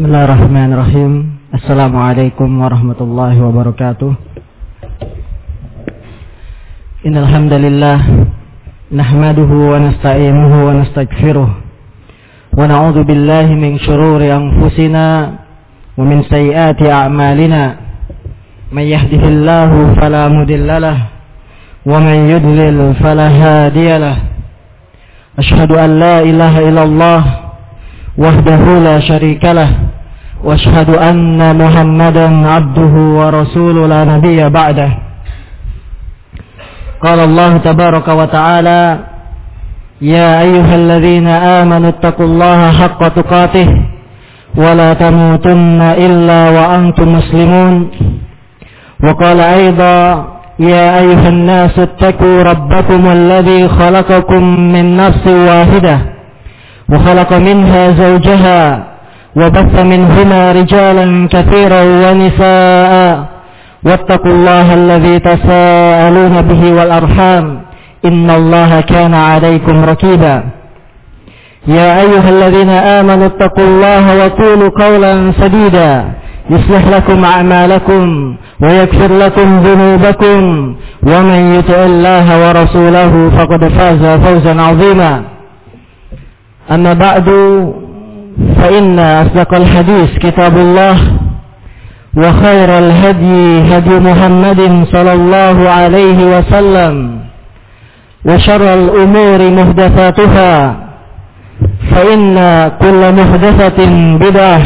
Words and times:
Bismillahirrahmanirrahim. 0.00 1.44
Assalamualaikum 1.52 2.48
warahmatullahi 2.48 3.36
wabarakatuh. 3.36 4.08
Innal 7.04 7.28
hamdalillah 7.28 8.00
nahmaduhu 8.88 9.76
wa 9.76 9.76
nasta'inuhu 9.76 10.56
wa 10.56 10.72
nastaghfiruh 10.80 11.48
wa 11.52 12.64
na'udzu 12.64 13.04
billahi 13.04 13.52
min 13.52 13.76
shururi 13.76 14.32
anfusina 14.32 15.36
wa 15.92 16.00
min 16.00 16.24
sayyiati 16.32 16.88
a'malina. 16.88 17.76
May 18.72 18.88
yahdihillahu 18.96 20.00
fala 20.00 20.32
mudilla 20.32 20.80
lahu 20.80 21.12
wa 21.84 22.00
man 22.00 22.24
yudlil 22.24 22.96
fala 23.04 23.28
hadiya 23.28 24.00
lahu. 24.00 24.24
Ashhadu 25.36 25.76
an 25.76 26.00
la 26.00 26.24
ilaha 26.24 26.58
illallah 26.64 27.20
وحده 28.18 28.78
لا 28.78 29.00
شريك 29.00 29.44
له 29.44 29.70
واشهد 30.44 30.90
أن 30.90 31.56
محمدا 31.62 32.48
عبده 32.48 32.94
ورسوله 33.18 33.86
لا 33.86 34.04
نبي 34.04 34.48
بعده. 34.48 34.90
قال 37.04 37.18
الله 37.20 37.56
تبارك 37.56 38.08
وتعالى 38.08 38.98
يا 40.02 40.40
أيها 40.40 40.74
الذين 40.74 41.26
آمنوا 41.28 41.88
اتقوا 41.88 42.26
الله 42.26 42.72
حق 42.72 43.08
تقاته 43.08 43.68
ولا 44.56 44.94
تموتن 44.94 45.80
إلا 45.80 46.40
وأنتم 46.50 47.08
مسلمون. 47.18 47.90
وقال 49.04 49.40
أيضا 49.40 50.00
يا 50.58 50.98
أيها 51.00 51.28
الناس 51.28 51.78
اتقوا 51.78 52.42
ربكم 52.42 53.02
الذي 53.12 53.68
خلقكم 53.68 54.42
من 54.74 54.96
نفس 54.96 55.26
واحدة 55.26 55.98
وخلق 56.92 57.32
منها 57.32 57.90
زوجها 57.90 58.84
وبث 59.36 59.80
منهما 59.80 60.52
رجالا 60.52 61.28
كثيرا 61.30 61.82
ونساء. 61.82 63.24
واتقوا 63.84 64.32
الله 64.32 64.74
الذي 64.74 65.18
تساءلون 65.18 66.42
به 66.42 66.72
والأرحام. 66.72 67.60
إن 68.04 68.30
الله 68.30 68.80
كان 68.80 69.14
عليكم 69.14 69.84
ركيبا. 69.84 70.42
يا 71.66 72.00
أيها 72.00 72.28
الذين 72.28 72.70
آمنوا 72.70 73.26
اتقوا 73.26 73.64
الله 73.64 74.26
وقولوا 74.26 74.70
قولا 74.80 75.32
سديدا. 75.40 76.04
يصلح 76.50 76.88
لكم 76.88 77.24
أعمالكم 77.24 78.34
ويكفر 78.62 79.12
لكم 79.12 79.60
ذنوبكم. 79.60 80.74
ومن 81.02 81.54
يطع 81.54 81.84
الله 81.84 82.48
ورسوله 82.48 83.30
فقد 83.38 83.68
فاز 83.68 84.18
فوزا 84.24 84.62
عظيما. 84.62 85.22
أما 86.70 86.92
بعد 86.92 87.28
فإن 88.56 88.98
أصدق 88.98 89.54
الحديث 89.54 90.18
كتاب 90.18 90.56
الله 90.56 90.96
وخير 92.16 92.78
الهدي 92.78 93.62
هدي 93.76 93.94
محمد 94.00 94.84
صلى 94.92 95.12
الله 95.12 95.68
عليه 95.70 96.38
وسلم 96.38 97.20
وشر 98.24 98.74
الأمور 98.74 99.50
محدثاتها 99.50 100.76
فإن 101.90 102.34
كل 102.80 103.02
محدثة 103.14 103.78
بدعة 104.16 104.62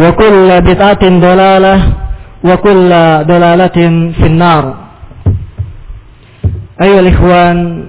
وكل 0.00 0.60
بدعة 0.60 1.02
ضلالة 1.02 1.76
وكل 2.44 2.88
ضلالة 3.32 3.78
في 4.18 4.26
النار. 4.26 4.74
أيها 6.82 7.00
الإخوان 7.00 7.84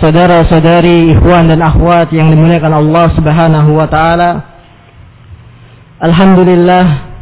saudara-saudari, 0.00 1.12
ikhwan 1.12 1.52
dan 1.52 1.60
akhwat 1.60 2.08
yang 2.14 2.32
dimuliakan 2.32 2.72
Allah 2.72 3.06
Subhanahu 3.12 3.70
wa 3.76 3.88
taala. 3.90 4.30
Alhamdulillah 6.02 7.12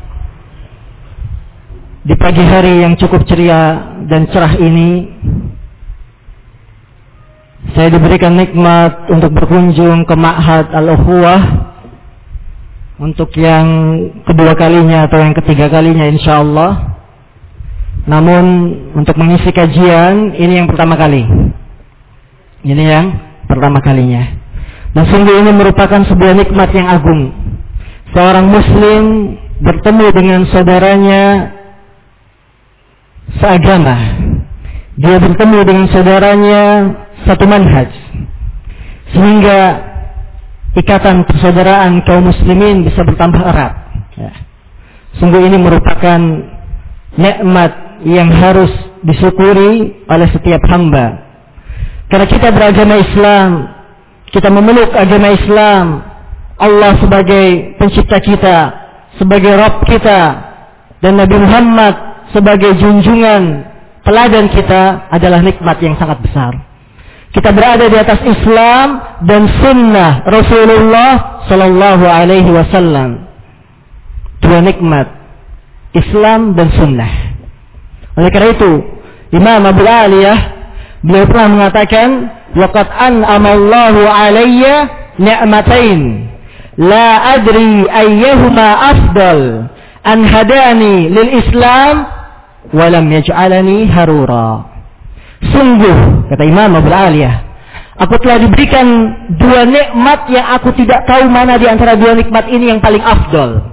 di 2.01 2.15
pagi 2.17 2.41
hari 2.41 2.81
yang 2.81 2.97
cukup 2.97 3.29
ceria 3.29 3.93
dan 4.09 4.25
cerah 4.33 4.57
ini 4.57 5.05
saya 7.77 7.93
diberikan 7.93 8.35
nikmat 8.41 9.13
untuk 9.13 9.37
berkunjung 9.37 10.09
ke 10.09 10.15
Ma'had 10.17 10.73
Al-Ukhuwah 10.73 11.41
untuk 13.01 13.33
yang 13.37 13.65
kedua 14.25 14.57
kalinya 14.57 15.05
atau 15.09 15.21
yang 15.21 15.37
ketiga 15.37 15.69
kalinya 15.69 16.09
insya 16.09 16.41
Allah. 16.41 17.01
Namun 18.09 18.45
untuk 18.97 19.17
mengisi 19.21 19.53
kajian 19.53 20.35
ini 20.41 20.57
yang 20.57 20.69
pertama 20.69 20.97
kali. 20.97 21.25
Ini 22.61 22.85
yang 22.85 23.07
pertama 23.49 23.81
kalinya. 23.81 24.21
Dan 24.93 25.05
sungguh 25.09 25.41
ini 25.41 25.51
merupakan 25.55 26.03
sebuah 26.05 26.35
nikmat 26.37 26.71
yang 26.77 26.89
agung. 26.91 27.33
Seorang 28.13 28.47
muslim 28.51 29.03
bertemu 29.63 30.07
dengan 30.13 30.41
saudaranya 30.51 31.23
seagama. 33.39 33.97
Dia 35.01 35.17
bertemu 35.17 35.59
dengan 35.65 35.87
saudaranya 35.89 36.63
satu 37.25 37.45
manhaj. 37.49 37.89
Sehingga 39.15 39.59
ikatan 40.77 41.25
persaudaraan 41.25 42.03
kaum 42.05 42.29
muslimin 42.29 42.85
bisa 42.85 43.01
bertambah 43.07 43.41
erat. 43.41 43.75
Ya. 44.19 44.33
Sungguh 45.17 45.49
ini 45.49 45.57
merupakan 45.57 46.21
nikmat 47.17 47.73
yang 48.05 48.29
harus 48.29 48.71
disyukuri 49.01 50.05
oleh 50.07 50.29
setiap 50.35 50.61
hamba 50.69 51.30
karena 52.11 52.27
kita 52.27 52.51
beragama 52.51 52.95
Islam, 52.99 53.51
kita 54.35 54.51
memeluk 54.51 54.91
agama 54.91 55.31
Islam, 55.31 56.03
Allah 56.59 56.99
sebagai 56.99 57.79
pencipta 57.79 58.19
kita, 58.19 58.59
sebagai 59.15 59.55
Rabb 59.55 59.87
kita, 59.87 60.21
dan 60.99 61.17
Nabi 61.17 61.39
Muhammad 61.39 61.95
sebagai 62.35 62.75
junjungan 62.83 63.63
teladan 64.03 64.51
kita 64.51 65.07
adalah 65.07 65.39
nikmat 65.39 65.79
yang 65.79 65.95
sangat 66.03 66.19
besar. 66.19 66.53
Kita 67.31 67.55
berada 67.55 67.87
di 67.87 67.95
atas 67.95 68.19
Islam 68.27 68.87
dan 69.23 69.47
sunnah 69.63 70.27
Rasulullah 70.27 71.47
Sallallahu 71.47 72.05
Alaihi 72.11 72.51
Wasallam. 72.51 73.23
Dua 74.43 74.59
nikmat, 74.67 75.07
Islam 75.95 76.59
dan 76.59 76.75
sunnah. 76.75 77.13
Oleh 78.19 78.31
karena 78.35 78.51
itu, 78.51 78.73
Imam 79.31 79.63
Abu 79.63 79.87
Aliyah 79.87 80.60
Beliau 81.01 81.25
pernah 81.25 81.49
mengatakan, 81.49 82.09
"Waqad 82.53 82.89
an'amallahu 82.93 84.05
'alayya 84.05 84.75
ni'matain 85.17 86.29
la 86.77 87.37
adri 87.37 87.89
ayyuhuma 87.89 88.67
afdal 88.93 89.41
an 90.05 90.19
hadani 90.29 91.09
lil 91.09 91.31
Islam 91.41 92.05
wa 92.77 92.87
lam 92.93 93.09
yaj'alani 93.09 93.89
harura." 93.89 94.69
Sungguh, 95.41 96.29
kata 96.29 96.45
Imam 96.45 96.77
Abu 96.77 96.93
Aliyah, 96.93 97.49
aku 97.97 98.21
telah 98.21 98.45
diberikan 98.45 98.87
dua 99.41 99.65
nikmat 99.65 100.29
yang 100.29 100.53
aku 100.53 100.69
tidak 100.77 101.09
tahu 101.09 101.25
mana 101.33 101.57
di 101.57 101.65
antara 101.65 101.97
dua 101.97 102.13
nikmat 102.13 102.45
ini 102.53 102.77
yang 102.77 102.81
paling 102.85 103.01
afdal. 103.01 103.73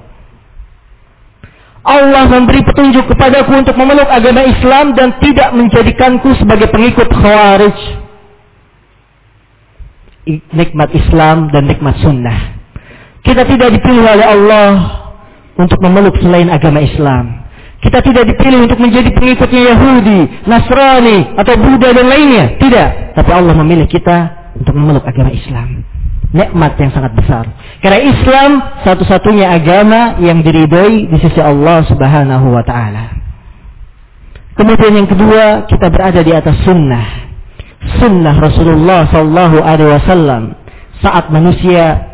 Allah 1.88 2.28
memberi 2.28 2.60
petunjuk 2.68 3.08
kepadaku 3.08 3.64
untuk 3.64 3.80
memeluk 3.80 4.12
agama 4.12 4.44
Islam 4.44 4.92
dan 4.92 5.16
tidak 5.24 5.56
menjadikanku 5.56 6.36
sebagai 6.36 6.68
pengikut 6.68 7.08
khawarij. 7.08 7.80
Nikmat 10.52 10.92
Islam 10.92 11.48
dan 11.56 11.72
nikmat 11.72 11.96
sunnah. 12.04 12.60
Kita 13.24 13.48
tidak 13.48 13.80
dipilih 13.80 14.04
oleh 14.04 14.28
Allah 14.28 14.72
untuk 15.56 15.80
memeluk 15.80 16.20
selain 16.20 16.52
agama 16.52 16.84
Islam. 16.84 17.48
Kita 17.80 18.04
tidak 18.04 18.36
dipilih 18.36 18.68
untuk 18.68 18.84
menjadi 18.84 19.08
pengikutnya 19.16 19.62
Yahudi, 19.72 20.20
Nasrani, 20.44 21.40
atau 21.40 21.56
Buddha 21.56 21.96
dan 21.96 22.08
lainnya. 22.12 22.60
Tidak. 22.60 23.16
Tapi 23.16 23.32
Allah 23.32 23.56
memilih 23.56 23.88
kita 23.88 24.52
untuk 24.60 24.76
memeluk 24.76 25.08
agama 25.08 25.32
Islam 25.32 25.97
nikmat 26.36 26.76
yang 26.76 26.92
sangat 26.92 27.14
besar. 27.16 27.46
Karena 27.80 28.00
Islam 28.04 28.50
satu-satunya 28.84 29.48
agama 29.54 30.20
yang 30.20 30.44
diridhoi 30.44 31.08
di 31.08 31.18
sisi 31.24 31.40
Allah 31.40 31.86
Subhanahu 31.88 32.52
wa 32.52 32.64
taala. 32.68 33.16
Kemudian 34.58 34.94
yang 34.98 35.08
kedua, 35.08 35.70
kita 35.70 35.88
berada 35.94 36.26
di 36.26 36.34
atas 36.34 36.58
sunnah. 36.66 37.30
Sunnah 38.02 38.36
Rasulullah 38.42 39.06
sallallahu 39.08 39.58
alaihi 39.62 39.92
wasallam 40.02 40.58
saat 41.00 41.30
manusia 41.30 42.10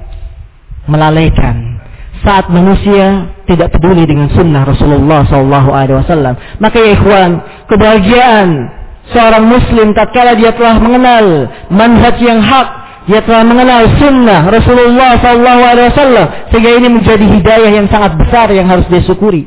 melalaikan, 0.92 1.80
saat 2.22 2.52
manusia 2.52 3.32
tidak 3.48 3.72
peduli 3.72 4.04
dengan 4.04 4.28
sunnah 4.36 4.68
Rasulullah 4.68 5.24
sallallahu 5.24 5.70
alaihi 5.72 5.98
wasallam. 6.04 6.36
Maka 6.60 6.78
ya 6.84 6.90
ikhwan, 7.00 7.32
kebahagiaan 7.72 8.50
seorang 9.16 9.48
muslim 9.48 9.96
tatkala 9.96 10.36
dia 10.36 10.52
telah 10.52 10.84
mengenal 10.84 11.48
manhaj 11.72 12.20
yang 12.20 12.44
hak 12.44 12.83
dia 13.04 13.20
telah 13.28 13.44
mengenal 13.44 13.84
sunnah 14.00 14.48
Rasulullah 14.48 15.20
SAW 15.20 16.50
sehingga 16.52 16.72
ini 16.72 16.88
menjadi 16.88 17.26
hidayah 17.26 17.72
yang 17.72 17.88
sangat 17.92 18.16
besar 18.16 18.48
yang 18.56 18.72
harus 18.72 18.88
disyukuri. 18.88 19.44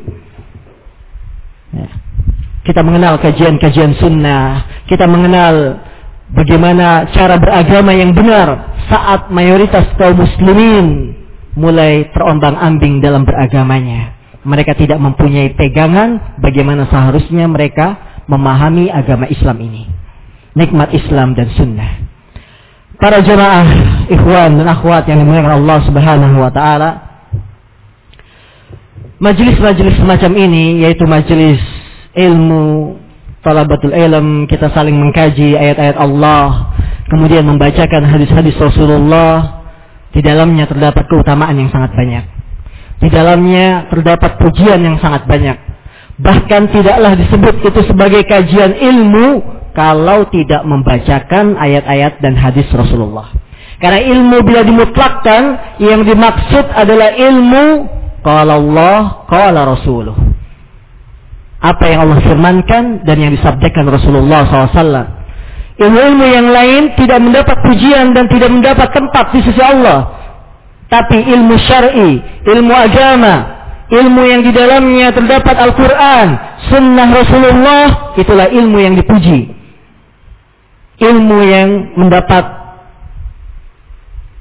Ya. 1.73 1.89
Kita 2.69 2.85
mengenal 2.85 3.17
kajian-kajian 3.23 3.97
sunnah, 3.97 4.85
kita 4.91 5.09
mengenal 5.09 5.81
bagaimana 6.35 7.09
cara 7.15 7.39
beragama 7.39 7.95
yang 7.95 8.13
benar 8.13 8.77
saat 8.91 9.31
mayoritas 9.31 9.89
kaum 9.97 10.19
muslimin 10.19 11.15
mulai 11.57 12.13
terombang-ambing 12.13 13.01
dalam 13.01 13.25
beragamanya. 13.25 14.13
Mereka 14.47 14.79
tidak 14.79 15.01
mempunyai 15.03 15.57
pegangan 15.59 16.39
bagaimana 16.39 16.87
seharusnya 16.87 17.51
mereka 17.51 18.21
memahami 18.31 18.93
agama 18.93 19.27
Islam 19.27 19.59
ini. 19.65 19.89
Nikmat 20.55 20.95
Islam 20.95 21.35
dan 21.35 21.51
sunnah. 21.57 22.16
Para 22.97 23.21
jemaah, 23.21 23.67
ikhwan 24.09 24.57
dan 24.57 24.67
akhwat 24.73 25.05
yang 25.05 25.21
dimuliakan 25.21 25.65
Allah 25.65 25.79
Subhanahu 25.85 26.37
wa 26.41 26.49
taala. 26.49 26.91
Majelis-majelis 29.21 30.01
semacam 30.01 30.33
ini 30.37 30.85
yaitu 30.85 31.05
majelis 31.09 31.61
ilmu, 32.17 32.97
talabatul 33.45 33.93
ilm, 33.93 34.49
kita 34.49 34.73
saling 34.73 34.97
mengkaji 34.97 35.57
ayat-ayat 35.57 35.97
Allah, 35.97 36.73
kemudian 37.09 37.45
membacakan 37.45 38.05
hadis-hadis 38.09 38.57
Rasulullah, 38.57 39.65
di 40.13 40.25
dalamnya 40.25 40.65
terdapat 40.65 41.05
keutamaan 41.09 41.57
yang 41.57 41.69
sangat 41.69 41.93
banyak. 41.93 42.25
Di 42.97 43.09
dalamnya 43.13 43.93
terdapat 43.93 44.41
pujian 44.41 44.81
yang 44.81 44.97
sangat 45.01 45.29
banyak. 45.29 45.57
Bahkan 46.17 46.73
tidaklah 46.73 47.13
disebut 47.13 47.61
itu 47.61 47.81
sebagai 47.93 48.25
kajian 48.25 48.73
ilmu 48.73 49.56
kalau 49.77 50.25
tidak 50.33 50.65
membacakan 50.65 51.61
ayat-ayat 51.61 52.25
dan 52.25 52.33
hadis 52.33 52.65
Rasulullah. 52.73 53.29
Karena 53.77 54.01
ilmu 54.01 54.41
bila 54.41 54.65
dimutlakkan 54.65 55.77
yang 55.85 56.01
dimaksud 56.01 56.65
adalah 56.73 57.13
ilmu 57.13 57.85
qala 58.25 58.57
Allah, 58.57 59.29
qala 59.29 59.69
Rasuluh. 59.69 60.17
Apa 61.61 61.85
yang 61.85 62.09
Allah 62.09 62.25
firmankan 62.25 63.05
dan 63.05 63.17
yang 63.21 63.37
disabdakan 63.37 63.85
Rasulullah 63.93 64.49
SAW. 64.49 65.13
Ilmu-ilmu 65.77 66.25
yang 66.25 66.49
lain 66.49 66.97
tidak 66.97 67.21
mendapat 67.21 67.61
pujian 67.61 68.17
dan 68.17 68.33
tidak 68.33 68.49
mendapat 68.49 68.89
tempat 68.97 69.29
di 69.37 69.45
sisi 69.45 69.61
Allah. 69.61 70.09
Tapi 70.89 71.21
ilmu 71.21 71.55
syar'i, 71.61 72.17
ilmu 72.49 72.73
agama, 72.73 73.35
ilmu 73.93 74.23
yang 74.25 74.41
di 74.41 74.57
dalamnya 74.57 75.13
terdapat 75.13 75.53
Al-Quran, 75.53 76.27
sunnah 76.73 77.09
Rasulullah, 77.13 78.17
itulah 78.17 78.49
ilmu 78.49 78.79
yang 78.81 78.95
dipuji. 78.97 79.56
Ilmu 80.97 81.39
yang 81.45 81.69
mendapat 82.01 82.45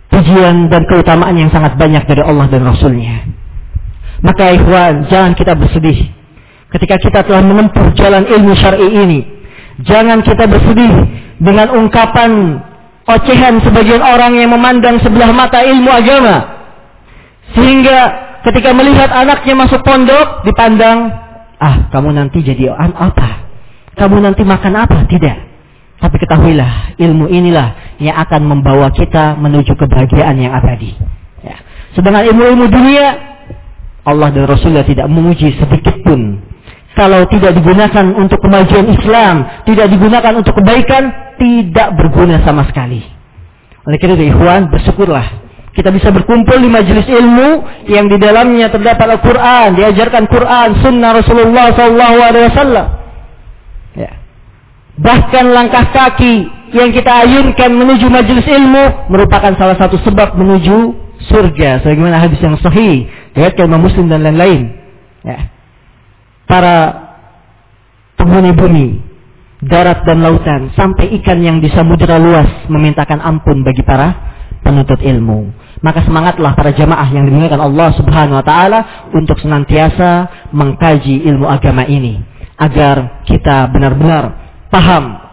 pujian 0.07 0.71
dan 0.71 0.87
keutamaan 0.87 1.35
yang 1.35 1.51
sangat 1.51 1.75
banyak 1.75 2.07
dari 2.07 2.23
Allah 2.23 2.47
dan 2.47 2.63
Rasulnya. 2.63 3.27
Maka 4.23 4.55
ikhwan, 4.55 5.11
jangan 5.11 5.35
kita 5.35 5.53
bersedih. 5.53 6.07
Ketika 6.71 6.95
kita 6.97 7.19
telah 7.27 7.43
menempuh 7.43 7.91
jalan 7.99 8.23
ilmu 8.23 8.55
syar'i 8.55 8.87
ini, 8.87 9.19
jangan 9.83 10.23
kita 10.23 10.47
bersedih 10.47 10.91
dengan 11.43 11.75
ungkapan 11.75 12.63
ocehan 13.05 13.61
sebagian 13.61 14.01
orang 14.01 14.39
yang 14.39 14.49
memandang 14.51 14.97
sebelah 15.03 15.29
mata 15.35 15.61
ilmu 15.61 15.91
agama. 15.91 16.55
Sehingga 17.53 17.97
ketika 18.47 18.73
melihat 18.73 19.11
anaknya 19.11 19.53
masuk 19.53 19.83
pondok 19.85 20.41
dipandang, 20.47 21.11
ah 21.59 21.91
kamu 21.91 22.15
nanti 22.15 22.41
jadi 22.41 22.73
apa? 22.73 23.45
Kamu 23.95 24.19
nanti 24.19 24.43
makan 24.43 24.73
apa? 24.75 25.07
Tidak. 25.07 25.54
Tapi 26.05 26.21
ketahuilah, 26.21 27.01
ilmu 27.01 27.25
inilah 27.33 27.97
yang 27.97 28.13
akan 28.21 28.45
membawa 28.45 28.93
kita 28.93 29.33
menuju 29.41 29.73
kebahagiaan 29.73 30.37
yang 30.37 30.53
abadi. 30.53 30.93
Ya. 31.41 31.57
Sedangkan 31.97 32.29
ilmu-ilmu 32.29 32.69
dunia, 32.69 33.05
Allah 34.05 34.29
dan 34.29 34.45
Rasulullah 34.45 34.85
tidak 34.85 35.09
memuji 35.09 35.57
sedikit 35.57 35.97
pun 36.05 36.45
kalau 36.93 37.25
tidak 37.25 37.57
digunakan 37.57 38.05
untuk 38.13 38.37
kemajuan 38.37 38.85
Islam, 38.93 39.65
tidak 39.65 39.89
digunakan 39.89 40.31
untuk 40.37 40.53
kebaikan, 40.61 41.09
tidak 41.41 41.97
berguna 41.97 42.45
sama 42.45 42.69
sekali. 42.69 43.01
Oleh 43.83 43.97
karena 43.97 44.13
itu, 44.13 44.29
ikhwan, 44.29 44.69
bersyukurlah. 44.69 45.43
Kita 45.73 45.89
bisa 45.89 46.13
berkumpul 46.13 46.55
di 46.61 46.69
majelis 46.71 47.03
ilmu 47.03 47.65
yang 47.91 48.07
di 48.07 48.15
dalamnya 48.15 48.71
terdapat 48.71 49.19
Al-Quran, 49.19 49.75
diajarkan 49.75 50.23
Quran, 50.29 50.69
Sunnah 50.85 51.19
Rasulullah 51.19 51.65
SAW. 51.73 53.04
Bahkan 54.95 55.45
langkah 55.51 55.91
kaki 55.91 56.47
yang 56.71 56.91
kita 56.95 57.11
ayunkan 57.27 57.71
menuju 57.71 58.07
majelis 58.07 58.47
ilmu 58.47 59.11
merupakan 59.11 59.51
salah 59.55 59.75
satu 59.75 59.99
sebab 60.03 60.39
menuju 60.39 60.77
surga. 61.27 61.83
Sebagaimana 61.83 62.19
hadis 62.19 62.39
yang 62.39 62.55
sahih, 62.59 63.07
riwayat 63.35 63.59
Imam 63.59 63.83
Muslim 63.83 64.07
dan 64.07 64.23
lain-lain. 64.23 64.71
Ya 65.25 65.55
para 66.45 66.75
penghuni 68.15 68.53
bumi, 68.53 68.87
darat 69.65 70.05
dan 70.05 70.21
lautan, 70.21 70.71
sampai 70.77 71.11
ikan 71.21 71.41
yang 71.41 71.57
di 71.59 71.69
samudera 71.73 72.21
luas 72.21 72.47
memintakan 72.69 73.19
ampun 73.21 73.65
bagi 73.65 73.81
para 73.81 74.33
penuntut 74.61 75.01
ilmu. 75.01 75.51
Maka 75.83 76.01
semangatlah 76.01 76.57
para 76.57 76.73
jamaah 76.73 77.05
yang 77.13 77.29
dimuliakan 77.29 77.61
Allah 77.61 77.93
Subhanahu 77.93 78.41
wa 78.41 78.45
taala 78.45 78.79
untuk 79.13 79.37
senantiasa 79.37 80.09
mengkaji 80.49 81.27
ilmu 81.29 81.45
agama 81.45 81.85
ini 81.85 82.17
agar 82.55 83.21
kita 83.27 83.69
benar-benar 83.69 84.44
paham. 84.73 85.25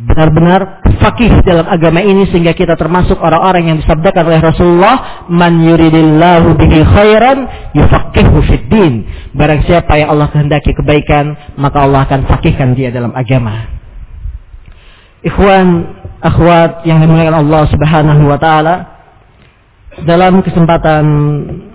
Benar-benar 0.00 0.80
fakih 0.96 1.44
dalam 1.44 1.68
agama 1.68 2.00
ini 2.00 2.24
sehingga 2.32 2.56
kita 2.56 2.72
termasuk 2.72 3.20
orang-orang 3.20 3.68
yang 3.68 3.76
disabdakan 3.84 4.32
oleh 4.32 4.40
Rasulullah 4.40 4.96
man 5.28 5.60
yuridillahu 5.60 6.56
bihi 6.56 6.80
khairan 6.88 7.44
yufaqihu 7.76 8.40
fid 8.48 8.64
din. 8.72 9.04
Barang 9.36 9.60
siapa 9.68 10.00
yang 10.00 10.16
Allah 10.16 10.32
kehendaki 10.32 10.72
kebaikan 10.72 11.36
maka 11.60 11.84
Allah 11.84 12.08
akan 12.08 12.24
fakihkan 12.32 12.72
dia 12.72 12.88
dalam 12.88 13.12
agama. 13.12 13.68
Ikhwan 15.20 15.84
akhwat 16.24 16.88
yang 16.88 17.04
dimuliakan 17.04 17.44
Allah 17.44 17.62
Subhanahu 17.68 18.22
wa 18.24 18.40
taala 18.40 19.04
dalam 20.00 20.40
kesempatan 20.40 21.04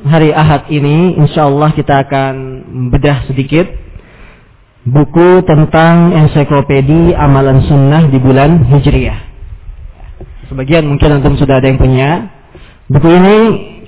hari 0.02 0.34
Ahad 0.34 0.66
ini 0.74 1.14
insyaallah 1.14 1.78
kita 1.78 2.10
akan 2.10 2.34
bedah 2.90 3.30
sedikit 3.30 3.85
buku 4.86 5.42
tentang 5.50 6.14
ensiklopedi 6.14 7.18
amalan 7.18 7.66
sunnah 7.66 8.06
di 8.06 8.22
bulan 8.22 8.62
Hijriah. 8.70 9.20
Sebagian 10.46 10.86
mungkin 10.86 11.20
antum 11.20 11.34
sudah 11.42 11.58
ada 11.58 11.66
yang 11.66 11.82
punya. 11.82 12.30
Buku 12.86 13.10
ini 13.10 13.38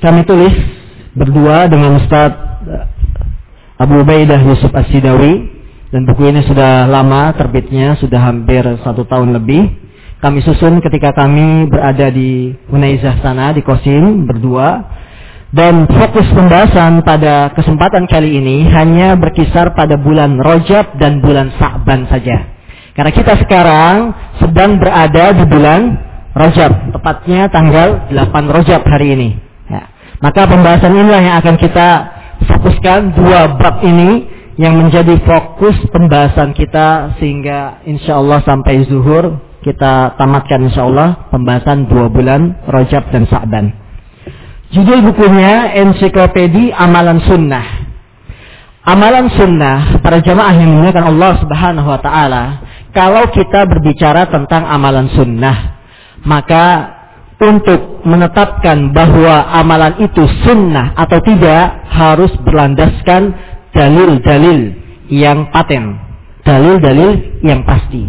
kami 0.01 0.25
tulis 0.25 0.57
berdua 1.13 1.69
dengan 1.69 2.01
Ustaz 2.01 2.33
eh, 2.65 2.85
Abu 3.77 4.01
Ubaidah 4.01 4.41
Yusuf 4.41 4.73
As-Sidawi 4.73 5.53
dan 5.93 6.09
buku 6.09 6.33
ini 6.33 6.41
sudah 6.49 6.89
lama 6.89 7.29
terbitnya, 7.37 7.93
sudah 8.01 8.33
hampir 8.33 8.65
satu 8.81 9.05
tahun 9.05 9.37
lebih. 9.37 9.69
Kami 10.17 10.41
susun 10.41 10.81
ketika 10.81 11.13
kami 11.13 11.69
berada 11.69 12.09
di 12.09 12.57
Hunaizah 12.73 13.21
sana 13.21 13.53
di 13.53 13.61
Kosim 13.61 14.25
berdua 14.25 14.96
dan 15.57 15.89
fokus 15.89 16.29
pembahasan 16.37 17.01
pada 17.01 17.49
kesempatan 17.57 18.05
kali 18.05 18.37
ini 18.37 18.69
hanya 18.69 19.17
berkisar 19.17 19.73
pada 19.73 19.97
bulan 19.97 20.37
Rojab 20.37 21.01
dan 21.01 21.17
bulan 21.17 21.49
Sa'ban 21.57 22.05
saja. 22.05 22.45
Karena 22.93 23.09
kita 23.09 23.33
sekarang 23.41 24.13
sedang 24.37 24.77
berada 24.77 25.33
di 25.33 25.49
bulan 25.49 25.97
Rojab, 26.37 26.93
tepatnya 26.93 27.49
tanggal 27.49 28.05
8 28.13 28.53
Rojab 28.53 28.85
hari 28.85 29.17
ini. 29.17 29.29
Ya. 29.65 29.89
Maka 30.21 30.45
pembahasan 30.45 30.93
inilah 30.93 31.21
yang 31.25 31.35
akan 31.41 31.57
kita 31.57 31.89
fokuskan 32.45 33.17
dua 33.17 33.57
bab 33.57 33.81
ini 33.81 34.29
yang 34.61 34.77
menjadi 34.77 35.17
fokus 35.25 35.73
pembahasan 35.89 36.53
kita 36.53 37.17
sehingga 37.17 37.81
insya 37.89 38.21
Allah 38.21 38.45
sampai 38.45 38.85
zuhur 38.85 39.41
kita 39.65 40.13
tamatkan 40.21 40.69
insya 40.69 40.85
Allah 40.85 41.25
pembahasan 41.33 41.89
dua 41.89 42.13
bulan 42.13 42.61
Rojab 42.69 43.09
dan 43.09 43.25
Sa'ban. 43.25 43.86
Judul 44.67 44.99
bukunya 44.99 45.71
Ensiklopedi 45.79 46.75
Amalan 46.75 47.23
Sunnah. 47.23 47.87
Amalan 48.87 49.27
sunnah 49.35 49.99
para 49.99 50.23
jamaah 50.23 50.55
yang 50.55 50.71
dimuliakan 50.71 51.11
Allah 51.11 51.35
Subhanahu 51.43 51.91
wa 51.91 51.99
taala, 51.99 52.43
kalau 52.95 53.27
kita 53.35 53.67
berbicara 53.67 54.31
tentang 54.31 54.63
amalan 54.63 55.11
sunnah, 55.11 55.75
maka 56.23 56.95
untuk 57.35 57.99
menetapkan 58.07 58.95
bahwa 58.95 59.43
amalan 59.51 59.91
itu 59.99 60.23
sunnah 60.47 60.95
atau 60.95 61.19
tidak 61.19 61.83
harus 61.91 62.31
berlandaskan 62.47 63.35
dalil-dalil 63.75 64.71
yang 65.11 65.51
paten, 65.51 65.99
dalil-dalil 66.47 67.43
yang 67.43 67.67
pasti. 67.67 68.07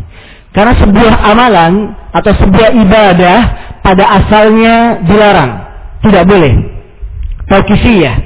Karena 0.54 0.78
sebuah 0.78 1.14
amalan 1.26 1.90
atau 2.14 2.32
sebuah 2.38 2.70
ibadah 2.86 3.38
pada 3.82 4.04
asalnya 4.22 5.02
dilarang 5.02 5.67
tidak 6.04 6.24
boleh. 6.28 6.52
Tauqifiyah. 7.48 8.16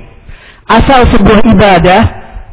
Asal 0.69 1.09
sebuah 1.11 1.41
ibadah 1.47 2.01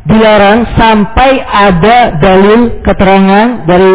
dilarang 0.08 0.66
sampai 0.76 1.44
ada 1.44 2.18
dalil 2.18 2.82
keterangan 2.82 3.70
dari 3.70 3.94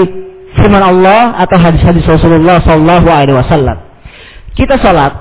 firman 0.54 0.82
Allah 0.82 1.34
atau 1.42 1.56
hadis-hadis 1.58 2.06
Rasulullah 2.06 2.62
Sallallahu 2.62 3.08
Alaihi 3.10 3.36
Wasallam. 3.36 3.76
Kita 4.54 4.78
salat, 4.78 5.12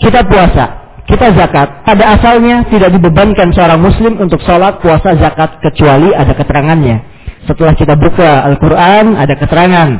kita 0.00 0.24
puasa, 0.24 0.96
kita 1.04 1.36
zakat. 1.36 1.84
Pada 1.84 2.16
asalnya 2.16 2.64
tidak 2.72 2.96
dibebankan 2.96 3.52
seorang 3.52 3.80
Muslim 3.82 4.16
untuk 4.16 4.40
salat, 4.48 4.80
puasa, 4.80 5.12
zakat 5.20 5.60
kecuali 5.60 6.16
ada 6.16 6.32
keterangannya. 6.32 7.04
Setelah 7.44 7.74
kita 7.76 7.98
buka 7.98 8.48
Al-Quran, 8.48 9.18
ada 9.18 9.34
keterangan. 9.36 9.90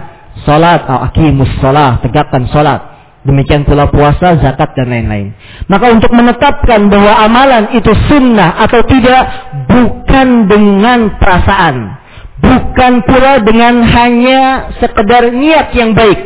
Salat, 0.49 0.89
atau 0.89 1.05
akimus 1.05 1.53
salat, 1.61 2.01
tegakkan 2.01 2.49
salat. 2.49 2.92
Demikian 3.23 3.62
pula 3.62 3.87
puasa, 3.87 4.35
zakat, 4.43 4.75
dan 4.75 4.91
lain-lain. 4.91 5.31
Maka 5.71 5.95
untuk 5.95 6.11
menetapkan 6.11 6.91
bahwa 6.91 7.23
amalan 7.23 7.71
itu 7.71 7.95
sunnah 8.11 8.59
atau 8.67 8.83
tidak, 8.83 9.23
bukan 9.71 10.50
dengan 10.50 11.14
perasaan. 11.23 12.02
Bukan 12.43 13.07
pula 13.07 13.38
dengan 13.38 13.87
hanya 13.87 14.75
sekedar 14.83 15.31
niat 15.31 15.71
yang 15.71 15.95
baik. 15.95 16.19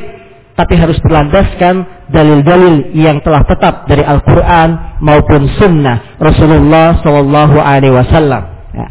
Tapi 0.56 0.72
harus 0.72 0.96
berlandaskan 1.04 2.08
dalil-dalil 2.08 2.96
yang 2.96 3.20
telah 3.20 3.44
tetap 3.44 3.84
dari 3.84 4.00
Al-Quran 4.00 4.96
maupun 5.04 5.52
sunnah 5.60 6.16
Rasulullah 6.16 6.96
Sallallahu 7.04 7.60
Alaihi 7.60 7.92
Wasallam. 7.92 8.42
Ya. 8.72 8.88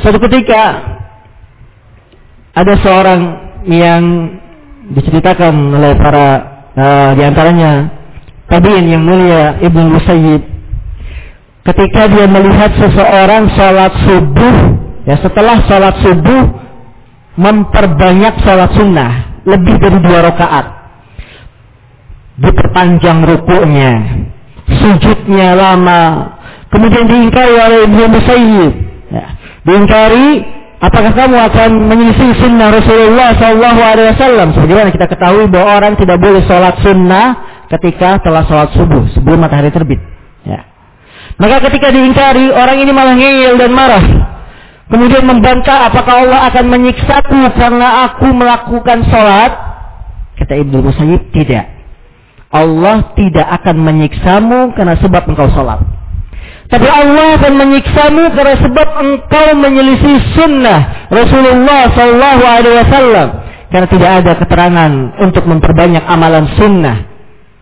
Suatu 0.00 0.16
ketika 0.24 0.62
ada 2.56 2.74
seorang 2.80 3.20
yang 3.68 4.02
diceritakan 4.96 5.52
oleh 5.76 5.92
para 6.00 6.55
uh, 6.76 7.10
di 7.16 7.22
antaranya 7.24 7.90
tabiin 8.46 8.86
yang 8.86 9.02
mulia 9.02 9.58
Ibnu 9.64 9.96
Musayyib. 9.96 10.42
Ketika 11.66 12.06
dia 12.06 12.30
melihat 12.30 12.70
seseorang 12.78 13.50
sholat 13.58 13.92
subuh 14.06 14.56
ya 15.02 15.18
setelah 15.18 15.66
sholat 15.66 15.98
subuh 15.98 16.42
memperbanyak 17.34 18.38
sholat 18.46 18.70
sunnah 18.78 19.42
lebih 19.42 19.74
dari 19.82 19.98
dua 19.98 20.30
rakaat. 20.30 20.66
Diperpanjang 22.36 23.24
rukuknya 23.24 23.92
sujudnya 24.68 25.56
lama. 25.56 26.02
Kemudian 26.70 27.06
diingkari 27.08 27.54
oleh 27.56 27.78
Ibnu 27.88 28.04
Musayyib. 28.10 28.72
Ya, 29.06 29.26
diingkari 29.64 30.28
Apakah 30.76 31.12
kamu 31.16 31.36
akan 31.40 31.70
menyelisih 31.88 32.36
sunnah 32.36 32.68
Rasulullah 32.68 33.32
Sallallahu 33.40 33.80
Alaihi 33.80 34.08
Wasallam? 34.12 34.48
Sebagaimana 34.52 34.92
kita 34.92 35.08
ketahui 35.08 35.48
bahwa 35.48 35.80
orang 35.80 35.96
tidak 35.96 36.20
boleh 36.20 36.44
sholat 36.44 36.76
sunnah 36.84 37.26
ketika 37.72 38.20
telah 38.20 38.44
sholat 38.44 38.76
subuh 38.76 39.08
sebelum 39.16 39.40
matahari 39.40 39.72
terbit. 39.72 39.96
Ya. 40.44 40.68
Maka 41.40 41.64
ketika 41.64 41.88
diingkari 41.88 42.52
orang 42.52 42.76
ini 42.76 42.92
malah 42.92 43.16
ngeyel 43.16 43.56
dan 43.56 43.72
marah. 43.72 44.04
Kemudian 44.92 45.24
membantah 45.24 45.88
apakah 45.88 46.28
Allah 46.28 46.52
akan 46.52 46.64
menyiksaku 46.68 47.40
karena 47.56 48.12
aku 48.12 48.28
melakukan 48.36 49.02
sholat? 49.08 49.52
Kata 50.36 50.60
Ibnu 50.60 50.84
Musayyib 50.84 51.32
tidak. 51.32 51.72
Allah 52.52 53.16
tidak 53.16 53.48
akan 53.64 53.76
menyiksamu 53.80 54.76
karena 54.76 54.94
sebab 55.00 55.24
engkau 55.24 55.48
sholat. 55.56 55.95
Tapi 56.66 56.88
Allah 56.90 57.38
akan 57.38 57.52
menyiksamu 57.62 58.34
karena 58.34 58.56
sebab 58.58 58.88
engkau 58.98 59.46
menyelisih 59.54 60.18
sunnah 60.34 61.08
Rasulullah 61.14 61.90
Wasallam. 62.82 63.28
Karena 63.70 63.86
tidak 63.90 64.10
ada 64.22 64.32
keterangan 64.38 64.92
untuk 65.22 65.46
memperbanyak 65.46 66.02
amalan 66.06 66.46
sunnah 66.58 67.06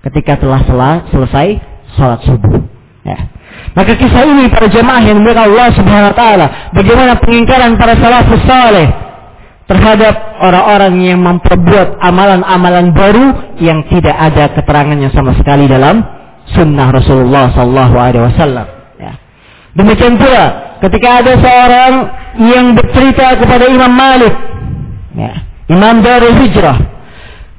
ketika 0.05 0.37
telah 0.41 0.61
selesai 1.09 1.49
sholat 1.97 2.21
subuh. 2.25 2.61
Ya. 3.05 3.33
Maka 3.73 3.97
kisah 3.97 4.25
ini 4.25 4.49
para 4.53 4.69
jemaah 4.69 5.01
yang 5.01 5.21
dimuliakan 5.21 5.45
Allah 5.53 5.69
Subhanahu 5.75 6.11
Wa 6.13 6.17
Taala, 6.17 6.47
bagaimana 6.77 7.13
pengingkaran 7.19 7.73
para 7.81 7.97
salafus 7.97 8.45
saleh 8.45 8.89
terhadap 9.65 10.15
orang-orang 10.45 10.95
yang 11.01 11.21
memperbuat 11.25 11.97
amalan-amalan 12.05 12.93
baru 12.93 13.27
yang 13.65 13.81
tidak 13.89 14.13
ada 14.13 14.53
keterangannya 14.53 15.09
sama 15.13 15.33
sekali 15.41 15.65
dalam 15.65 16.05
sunnah 16.53 16.93
Rasulullah 16.93 17.49
Sallallahu 17.57 17.97
Alaihi. 17.97 18.74
Demikian 19.75 20.15
pula 20.15 20.79
ketika 20.83 21.09
ada 21.23 21.33
seorang 21.35 21.93
yang 22.39 22.75
bercerita 22.79 23.35
kepada 23.39 23.67
Imam 23.67 23.91
Malik, 23.91 24.35
ya, 25.19 25.33
Imam 25.67 25.99
Darul 26.03 26.39
Hijrah, 26.39 26.79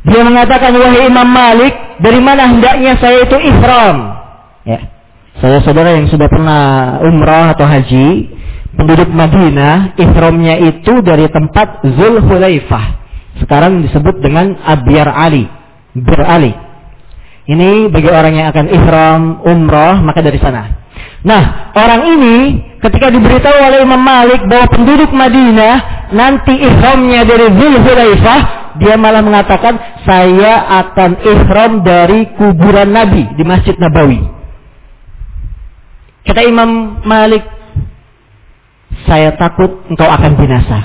dia 0.05 0.21
mengatakan 0.23 0.71
wahai 0.79 1.11
Imam 1.11 1.27
Malik, 1.27 1.73
dari 1.99 2.19
mana 2.23 2.47
hendaknya 2.47 2.95
saya 2.99 3.27
itu 3.27 3.37
ihram? 3.39 4.15
Ya. 4.63 4.79
Saya 5.43 5.59
saudara 5.67 5.91
yang 5.91 6.07
sudah 6.07 6.31
pernah 6.31 6.63
umrah 7.03 7.51
atau 7.51 7.67
haji, 7.67 8.31
penduduk 8.79 9.11
Madinah, 9.11 9.99
ihramnya 9.99 10.55
itu 10.63 11.03
dari 11.03 11.27
tempat 11.27 11.83
Zulhulaifah. 11.83 12.85
Sekarang 13.43 13.83
disebut 13.83 14.23
dengan 14.23 14.55
Abyar 14.63 15.11
Ali, 15.11 15.43
Bir 15.91 16.23
Ali. 16.23 16.55
Ini 17.45 17.93
bagi 17.93 18.09
orang 18.09 18.33
yang 18.33 18.47
akan 18.49 18.65
ihram 18.73 19.21
umrah 19.45 20.01
maka 20.01 20.25
dari 20.25 20.41
sana. 20.41 20.85
Nah, 21.25 21.73
orang 21.73 22.01
ini 22.17 22.35
ketika 22.81 23.09
diberitahu 23.09 23.57
oleh 23.57 23.81
Imam 23.81 24.01
Malik 24.01 24.45
bahwa 24.45 24.69
penduduk 24.69 25.09
Madinah 25.13 26.09
nanti 26.13 26.53
ihramnya 26.57 27.25
dari 27.25 27.49
Zulhulaifah, 27.49 28.41
dia 28.77 28.93
malah 28.97 29.25
mengatakan 29.25 29.77
saya 30.05 30.69
akan 30.85 31.11
ihram 31.21 31.71
dari 31.81 32.29
kuburan 32.37 32.93
Nabi 32.93 33.25
di 33.37 33.43
Masjid 33.45 33.73
Nabawi. 33.77 34.21
Kata 36.25 36.41
Imam 36.45 37.01
Malik, 37.05 37.45
saya 39.05 39.37
takut 39.37 39.85
engkau 39.89 40.09
akan 40.09 40.31
binasa. 40.33 40.79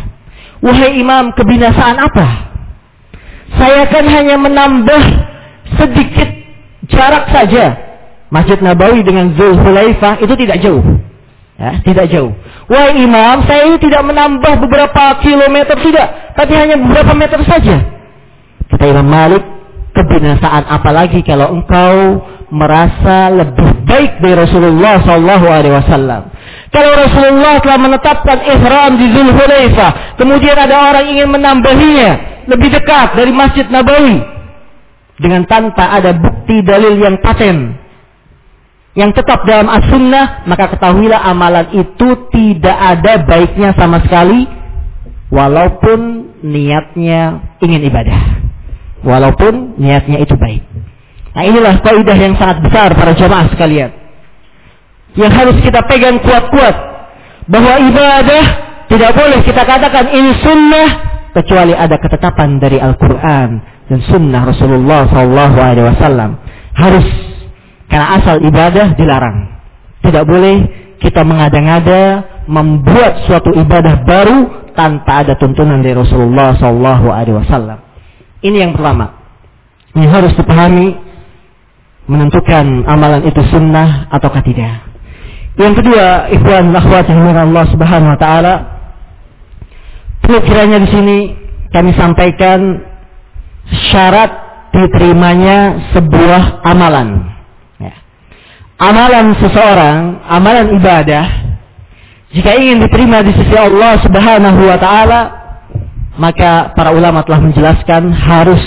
Wahai 0.61 1.00
Imam, 1.00 1.33
kebinasaan 1.33 1.97
apa? 1.97 2.29
Saya 3.57 3.88
kan 3.88 4.05
hanya 4.05 4.37
menambah 4.37 5.02
sedikit 5.81 6.29
jarak 6.90 7.30
saja 7.30 7.90
Masjid 8.30 8.59
Nabawi 8.62 9.02
dengan 9.02 9.35
Zulhulaifah 9.35 10.23
itu 10.23 10.35
tidak 10.38 10.62
jauh. 10.62 10.82
Ya, 11.61 11.76
tidak 11.85 12.09
jauh. 12.09 12.32
Wah 12.73 12.88
imam, 12.94 13.44
saya 13.44 13.68
ini 13.68 13.76
tidak 13.82 14.00
menambah 14.06 14.64
beberapa 14.64 15.18
kilometer 15.20 15.76
tidak, 15.82 16.32
tapi 16.38 16.56
hanya 16.56 16.78
beberapa 16.80 17.12
meter 17.12 17.42
saja. 17.44 17.85
Kata 18.70 18.85
Imam 18.87 19.04
Malik, 19.04 19.44
kebinasaan 19.92 20.64
apalagi 20.70 21.20
kalau 21.26 21.52
engkau 21.52 22.23
merasa 22.54 23.28
lebih 23.35 23.82
baik 23.85 24.23
dari 24.23 24.40
Rasulullah 24.40 25.02
Sallallahu 25.02 25.47
Alaihi 25.50 25.75
Wasallam. 25.75 26.23
Kalau 26.70 26.90
Rasulullah 26.94 27.59
telah 27.61 27.78
menetapkan 27.82 28.38
ihram 28.47 28.94
di 28.97 29.06
Zulhulaifah, 29.11 30.16
kemudian 30.16 30.54
ada 30.54 30.94
orang 30.94 31.12
ingin 31.12 31.28
menambahinya 31.28 32.11
lebih 32.47 32.73
dekat 32.73 33.18
dari 33.18 33.35
Masjid 33.35 33.66
Nabawi 33.68 34.39
dengan 35.20 35.44
tanpa 35.44 36.00
ada 36.00 36.16
bukti 36.16 36.64
dalil 36.64 36.96
yang 36.96 37.20
paten 37.20 37.76
yang 38.98 39.14
tetap 39.14 39.46
dalam 39.46 39.70
as-sunnah, 39.70 40.42
maka 40.50 40.74
ketahuilah 40.74 41.22
amalan 41.22 41.70
itu 41.78 42.08
tidak 42.34 42.74
ada 42.74 43.22
baiknya 43.22 43.70
sama 43.78 44.02
sekali, 44.02 44.50
walaupun 45.30 46.26
niatnya 46.42 47.54
ingin 47.62 47.86
ibadah. 47.86 48.42
Walaupun 49.00 49.78
niatnya 49.78 50.20
itu 50.20 50.34
baik. 50.34 50.66
Nah 51.32 51.42
inilah 51.46 51.80
kaidah 51.80 52.18
yang 52.18 52.34
sangat 52.36 52.66
besar 52.66 52.92
para 52.92 53.14
jamaah 53.14 53.46
sekalian. 53.54 53.90
Yang 55.14 55.32
harus 55.38 55.56
kita 55.62 55.80
pegang 55.86 56.18
kuat-kuat. 56.20 56.76
Bahwa 57.46 57.80
ibadah 57.80 58.44
tidak 58.90 59.10
boleh 59.16 59.40
kita 59.46 59.62
katakan 59.64 60.10
ini 60.10 60.34
sunnah 60.42 60.88
kecuali 61.30 61.72
ada 61.78 61.94
ketetapan 61.96 62.58
dari 62.58 62.82
Al-Quran 62.82 63.69
dan 63.90 63.99
sunnah 64.06 64.47
Rasulullah 64.47 65.11
SAW. 65.11 66.30
Harus 66.78 67.06
karena 67.90 68.06
asal 68.23 68.38
ibadah 68.47 68.94
dilarang. 68.94 69.50
Tidak 70.06 70.23
boleh 70.23 70.56
kita 71.02 71.26
mengada-ngada 71.26 72.23
membuat 72.47 73.26
suatu 73.26 73.50
ibadah 73.50 74.06
baru 74.06 74.70
tanpa 74.78 75.26
ada 75.26 75.35
tuntunan 75.35 75.82
dari 75.82 75.99
Rasulullah 75.99 76.54
Sallallahu 76.54 77.11
Alaihi 77.11 77.37
Wasallam. 77.42 77.78
Ini 78.40 78.56
yang 78.62 78.73
pertama. 78.78 79.18
Ini 79.90 80.06
harus 80.06 80.32
dipahami 80.38 80.94
menentukan 82.06 82.87
amalan 82.87 83.26
itu 83.26 83.42
sunnah 83.50 84.06
ataukah 84.14 84.40
tidak. 84.47 84.87
Yang 85.59 85.82
kedua, 85.82 86.30
ikhwan 86.30 86.70
akhwat 86.70 87.11
yang 87.11 87.26
Allah 87.26 87.64
Subhanahu 87.75 88.14
wa 88.14 88.20
taala 88.23 88.54
perlu 90.23 90.38
kiranya 90.47 90.78
di 90.78 90.88
sini 90.94 91.18
kami 91.75 91.90
sampaikan 91.99 92.89
syarat 93.90 94.30
diterimanya 94.74 95.90
sebuah 95.94 96.62
amalan 96.66 97.30
amalan 98.80 99.36
seseorang, 99.36 100.24
amalan 100.24 100.72
ibadah, 100.80 101.24
jika 102.32 102.56
ingin 102.56 102.80
diterima 102.80 103.20
di 103.20 103.36
sisi 103.36 103.52
Allah 103.52 104.00
Subhanahu 104.00 104.60
wa 104.64 104.78
taala, 104.80 105.20
maka 106.16 106.72
para 106.72 106.90
ulama 106.96 107.20
telah 107.22 107.44
menjelaskan 107.44 108.08
harus 108.16 108.60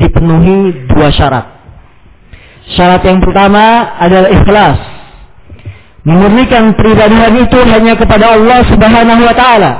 dipenuhi 0.00 0.88
dua 0.88 1.12
syarat. 1.12 1.44
Syarat 2.72 3.04
yang 3.04 3.20
pertama 3.20 3.94
adalah 4.00 4.32
ikhlas. 4.32 4.78
Memurnikan 6.00 6.72
peribadahan 6.72 7.36
itu 7.36 7.60
hanya 7.68 7.92
kepada 7.92 8.32
Allah 8.32 8.64
Subhanahu 8.64 9.22
wa 9.22 9.34
taala. 9.36 9.72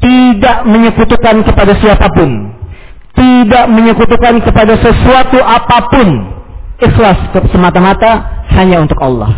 Tidak 0.00 0.68
menyekutukan 0.68 1.44
kepada 1.44 1.72
siapa 1.80 2.08
pun. 2.12 2.59
Tidak 3.16 3.64
menyekutukan 3.68 4.40
kepada 4.44 4.74
sesuatu 4.78 5.38
apa 5.42 5.78
pun. 5.90 6.08
Ikhlas 6.80 7.36
semata-mata 7.52 8.44
hanya 8.56 8.80
untuk 8.80 8.96
Allah. 9.02 9.36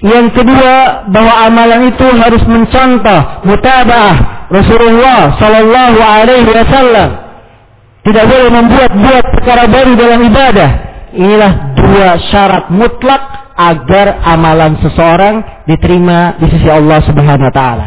Yang 0.00 0.32
kedua, 0.32 1.04
bahwa 1.12 1.32
amalan 1.44 1.92
itu 1.92 2.08
harus 2.16 2.40
mencontoh 2.48 3.44
mutabah 3.44 4.48
Rasulullah 4.48 5.36
Sallallahu 5.36 5.98
Alaihi 6.00 6.48
Wasallam. 6.48 7.08
Tidak 8.00 8.24
boleh 8.24 8.48
membuat 8.48 8.90
buat 8.96 9.24
perkara 9.36 9.64
baru 9.68 9.92
dalam 9.94 10.20
ibadah. 10.24 10.70
inilah 11.10 11.74
dua 11.74 12.22
syarat 12.30 12.70
mutlak 12.70 13.50
agar 13.58 14.22
amalan 14.24 14.78
seseorang 14.80 15.66
diterima 15.66 16.38
di 16.38 16.46
sisi 16.48 16.70
Allah 16.70 17.02
Subhanahu 17.04 17.50
wa 17.50 17.54
taala. 17.54 17.86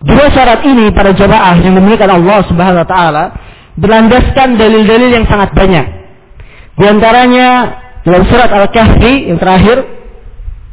Dua 0.00 0.26
syarat 0.32 0.64
ini 0.64 0.88
para 0.90 1.12
jemaah 1.12 1.54
yang 1.60 1.76
dimuliakan 1.76 2.10
Allah 2.16 2.38
Subhanahu 2.48 2.82
wa 2.82 2.88
taala 2.88 3.24
berlandaskan 3.78 4.58
dalil-dalil 4.58 5.10
yang 5.10 5.26
sangat 5.30 5.54
banyak. 5.54 5.86
Di 6.80 6.84
antaranya 6.88 7.48
dalam 8.02 8.24
surat 8.26 8.48
Al-Kahfi 8.48 9.28
yang 9.28 9.36
terakhir 9.36 9.84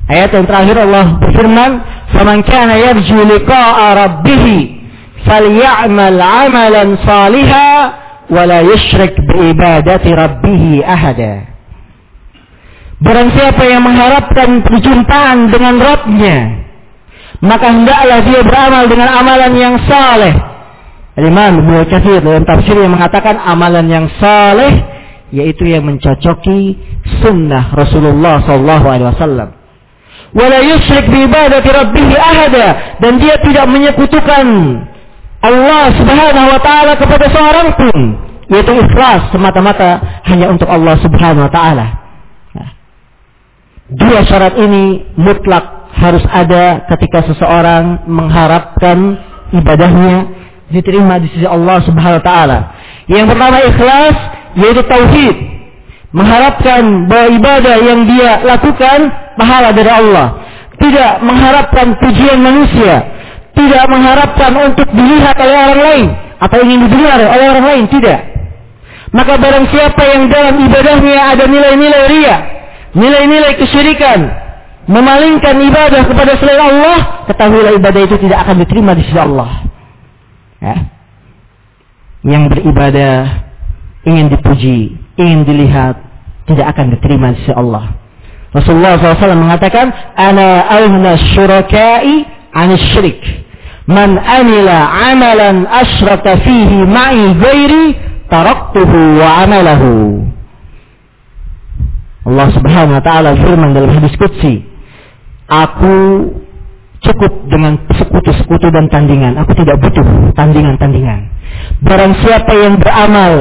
ayat 0.07 0.29
yang 0.31 0.45
terakhir 0.47 0.75
Allah 0.79 1.05
berfirman, 1.19 1.71
"Faman 2.15 2.39
kana 2.47 2.79
yarju 2.79 3.19
liqa'a 3.27 3.87
rabbih 4.07 4.45
falyamal 5.27 6.19
'amalan 6.21 6.95
salihan 7.03 7.79
wa 8.31 8.43
la 8.47 8.63
yusyrik 8.63 9.13
bi 9.27 9.51
ibadati 9.51 10.09
rabbih 10.15 10.81
ahada." 10.87 11.57
Barang 12.97 13.29
siapa 13.29 13.61
yang 13.61 13.85
mengharapkan 13.85 14.65
perjumpaan 14.65 15.53
dengan 15.53 15.77
Rabbnya, 15.77 16.65
maka 17.45 17.69
hendaklah 17.69 18.25
dia 18.25 18.41
beramal 18.41 18.89
dengan 18.89 19.09
amalan 19.21 19.53
yang 19.53 19.75
saleh. 19.85 20.33
Imam 21.17 21.65
Ibnu 21.65 21.89
Katsir 21.89 22.21
dalam 22.21 22.45
tafsir 22.45 22.77
yang 22.77 22.93
mengatakan 22.93 23.41
amalan 23.41 23.89
yang 23.89 24.05
saleh 24.21 24.85
yaitu 25.33 25.65
yang 25.65 25.81
mencocoki 25.83 26.77
sunnah 27.25 27.73
Rasulullah 27.73 28.45
sallallahu 28.45 28.85
alaihi 28.85 29.09
wasallam. 29.09 29.49
Wala 30.37 30.59
yusyrik 30.61 31.09
bi 31.09 31.25
ibadati 31.25 31.69
rabbih 31.73 32.09
ahada 32.13 32.99
dan 33.01 33.17
dia 33.17 33.35
tidak 33.41 33.65
menyekutukan 33.65 34.45
Allah 35.41 35.83
Subhanahu 35.97 36.47
wa 36.53 36.61
taala 36.61 36.93
kepada 37.01 37.25
seorang 37.33 37.67
pun 37.73 37.97
yaitu 38.53 38.71
ikhlas 38.77 39.33
semata-mata 39.33 40.21
hanya 40.29 40.53
untuk 40.53 40.69
Allah 40.69 41.01
Subhanahu 41.01 41.49
wa 41.49 41.51
taala. 41.51 41.85
Dua 43.87 44.19
syarat 44.27 44.53
ini 44.59 45.01
mutlak 45.15 45.95
harus 45.97 46.21
ada 46.29 46.85
ketika 46.91 47.25
seseorang 47.33 48.05
mengharapkan 48.05 49.17
ibadahnya 49.55 50.36
diterima 50.71 51.19
di 51.19 51.27
sisi 51.31 51.47
Allah 51.47 51.79
Subhanahu 51.83 52.19
wa 52.19 52.25
taala. 52.25 52.57
Yang 53.07 53.25
pertama 53.35 53.57
ikhlas 53.63 54.15
yaitu 54.57 54.81
tauhid. 54.83 55.35
Mengharapkan 56.15 57.05
bahwa 57.11 57.27
ibadah 57.35 57.75
yang 57.83 57.99
dia 58.07 58.41
lakukan 58.41 59.11
pahala 59.35 59.75
dari 59.75 59.91
Allah. 59.91 60.27
Tidak 60.79 61.11
mengharapkan 61.21 61.99
pujian 61.99 62.39
manusia. 62.39 63.03
Tidak 63.53 63.83
mengharapkan 63.89 64.53
untuk 64.55 64.87
dilihat 64.93 65.35
oleh 65.35 65.55
orang 65.57 65.81
lain 65.81 66.07
atau 66.37 66.57
ingin 66.61 66.85
didengar 66.85 67.17
oleh 67.17 67.47
orang 67.49 67.65
lain, 67.65 67.83
tidak. 67.89 68.19
Maka 69.09 69.33
barang 69.39 69.65
siapa 69.73 70.03
yang 70.13 70.29
dalam 70.29 70.55
ibadahnya 70.61 71.33
ada 71.33 71.43
nilai-nilai 71.49 72.03
ria, 72.11 72.37
nilai-nilai 72.93 73.57
kesyirikan, 73.57 74.19
memalingkan 74.85 75.57
ibadah 75.57 76.05
kepada 76.05 76.37
selain 76.37 76.61
Allah, 76.61 77.25
ketahuilah 77.25 77.73
ibadah 77.81 78.01
itu 78.05 78.15
tidak 78.21 78.45
akan 78.45 78.55
diterima 78.61 78.91
di 78.93 79.03
sisi 79.07 79.17
Allah. 79.17 79.65
Ya. 80.61 80.75
Yang 82.25 82.43
beribadah 82.51 83.45
ingin 84.07 84.27
dipuji, 84.31 84.97
ingin 85.19 85.45
dilihat, 85.45 86.01
tidak 86.47 86.75
akan 86.75 86.95
diterima 86.95 87.35
di 87.35 87.43
sisi 87.43 87.53
Allah. 87.53 87.93
Rasulullah 88.55 88.95
SAW 88.97 89.37
mengatakan, 89.37 89.91
Ana 90.15 90.65
awna 90.65 91.19
syurakai 91.35 92.25
anis 92.55 92.83
syirik. 92.95 93.21
Man 93.87 94.19
amila 94.19 94.91
amalan 95.11 95.63
asyraka 95.67 96.43
fihi 96.43 96.83
ma'i 96.83 97.35
ghairi 97.39 97.85
taraktuhu 98.27 99.19
wa 99.19 99.47
amalahu. 99.47 99.91
Allah 102.27 102.47
Subhanahu 102.51 102.99
wa 102.99 103.03
taala 103.03 103.39
firman 103.39 103.71
dalam 103.71 103.87
hadis 103.95 104.11
qudsi, 104.19 104.67
Aku 105.47 105.95
cukup 107.03 107.31
dengan 107.49 107.77
sekutu-sekutu 107.93 108.73
dan 108.73 108.89
tandingan. 108.89 109.37
Aku 109.41 109.53
tidak 109.53 109.81
butuh 109.81 110.33
tandingan-tandingan. 110.33 111.29
Barang 111.81 112.13
siapa 112.21 112.51
yang 112.57 112.81
beramal 112.81 113.33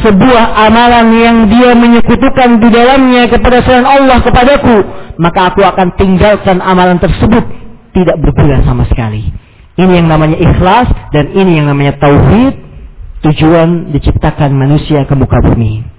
sebuah 0.00 0.44
amalan 0.68 1.06
yang 1.14 1.36
dia 1.46 1.76
menyekutukan 1.76 2.58
di 2.58 2.68
dalamnya 2.72 3.28
kepada 3.30 3.62
selain 3.62 3.86
Allah 3.86 4.18
kepadaku, 4.24 4.76
maka 5.20 5.54
aku 5.54 5.60
akan 5.62 5.94
tinggalkan 5.94 6.58
amalan 6.64 6.98
tersebut 6.98 7.44
tidak 7.94 8.16
berguna 8.18 8.64
sama 8.66 8.88
sekali. 8.90 9.30
Ini 9.74 10.02
yang 10.02 10.08
namanya 10.10 10.38
ikhlas 10.38 10.90
dan 11.10 11.34
ini 11.34 11.62
yang 11.62 11.66
namanya 11.70 11.98
tauhid, 11.98 12.54
tujuan 13.26 13.94
diciptakan 13.94 14.54
manusia 14.54 15.02
ke 15.06 15.14
muka 15.14 15.38
bumi. 15.42 15.93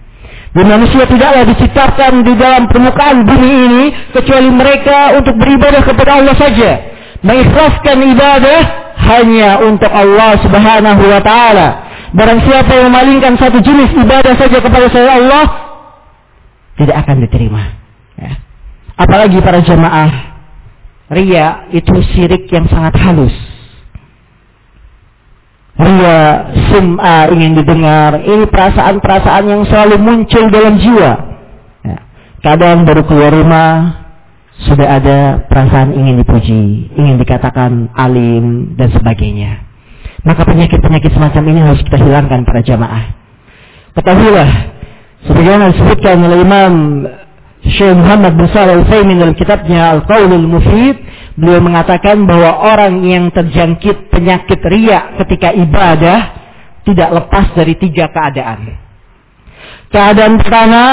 Dan 0.55 0.71
manusia 0.71 1.03
tidaklah 1.03 1.43
diciptakan 1.51 2.23
di 2.23 2.33
dalam 2.39 2.71
permukaan 2.71 3.27
bumi 3.27 3.51
ini 3.67 3.83
kecuali 4.15 4.47
mereka 4.47 5.19
untuk 5.19 5.35
beribadah 5.35 5.83
kepada 5.83 6.23
Allah 6.23 6.35
saja. 6.39 6.71
Mengikhlaskan 7.19 7.97
ibadah 8.15 8.61
hanya 8.95 9.59
untuk 9.59 9.91
Allah 9.91 10.39
Subhanahu 10.39 11.03
wa 11.03 11.19
taala 11.19 11.85
Barang 12.15 12.39
siapa 12.47 12.71
yang 12.71 12.87
memalingkan 12.87 13.35
satu 13.35 13.59
jenis 13.59 13.91
ibadah 13.91 14.39
saja 14.39 14.63
kepada 14.63 14.87
saya 14.87 15.19
Allah, 15.19 15.45
tidak 16.79 17.03
akan 17.03 17.27
diterima. 17.27 17.75
Ya. 18.15 18.39
Apalagi 18.95 19.43
para 19.43 19.59
jemaah, 19.59 20.39
ria 21.11 21.67
itu 21.75 21.91
sirik 22.15 22.47
yang 22.55 22.71
sangat 22.71 22.95
halus. 23.03 23.35
Ria, 25.85 26.49
sum'a 26.73 27.29
ingin 27.29 27.61
didengar, 27.61 28.17
ini 28.25 28.49
perasaan-perasaan 28.49 29.45
yang 29.45 29.61
selalu 29.69 30.01
muncul 30.01 30.49
dalam 30.49 30.81
jiwa. 30.81 31.11
Ya. 31.85 31.97
Kadang 32.41 32.89
baru 32.89 33.05
keluar 33.05 33.29
rumah, 33.29 34.05
sudah 34.65 34.87
ada 34.97 35.45
perasaan 35.45 35.93
ingin 35.93 36.25
dipuji, 36.25 36.89
ingin 36.95 37.21
dikatakan 37.21 37.93
alim, 37.93 38.73
dan 38.73 38.89
sebagainya. 38.89 39.61
Maka 40.25 40.41
penyakit-penyakit 40.41 41.11
semacam 41.13 41.43
ini 41.53 41.59
harus 41.61 41.81
kita 41.85 42.01
hilangkan 42.01 42.41
para 42.49 42.65
jamaah. 42.65 43.13
Ketahuilah, 43.93 44.51
sebagaimana 45.29 45.69
disebutkan 45.69 46.17
oleh 46.25 46.39
Imam 46.41 46.73
Syekh 47.65 47.97
Muhammad 47.97 48.37
bin 48.37 48.45
Shalih 48.53 48.77
Al-Utsaimin 48.77 49.17
dalam 49.17 49.33
kitabnya 49.33 49.97
Al-Qaulul 49.97 50.45
Mufid, 50.45 51.01
beliau 51.33 51.57
mengatakan 51.65 52.29
bahwa 52.29 52.61
orang 52.61 53.01
yang 53.01 53.33
terjangkit 53.33 54.13
penyakit 54.13 54.61
riak 54.61 55.17
ketika 55.25 55.49
ibadah 55.49 56.19
tidak 56.85 57.09
lepas 57.09 57.49
dari 57.57 57.73
tiga 57.81 58.13
keadaan. 58.13 58.77
Keadaan 59.89 60.37
pertama, 60.37 60.83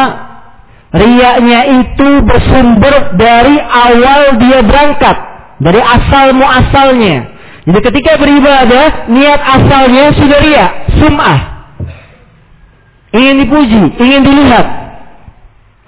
riaknya 0.96 1.60
itu 1.84 2.08
bersumber 2.24 3.20
dari 3.20 3.60
awal 3.60 4.40
dia 4.40 4.64
berangkat, 4.64 5.16
dari 5.60 5.80
asal 5.80 6.32
muasalnya. 6.32 7.16
Jadi 7.68 7.78
ketika 7.78 8.16
beribadah, 8.16 9.12
niat 9.12 9.40
asalnya 9.44 10.04
sudah 10.16 10.40
ria, 10.40 10.66
sum'ah. 10.98 11.40
Ingin 13.12 13.44
dipuji, 13.44 13.82
ingin 14.00 14.24
dilihat. 14.24 14.81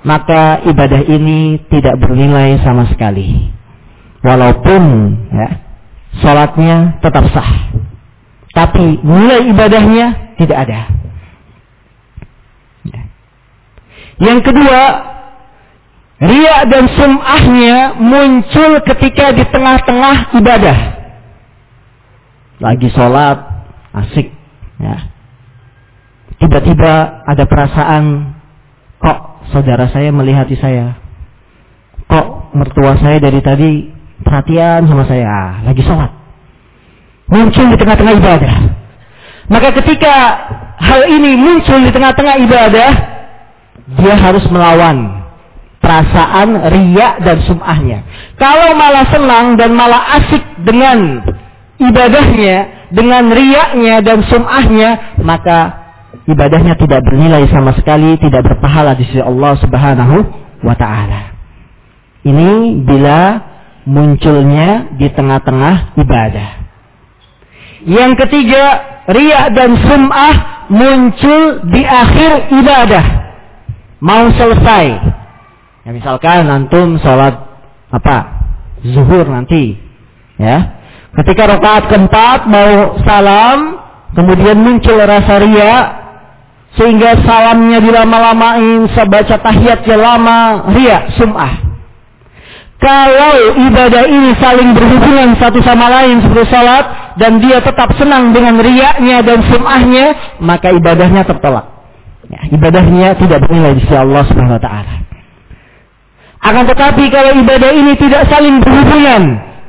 Maka 0.05 0.61
ibadah 0.69 1.01
ini 1.09 1.65
tidak 1.73 1.97
bernilai 1.97 2.61
sama 2.61 2.85
sekali. 2.93 3.49
Walaupun 4.21 4.83
ya, 5.33 5.49
sholatnya 6.21 7.01
tetap 7.01 7.25
sah. 7.33 7.73
Tapi 8.53 9.01
nilai 9.01 9.49
ibadahnya 9.49 10.37
tidak 10.37 10.59
ada. 10.69 10.81
Ya. 12.85 13.03
Yang 14.21 14.39
kedua, 14.53 14.83
ria 16.21 16.57
dan 16.69 16.85
sum'ahnya 16.95 17.99
muncul 17.99 18.81
ketika 18.87 19.35
di 19.35 19.45
tengah-tengah 19.51 20.37
ibadah 20.39 20.79
lagi 22.63 22.89
sholat 22.95 23.39
asik 23.93 24.31
ya 24.79 25.11
tiba-tiba 26.39 27.25
ada 27.27 27.45
perasaan 27.45 28.34
saudara 29.51 29.91
saya 29.91 30.15
melihati 30.15 30.57
saya. 30.57 30.97
Kok 32.09 32.57
mertua 32.57 32.97
saya 33.01 33.19
dari 33.19 33.41
tadi 33.41 33.71
perhatian 34.23 34.87
sama 34.87 35.05
saya? 35.09 35.27
Ah, 35.27 35.53
lagi 35.67 35.83
sholat. 35.83 36.13
Muncul 37.29 37.67
di 37.73 37.77
tengah-tengah 37.81 38.15
ibadah. 38.21 38.55
Maka 39.49 39.69
ketika 39.83 40.15
hal 40.81 41.05
ini 41.09 41.37
muncul 41.37 41.81
di 41.85 41.91
tengah-tengah 41.93 42.37
ibadah 42.49 42.91
dia 44.01 44.15
harus 44.17 44.45
melawan 44.49 45.25
perasaan 45.85 46.57
riak 46.73 47.21
dan 47.21 47.45
sum'ahnya. 47.45 47.99
Kalau 48.41 48.73
malah 48.73 49.05
senang 49.13 49.61
dan 49.61 49.77
malah 49.77 50.17
asik 50.17 50.41
dengan 50.65 51.21
ibadahnya 51.77 52.89
dengan 52.95 53.29
riaknya 53.29 54.01
dan 54.01 54.25
sum'ahnya 54.25 55.21
maka 55.21 55.84
ibadahnya 56.29 56.79
tidak 56.79 57.01
bernilai 57.03 57.45
sama 57.51 57.75
sekali 57.75 58.17
tidak 58.23 58.47
berpahala 58.47 58.95
di 58.95 59.05
sisi 59.09 59.23
Allah 59.23 59.59
Subhanahu 59.59 60.17
wa 60.63 60.75
taala. 60.79 61.35
Ini 62.25 62.81
bila 62.87 63.21
munculnya 63.85 64.97
di 64.97 65.13
tengah-tengah 65.13 65.97
ibadah. 66.01 66.51
Yang 67.85 68.13
ketiga, 68.25 68.65
riak 69.13 69.53
dan 69.53 69.77
sum'ah 69.77 70.35
muncul 70.73 71.69
di 71.69 71.83
akhir 71.85 72.49
ibadah. 72.49 73.07
mau 74.05 74.29
selesai. 74.37 74.87
Ya 75.85 75.91
misalkan 75.93 76.49
antum 76.49 77.01
sholat 77.01 77.41
apa? 77.89 78.17
Zuhur 78.85 79.25
nanti. 79.29 79.81
Ya. 80.37 80.81
Ketika 81.17 81.57
rakaat 81.57 81.89
keempat 81.89 82.45
mau 82.49 83.01
salam, 83.01 83.81
kemudian 84.13 84.61
muncul 84.61 85.01
rasa 85.01 85.41
ria 85.41 86.04
sehingga 86.75 87.23
salamnya 87.23 87.79
dilama-lamain, 87.79 88.91
sebaca 88.95 89.39
tahiyatnya 89.39 89.97
lama, 89.97 90.41
ria, 90.75 91.07
sum'ah. 91.15 91.63
Kalau 92.83 93.55
ibadah 93.55 94.05
ini 94.05 94.37
saling 94.43 94.77
berhubungan 94.77 95.39
satu 95.41 95.63
sama 95.65 95.89
lain 95.89 96.21
seperti 96.21 96.53
salat 96.53 97.17
dan 97.17 97.41
dia 97.41 97.63
tetap 97.63 97.95
senang 97.97 98.35
dengan 98.35 98.61
riaknya 98.61 99.23
dan 99.23 99.41
sum'ahnya, 99.47 100.37
maka 100.43 100.75
ibadahnya 100.75 101.23
tertolak. 101.25 101.65
Ya, 102.29 102.41
ibadahnya 102.51 103.17
tidak 103.17 103.47
bernilai 103.47 103.79
di 103.79 103.83
sisi 103.87 103.97
Allah 103.97 104.27
Subhanahu 104.27 104.59
wa 104.59 104.63
taala. 104.63 104.95
Akan 106.45 106.69
tetapi 106.69 107.09
kalau 107.09 107.33
ibadah 107.41 107.73
ini 107.73 107.97
tidak 107.97 108.29
saling 108.29 108.61
berhubungan, 108.61 109.23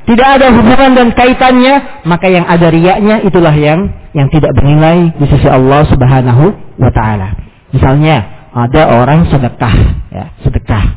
tidak 0.04 0.28
ada 0.36 0.52
hubungan 0.52 0.90
dan 0.92 1.08
kaitannya, 1.16 2.04
maka 2.04 2.26
yang 2.28 2.44
ada 2.44 2.68
riaknya 2.68 3.24
itulah 3.24 3.54
yang 3.56 3.88
yang 4.16 4.32
tidak 4.32 4.56
bernilai 4.56 5.12
di 5.20 5.26
sisi 5.28 5.44
Allah 5.44 5.84
Subhanahu 5.92 6.44
wa 6.80 6.88
taala. 6.88 7.36
Misalnya 7.68 8.48
ada 8.56 8.96
orang 8.96 9.28
sedekah, 9.28 9.76
ya, 10.08 10.32
sedekah. 10.40 10.96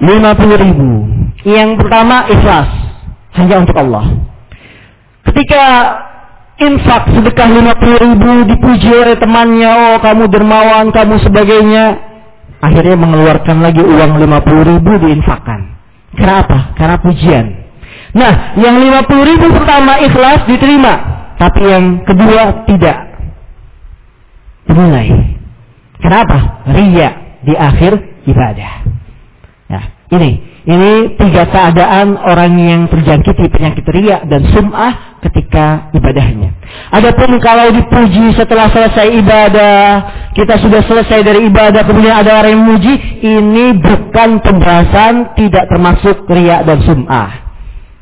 50 0.00 0.64
ribu. 0.64 0.90
Yang 1.44 1.70
pertama 1.84 2.24
ikhlas, 2.32 2.72
hanya 3.36 3.60
untuk 3.60 3.76
Allah. 3.76 4.16
Ketika 5.28 5.64
infak 6.56 7.12
sedekah 7.12 7.48
50 7.52 8.04
ribu 8.08 8.30
dipuji 8.48 8.88
oleh 8.88 9.20
temannya, 9.20 9.68
oh 9.68 9.96
kamu 10.00 10.24
dermawan, 10.32 10.88
kamu 10.88 11.20
sebagainya. 11.20 12.00
Akhirnya 12.64 12.96
mengeluarkan 12.96 13.60
lagi 13.60 13.84
uang 13.84 14.24
50 14.24 14.70
ribu 14.72 14.92
diinfakkan. 15.04 15.76
Kenapa? 16.16 16.72
Karena 16.80 16.96
pujian. 16.96 17.44
Nah, 18.16 18.56
yang 18.56 18.80
50 18.80 19.30
ribu 19.36 19.52
pertama 19.52 20.00
ikhlas 20.00 20.48
diterima. 20.48 21.13
Tapi 21.38 21.60
yang 21.66 21.86
kedua 22.06 22.64
tidak. 22.68 22.98
Dimulai. 24.64 25.36
Kenapa? 26.00 26.64
Ria 26.68 27.40
di 27.44 27.54
akhir 27.56 27.92
ibadah. 28.24 28.72
Ya, 29.68 29.80
ini 30.12 30.54
ini 30.64 31.12
tiga 31.20 31.44
keadaan 31.44 32.16
orang 32.16 32.56
yang 32.56 32.82
terjangkiti 32.88 33.52
penyakit 33.52 33.84
riak 33.84 34.24
dan 34.32 34.48
sum'ah 34.48 35.20
ketika 35.20 35.92
ibadahnya. 35.92 36.56
Adapun 36.88 37.36
kalau 37.36 37.68
dipuji 37.68 38.32
setelah 38.32 38.72
selesai 38.72 39.12
ibadah, 39.12 39.80
kita 40.32 40.56
sudah 40.64 40.80
selesai 40.88 41.20
dari 41.20 41.52
ibadah, 41.52 41.84
kemudian 41.84 42.16
ada 42.16 42.40
orang 42.40 42.56
yang 42.56 42.64
memuji, 42.64 42.96
ini 43.20 43.76
bukan 43.76 44.40
pembahasan 44.40 45.36
tidak 45.36 45.68
termasuk 45.68 46.24
riak 46.32 46.64
dan 46.64 46.80
sum'ah. 46.80 47.43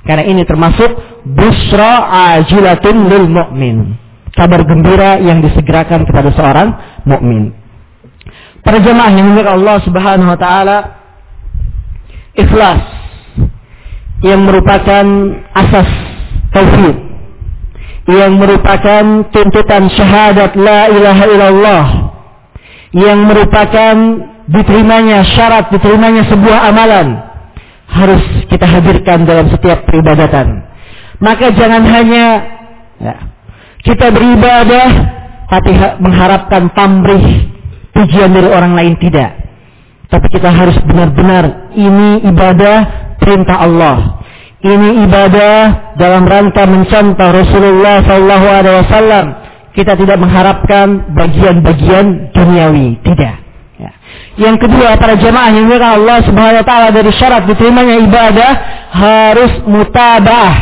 Karena 0.02 0.24
ini 0.26 0.42
termasuk 0.42 0.90
busra 1.22 2.10
ajilatun 2.38 2.96
lil 3.06 3.26
mu'min. 3.30 3.76
Kabar 4.32 4.64
gembira 4.64 5.20
yang 5.20 5.44
disegerakan 5.44 6.08
kepada 6.08 6.32
seorang 6.32 6.68
mukmin. 7.04 7.52
Para 8.64 8.80
jemaah 8.80 9.12
yang 9.12 9.36
Allah 9.44 9.76
Subhanahu 9.84 10.32
wa 10.32 10.38
taala, 10.40 10.78
ikhlas 12.32 12.80
yang 14.24 14.46
merupakan 14.46 15.04
asas 15.52 15.88
tauhid 16.54 16.96
yang 18.08 18.38
merupakan 18.38 19.30
tuntutan 19.30 19.90
syahadat 19.94 20.54
la 20.58 20.90
ilaha 20.90 21.24
illallah 21.26 21.84
yang 22.94 23.18
merupakan 23.26 23.94
diterimanya 24.50 25.22
syarat 25.26 25.70
diterimanya 25.70 26.26
sebuah 26.26 26.58
amalan 26.70 27.31
harus 27.92 28.22
kita 28.48 28.64
hadirkan 28.64 29.28
dalam 29.28 29.52
setiap 29.52 29.84
peribadatan 29.84 30.64
maka 31.20 31.52
jangan 31.52 31.84
hanya 31.86 32.24
ya, 32.98 33.14
kita 33.84 34.10
beribadah 34.10 34.88
tapi 35.52 35.70
mengharapkan 36.00 36.72
pamrih 36.72 37.52
pujian 37.92 38.32
dari 38.32 38.48
orang 38.48 38.72
lain 38.72 38.96
tidak 38.96 39.42
tapi 40.12 40.28
kita 40.28 40.52
harus 40.52 40.76
benar-benar 40.84 41.72
ini 41.72 42.20
ibadah 42.28 42.78
perintah 43.16 43.64
Allah. 43.64 44.20
Ini 44.62 45.08
ibadah 45.08 45.58
dalam 45.98 46.28
rangka 46.28 46.68
mencontoh 46.68 47.28
Rasulullah 47.32 48.04
Sallallahu 48.06 48.46
Alaihi 48.46 48.76
Wasallam. 48.86 49.26
Kita 49.72 49.96
tidak 49.96 50.20
mengharapkan 50.20 51.16
bagian-bagian 51.16 52.30
duniawi, 52.36 53.00
tidak. 53.02 53.41
Ya. 53.82 53.90
Yang 54.38 54.68
kedua, 54.68 54.94
para 54.94 55.18
jemaah 55.18 55.50
yang 55.50 55.66
dimuliakan 55.66 55.92
Allah 55.98 56.18
Subhanahu 56.22 56.60
Wa 56.62 56.66
Taala 56.70 56.88
dari 56.94 57.10
syarat 57.10 57.42
diterimanya 57.50 57.98
ibadah 57.98 58.52
harus 58.94 59.52
mutabah, 59.66 60.54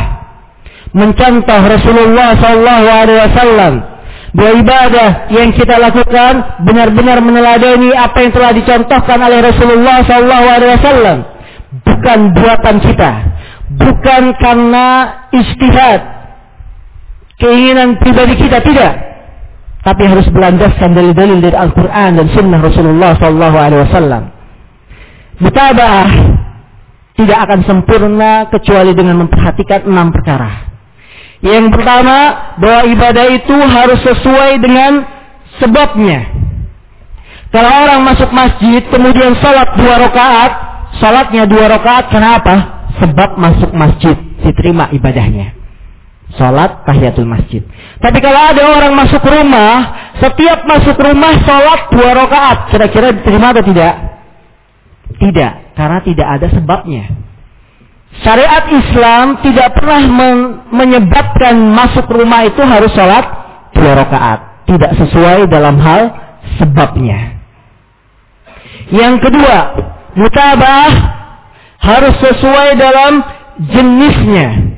mencontoh 0.97 1.61
Rasulullah 1.69 2.33
Sallallahu 2.41 2.85
Alaihi 2.89 3.91
bahwa 4.31 4.53
ibadah 4.63 5.09
yang 5.27 5.51
kita 5.51 5.75
lakukan 5.75 6.63
benar-benar 6.63 7.19
meneladani 7.19 7.91
apa 7.91 8.23
yang 8.23 8.31
telah 8.31 8.51
dicontohkan 8.55 9.19
oleh 9.19 9.39
Rasulullah 9.43 9.97
SAW. 10.07 11.19
Bukan 11.83 12.19
buatan 12.35 12.75
kita, 12.83 13.11
bukan 13.75 14.23
karena 14.39 14.87
istihad, 15.35 15.99
keinginan 17.39 17.99
pribadi 17.99 18.39
kita 18.39 18.59
tidak, 18.63 19.10
tapi 19.81 20.05
harus 20.05 20.29
berlandaskan 20.29 20.93
dalil-dalil 20.93 21.41
dari 21.41 21.57
Al-Quran 21.57 22.21
dan 22.21 22.27
Sunnah 22.29 22.59
Rasulullah 22.61 23.17
SAW. 23.17 24.23
Mutabah 25.41 26.07
tidak 27.17 27.37
akan 27.49 27.59
sempurna 27.65 28.45
kecuali 28.53 28.93
dengan 28.93 29.25
memperhatikan 29.25 29.89
enam 29.89 30.13
perkara. 30.13 30.69
Yang 31.41 31.73
pertama, 31.73 32.17
bahwa 32.61 32.81
ibadah 32.85 33.25
itu 33.33 33.57
harus 33.57 33.99
sesuai 34.05 34.61
dengan 34.61 35.01
sebabnya. 35.57 36.29
Kalau 37.49 37.71
orang 37.83 38.05
masuk 38.05 38.29
masjid, 38.29 38.85
kemudian 38.85 39.33
sholat 39.41 39.73
dua 39.75 39.97
rakaat, 39.97 40.51
sholatnya 41.01 41.49
dua 41.49 41.73
rakaat, 41.73 42.13
kenapa? 42.13 42.85
Sebab 43.01 43.29
masuk 43.41 43.73
masjid, 43.73 44.13
diterima 44.45 44.93
ibadahnya. 44.93 45.60
Sholat 46.39 46.87
tahiyatul 46.87 47.27
masjid. 47.27 47.59
Tapi 47.99 48.17
kalau 48.23 48.39
ada 48.39 48.63
orang 48.63 48.95
masuk 48.95 49.19
rumah, 49.19 50.11
setiap 50.15 50.63
masuk 50.63 50.95
rumah 50.95 51.35
sholat 51.43 51.91
dua 51.91 52.11
rakaat, 52.15 52.57
kira-kira 52.71 53.11
diterima 53.11 53.51
atau 53.51 53.63
tidak? 53.67 53.93
Tidak, 55.19 55.51
karena 55.75 55.99
tidak 56.01 56.27
ada 56.39 56.47
sebabnya. 56.55 57.03
Syariat 58.23 58.65
Islam 58.67 59.39
tidak 59.43 59.75
pernah 59.75 60.03
men 60.07 60.37
menyebabkan 60.71 61.55
masuk 61.71 62.07
rumah 62.11 62.47
itu 62.47 62.59
harus 62.63 62.91
sholat 62.95 63.25
dua 63.75 63.91
rakaat. 63.95 64.39
Tidak 64.71 64.91
sesuai 65.03 65.51
dalam 65.51 65.79
hal 65.83 66.15
sebabnya. 66.59 67.39
Yang 68.91 69.27
kedua, 69.27 69.57
mutabah 70.15 70.91
harus 71.79 72.15
sesuai 72.23 72.69
dalam 72.79 73.13
jenisnya. 73.67 74.70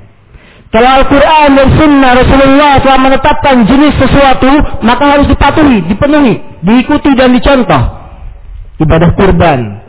Kalau 0.73 0.89
Al-Quran 0.89 1.49
dan 1.53 1.67
Sunnah 1.77 2.11
Rasulullah 2.17 2.81
telah 2.81 2.97
menetapkan 2.97 3.61
jenis 3.69 3.93
sesuatu, 3.93 4.49
maka 4.81 5.05
harus 5.05 5.29
dipatuhi, 5.29 5.85
dipenuhi, 5.85 6.41
diikuti 6.65 7.13
dan 7.13 7.29
dicontoh. 7.29 7.83
Ibadah 8.81 9.13
kurban. 9.13 9.85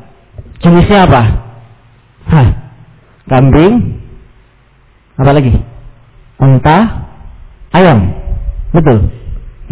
Jenisnya 0.60 1.08
apa? 1.08 1.22
Hah, 2.28 2.48
kambing, 3.32 3.96
apa 5.16 5.30
lagi? 5.32 5.56
Unta, 6.36 6.78
ayam. 7.72 8.12
Betul? 8.76 9.08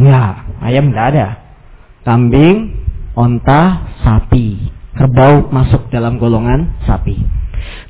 Ya, 0.01 0.49
ayam 0.65 0.97
tidak 0.97 1.07
ada. 1.13 1.27
Kambing, 2.09 2.73
unta, 3.13 3.85
sapi. 4.01 4.73
Kerbau 4.97 5.53
masuk 5.53 5.93
dalam 5.93 6.17
golongan 6.17 6.73
sapi. 6.89 7.21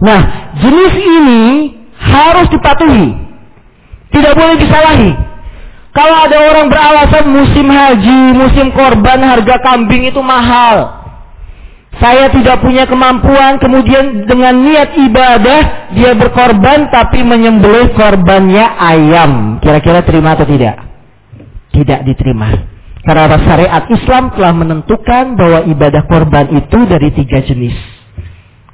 Nah, 0.02 0.20
jenis 0.58 0.94
ini 0.98 1.42
harus 2.02 2.46
dipatuhi. 2.50 3.08
Tidak 4.12 4.34
boleh 4.36 4.56
disalahi. 4.60 5.12
Kalau 5.92 6.16
ada 6.24 6.36
orang 6.52 6.66
beralasan 6.72 7.24
musim 7.28 7.68
haji, 7.68 8.20
musim 8.32 8.72
korban, 8.72 9.20
harga 9.20 9.60
kambing 9.60 10.08
itu 10.08 10.20
mahal. 10.24 11.04
Saya 12.00 12.32
tidak 12.32 12.64
punya 12.64 12.88
kemampuan, 12.88 13.60
kemudian 13.60 14.24
dengan 14.24 14.64
niat 14.64 14.96
ibadah 14.96 15.92
dia 15.92 16.16
berkorban 16.16 16.88
tapi 16.88 17.20
menyembelih 17.20 17.92
korbannya 17.92 18.64
ayam. 18.64 19.60
Kira-kira 19.60 20.00
terima 20.00 20.32
atau 20.32 20.48
tidak? 20.48 20.80
Tidak 21.76 22.00
diterima. 22.08 22.48
Karena 23.04 23.36
syariat 23.44 23.84
Islam 23.92 24.32
telah 24.32 24.54
menentukan 24.56 25.36
bahwa 25.36 25.68
ibadah 25.68 26.08
korban 26.08 26.56
itu 26.56 26.78
dari 26.88 27.12
tiga 27.12 27.44
jenis. 27.44 27.76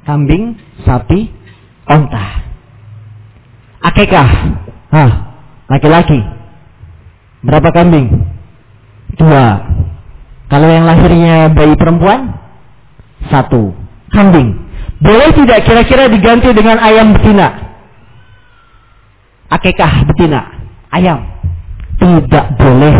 Kambing, 0.07 0.55
sapi, 0.87 1.27
onta. 1.83 2.48
Akekah. 3.79 4.29
Hah, 4.91 5.11
laki-laki. 5.71 6.19
Berapa 7.45 7.71
kambing? 7.71 8.11
Dua. 9.15 9.63
Kalau 10.49 10.67
yang 10.67 10.83
lahirnya 10.83 11.47
bayi 11.53 11.77
perempuan, 11.79 12.35
satu. 13.31 13.71
Kambing. 14.11 14.57
Boleh 14.99 15.31
tidak 15.31 15.63
kira-kira 15.63 16.11
diganti 16.11 16.51
dengan 16.51 16.81
ayam 16.81 17.15
betina? 17.15 17.47
Akekah 19.47 20.09
betina. 20.11 20.41
Ayam. 20.91 21.23
Tidak 22.01 22.45
boleh. 22.59 22.95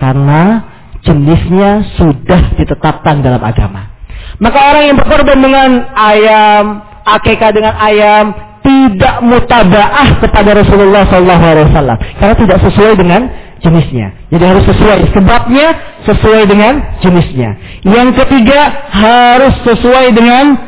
Karena 0.00 0.72
jenisnya 1.02 1.84
sudah 1.98 2.56
ditetapkan 2.56 3.20
dalam 3.20 3.42
agama. 3.42 3.92
Maka 4.40 4.58
orang 4.72 4.84
yang 4.88 4.96
berkorban 4.96 5.38
dengan 5.38 5.70
ayam, 5.92 6.64
akekah 7.04 7.52
dengan 7.52 7.74
ayam, 7.76 8.32
tidak 8.62 9.16
mutabaah 9.26 10.22
kepada 10.22 10.50
Rasulullah 10.54 11.02
SAW 11.10 11.98
karena 12.18 12.34
tidak 12.38 12.58
sesuai 12.62 12.94
dengan 12.94 13.22
jenisnya. 13.62 14.14
Jadi 14.30 14.44
harus 14.44 14.64
sesuai 14.66 14.98
sebabnya, 15.14 15.66
sesuai 16.06 16.42
dengan 16.50 16.98
jenisnya. 16.98 17.50
Yang 17.86 18.08
ketiga 18.22 18.60
harus 18.90 19.54
sesuai 19.62 20.06
dengan 20.14 20.58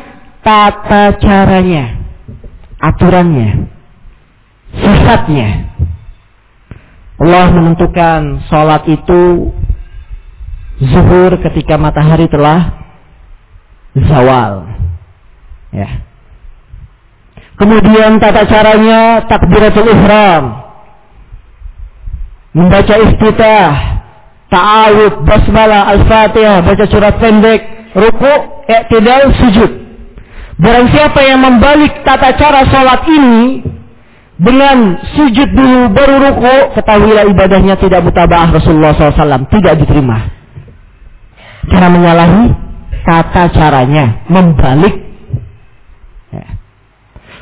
tata 0.43 1.19
caranya, 1.19 1.99
aturannya, 2.79 3.67
sifatnya. 4.79 5.49
Allah 7.15 7.47
menentukan 7.47 8.43
sholat 8.51 8.83
itu 8.91 9.51
zuhur 10.83 11.31
ketika 11.39 11.79
matahari 11.79 12.27
telah 12.27 12.75
zawal. 13.95 14.67
Ya. 15.71 16.03
Kemudian 17.55 18.19
tata 18.19 18.43
caranya 18.51 19.23
takbiratul 19.31 19.87
ihram. 19.87 20.43
Membaca 22.55 22.95
iftitah, 22.99 23.71
ta'awud, 24.51 25.23
basmalah, 25.23 25.91
al-fatihah, 25.95 26.63
baca 26.63 26.85
surat 26.87 27.15
pendek, 27.19 27.91
ruku, 27.95 28.33
i'tidal, 28.67 29.31
sujud. 29.39 29.71
Barang 30.55 30.87
siapa 30.91 31.19
yang 31.19 31.43
membalik 31.43 31.99
tata 32.07 32.31
cara 32.39 32.63
sholat 32.71 33.03
ini 33.11 33.59
dengan 34.35 34.99
sujud 35.15 35.49
dulu 35.51 35.91
baru 35.95 36.15
ruku, 36.31 36.55
ketahuilah 36.79 37.27
ibadahnya 37.31 37.75
tidak 37.79 38.03
mutabah 38.03 38.51
Rasulullah 38.51 38.95
SAW, 38.95 39.47
tidak 39.51 39.79
diterima. 39.83 40.27
Karena 41.71 41.87
menyalahi 41.91 42.43
tata 43.03 43.51
caranya, 43.51 44.27
membalik 44.27 45.04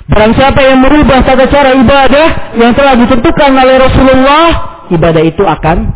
Barang 0.03 0.35
siapa 0.35 0.59
yang 0.59 0.83
merubah 0.83 1.23
tata 1.23 1.47
cara 1.47 1.71
ibadah 1.79 2.27
yang 2.59 2.75
telah 2.75 2.99
ditentukan 2.99 3.51
oleh 3.55 3.75
Rasulullah, 3.79 4.47
ibadah 4.91 5.23
itu 5.23 5.43
akan 5.47 5.95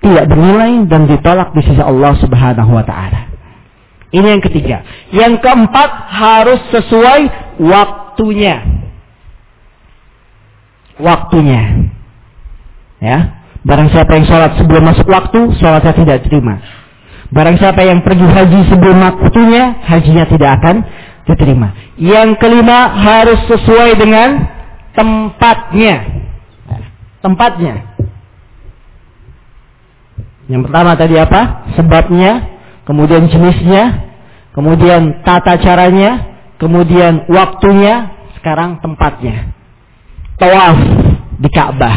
tidak 0.00 0.24
bernilai 0.32 0.88
dan 0.88 1.04
ditolak 1.04 1.52
di 1.52 1.60
sisi 1.60 1.84
Allah 1.84 2.16
Subhanahu 2.16 2.72
wa 2.72 2.84
taala. 2.84 3.28
Ini 4.10 4.26
yang 4.26 4.42
ketiga. 4.42 4.82
Yang 5.12 5.44
keempat 5.44 5.90
harus 6.10 6.60
sesuai 6.72 7.20
waktunya. 7.60 8.56
Waktunya. 10.98 11.92
Ya. 12.98 13.18
Barang 13.60 13.92
siapa 13.92 14.16
yang 14.16 14.24
sholat 14.24 14.56
sebelum 14.56 14.82
masuk 14.88 15.06
waktu, 15.06 15.52
sholatnya 15.60 15.92
tidak 15.92 16.16
diterima. 16.24 16.58
Barang 17.30 17.60
siapa 17.60 17.84
yang 17.86 18.02
pergi 18.02 18.26
haji 18.26 18.60
sebelum 18.72 18.98
waktunya, 18.98 19.78
hajinya 19.86 20.24
tidak 20.26 20.50
akan 20.58 20.76
diterima. 21.30 21.94
Yang 21.94 22.42
kelima 22.42 22.90
harus 22.90 23.38
sesuai 23.46 23.94
dengan 23.94 24.50
tempatnya. 24.94 25.96
Tempatnya. 27.22 27.74
Yang 30.50 30.62
pertama 30.66 30.98
tadi 30.98 31.14
apa? 31.14 31.70
Sebabnya, 31.78 32.32
kemudian 32.82 33.30
jenisnya, 33.30 34.10
kemudian 34.50 35.22
tata 35.22 35.54
caranya, 35.62 36.26
kemudian 36.58 37.30
waktunya, 37.30 38.10
sekarang 38.40 38.82
tempatnya. 38.82 39.54
Tawaf 40.40 40.78
di 41.38 41.48
Ka'bah. 41.52 41.96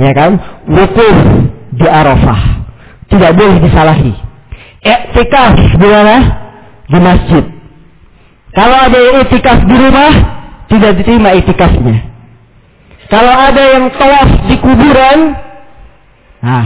Ya 0.00 0.10
kan? 0.16 0.40
Wukuf 0.64 1.16
di 1.76 1.84
Arafah. 1.84 2.64
Tidak 3.12 3.32
boleh 3.36 3.60
disalahi. 3.60 4.14
Iktikaf 4.80 5.76
di 5.76 5.88
mana? 5.92 6.16
Di 6.88 6.98
masjid. 6.98 7.51
Kalau 8.52 8.76
ada 8.76 8.98
yang 9.00 9.16
itikaf 9.24 9.58
di 9.64 9.76
rumah, 9.76 10.12
tidak 10.68 10.90
diterima 11.00 11.32
itikafnya. 11.36 11.96
Kalau 13.08 13.32
ada 13.32 13.62
yang 13.76 13.84
tawaf 13.96 14.28
di 14.48 14.56
kuburan, 14.60 15.18
nah, 16.40 16.64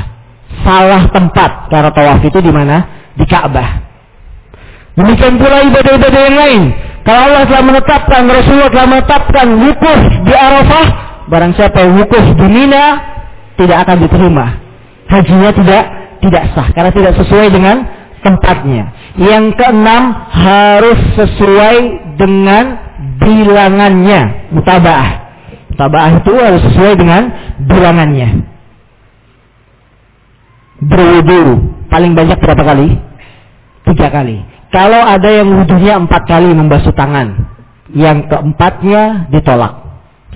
salah 0.62 1.10
tempat. 1.10 1.70
Karena 1.70 1.90
tawaf 1.90 2.20
itu 2.22 2.38
di 2.42 2.52
mana? 2.54 2.76
Di 3.18 3.26
Ka'bah. 3.26 3.82
Demikian 4.96 5.36
pula 5.38 5.62
ibadah-ibadah 5.62 6.20
yang 6.26 6.38
lain. 6.38 6.62
Kalau 7.06 7.20
Allah 7.30 7.44
telah 7.46 7.62
menetapkan, 7.62 8.22
Rasulullah 8.26 8.70
telah 8.72 8.88
menetapkan 8.90 9.46
wukuf 9.62 10.00
di 10.26 10.34
Arafah, 10.34 10.86
barang 11.30 11.52
siapa 11.54 11.86
wukuf 11.86 12.24
di 12.34 12.46
Mina, 12.50 12.98
tidak 13.54 13.86
akan 13.86 13.96
diterima. 14.02 14.46
Hajinya 15.06 15.50
tidak 15.54 15.82
tidak 16.18 16.42
sah 16.56 16.66
karena 16.74 16.90
tidak 16.90 17.12
sesuai 17.22 17.46
dengan 17.54 17.86
tempatnya. 18.26 18.90
Yang 19.16 19.44
keenam 19.56 20.02
harus 20.28 21.00
sesuai 21.16 21.76
dengan 22.20 22.64
bilangannya. 23.20 24.52
Mutabaah. 24.52 25.10
Mutabaah 25.72 26.10
itu 26.20 26.32
harus 26.36 26.62
sesuai 26.72 26.94
dengan 27.00 27.22
bilangannya. 27.64 28.28
Berwudu 30.84 31.72
paling 31.88 32.12
banyak 32.12 32.36
berapa 32.36 32.62
kali? 32.62 32.88
Tiga 33.88 34.12
kali. 34.12 34.44
Kalau 34.68 35.00
ada 35.00 35.30
yang 35.30 35.48
wudhunya 35.48 35.96
empat 36.04 36.28
kali 36.28 36.52
membasuh 36.52 36.92
tangan, 36.92 37.56
yang 37.94 38.26
keempatnya 38.28 39.30
ditolak. 39.32 39.86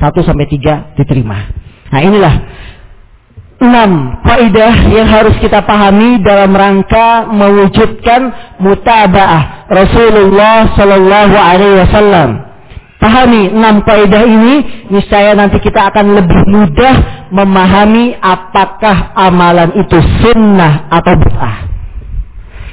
Satu 0.01 0.25
sampai 0.25 0.49
tiga 0.49 0.97
diterima. 0.97 1.51
Nah 1.93 2.01
inilah 2.01 2.35
enam 3.61 4.25
kaidah 4.25 4.75
yang 4.89 5.05
harus 5.05 5.37
kita 5.37 5.61
pahami 5.69 6.19
dalam 6.25 6.51
rangka 6.57 7.29
mewujudkan 7.29 8.33
mutabaah 8.57 9.69
Rasulullah 9.69 10.73
Shallallahu 10.75 11.37
Alaihi 11.37 11.77
Wasallam. 11.85 12.31
Pahami 13.01 13.49
enam 13.49 13.81
kaidah 13.81 14.29
ini, 14.29 14.85
niscaya 14.93 15.33
nanti 15.33 15.57
kita 15.61 15.89
akan 15.89 16.21
lebih 16.21 16.41
mudah 16.53 17.29
memahami 17.33 18.13
apakah 18.21 19.17
amalan 19.17 19.73
itu 19.73 19.97
sunnah 20.21 20.85
atau 20.93 21.17
bid'ah. 21.17 21.57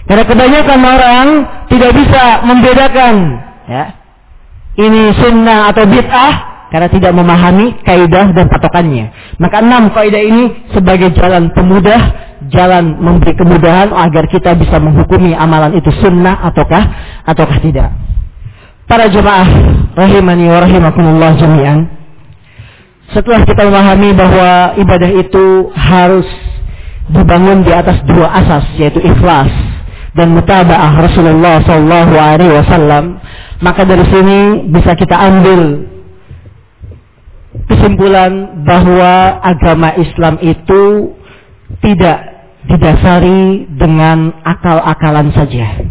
Karena 0.07 0.23
kebanyakan 0.27 0.81
orang 0.83 1.27
tidak 1.71 1.91
bisa 1.95 2.43
membedakan 2.43 3.15
ya, 3.71 3.85
ini 4.83 5.15
sunnah 5.15 5.71
atau 5.71 5.83
bid'ah 5.87 6.56
karena 6.67 6.87
tidak 6.91 7.11
memahami 7.15 7.79
kaidah 7.83 8.35
dan 8.35 8.51
patokannya. 8.51 9.11
Maka 9.39 9.63
enam 9.63 9.91
kaidah 9.95 10.23
ini 10.23 10.43
sebagai 10.75 11.15
jalan 11.15 11.51
pemudah, 11.55 12.01
jalan 12.51 12.99
memberi 12.99 13.33
kemudahan 13.35 13.91
agar 13.95 14.27
kita 14.27 14.55
bisa 14.59 14.77
menghukumi 14.77 15.31
amalan 15.31 15.75
itu 15.79 15.87
sunnah 16.03 16.43
ataukah 16.51 16.83
ataukah 17.23 17.59
tidak. 17.63 17.89
Para 18.87 19.11
jemaah 19.11 19.47
rahimani 19.95 20.47
wa 20.47 20.59
rahimakumullah 20.63 21.31
jami'an. 21.35 21.79
Setelah 23.11 23.47
kita 23.47 23.63
memahami 23.67 24.11
bahwa 24.11 24.75
ibadah 24.75 25.11
itu 25.11 25.71
harus 25.75 26.27
dibangun 27.07 27.63
di 27.63 27.71
atas 27.71 28.03
dua 28.03 28.27
asas 28.35 28.67
yaitu 28.75 28.99
ikhlas 28.99 29.47
dan 30.11 30.35
mutabaah 30.35 31.07
Rasulullah 31.07 31.63
sallallahu 31.63 32.13
alaihi 32.19 32.51
wasallam, 32.51 33.21
maka 33.63 33.87
dari 33.87 34.03
sini 34.11 34.67
bisa 34.67 34.91
kita 34.97 35.15
ambil 35.15 35.87
kesimpulan 37.67 38.63
bahwa 38.63 39.43
agama 39.43 39.93
Islam 39.99 40.39
itu 40.39 41.13
tidak 41.83 42.17
didasari 42.67 43.67
dengan 43.75 44.31
akal-akalan 44.43 45.31
saja. 45.35 45.87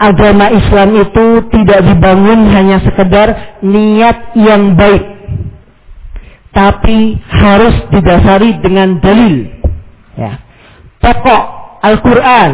Agama 0.00 0.48
Islam 0.48 0.96
itu 0.96 1.26
tidak 1.52 1.84
dibangun 1.84 2.48
hanya 2.56 2.80
sekedar 2.80 3.60
niat 3.60 4.32
yang 4.32 4.72
baik. 4.72 5.04
Tapi 6.50 7.20
harus 7.30 7.76
didasari 7.92 8.58
dengan 8.64 8.98
dalil. 8.98 9.46
Ya. 10.16 10.40
Pokok 10.98 11.42
Al-Quran. 11.84 12.50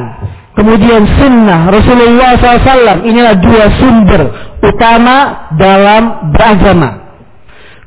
Kemudian 0.57 1.05
sunnah 1.21 1.69
Rasulullah 1.71 2.35
SAW. 2.37 3.05
Inilah 3.07 3.35
dua 3.39 3.65
sumber 3.79 4.23
utama 4.61 5.49
dalam 5.55 6.33
beragama. 6.35 7.06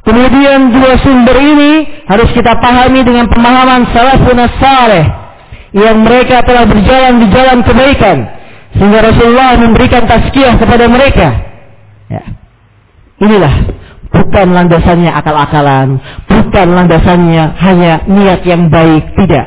Kemudian 0.09 0.73
dua 0.73 0.97
sumber 1.05 1.37
ini 1.37 1.85
harus 2.09 2.33
kita 2.33 2.57
pahami 2.57 3.05
dengan 3.05 3.29
pemahaman 3.29 3.93
salafun 3.93 4.41
saleh 4.57 5.05
yang 5.69 6.01
mereka 6.01 6.41
telah 6.41 6.65
berjalan 6.65 7.21
di 7.21 7.27
jalan 7.29 7.61
kebaikan 7.61 8.17
sehingga 8.73 9.05
Rasulullah 9.05 9.53
memberikan 9.61 10.09
tazkiyah 10.09 10.57
kepada 10.57 10.89
mereka. 10.89 11.29
Ya. 12.09 12.25
Inilah 13.21 13.53
bukan 14.09 14.49
landasannya 14.49 15.13
akal-akalan, 15.13 16.01
bukan 16.25 16.67
landasannya 16.73 17.43
hanya 17.61 18.01
niat 18.09 18.41
yang 18.49 18.65
baik, 18.65 19.13
tidak. 19.13 19.45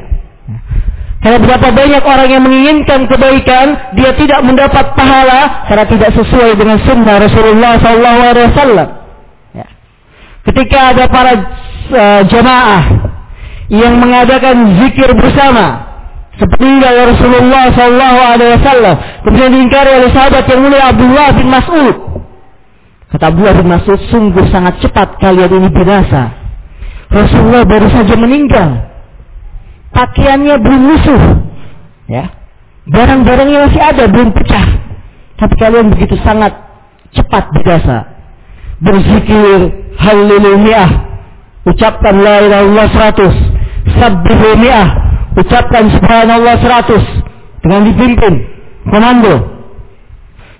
Karena 1.26 1.42
berapa 1.42 1.68
banyak 1.74 2.02
orang 2.06 2.28
yang 2.30 2.42
menginginkan 2.46 3.10
kebaikan, 3.10 3.98
dia 3.98 4.14
tidak 4.14 4.46
mendapat 4.46 4.94
pahala 4.94 5.66
karena 5.66 5.86
tidak 5.90 6.10
sesuai 6.22 6.54
dengan 6.54 6.78
sunnah 6.86 7.18
Rasulullah 7.18 7.82
SAW. 7.82 9.01
Ketika 10.42 10.94
ada 10.94 11.04
para 11.06 11.32
uh, 11.92 12.22
jamaah 12.26 12.82
yang 13.70 13.94
mengadakan 13.98 14.78
zikir 14.82 15.14
bersama, 15.14 15.86
seperti 16.34 16.82
Rasulullah 16.82 17.70
SAW, 17.70 18.94
kemudian 19.22 19.50
diingkari 19.52 19.90
oleh 20.02 20.10
sahabat 20.10 20.44
yang 20.50 20.60
mulia 20.64 20.90
Abdullah 20.90 21.28
bin 21.36 21.48
Mas'ud. 21.52 21.96
Kata 23.12 23.24
Abdullah 23.30 23.54
bin 23.60 23.68
Mas'ud, 23.70 24.00
sungguh 24.10 24.44
sangat 24.50 24.82
cepat 24.82 25.20
kalian 25.22 25.62
ini 25.62 25.68
binasa. 25.70 26.32
Rasulullah 27.12 27.62
baru 27.68 27.86
saja 27.92 28.16
meninggal 28.16 28.92
pakaiannya 29.92 30.56
belum 30.58 30.82
lusuh, 30.88 31.22
ya, 32.08 32.32
barang-barangnya 32.88 33.58
masih 33.68 33.82
ada, 33.84 34.04
belum 34.08 34.32
pecah. 34.32 34.66
Tapi 35.36 35.54
kalian 35.60 35.92
begitu 35.92 36.16
sangat 36.24 36.56
cepat 37.12 37.52
berjasa. 37.52 38.11
Berzikir 38.82 39.58
haleluya, 39.94 40.84
ucapkan 41.70 42.18
la 42.18 42.42
ilaha 42.42 42.62
illallah 42.66 42.88
100, 43.14 43.94
sabbihu 43.94 44.48
mi'ah, 44.58 44.88
ucapkan 45.38 45.86
subhanallah 45.94 46.58
100 46.58 47.62
dengan 47.62 47.80
dipimpin 47.86 48.34
komando. 48.90 49.34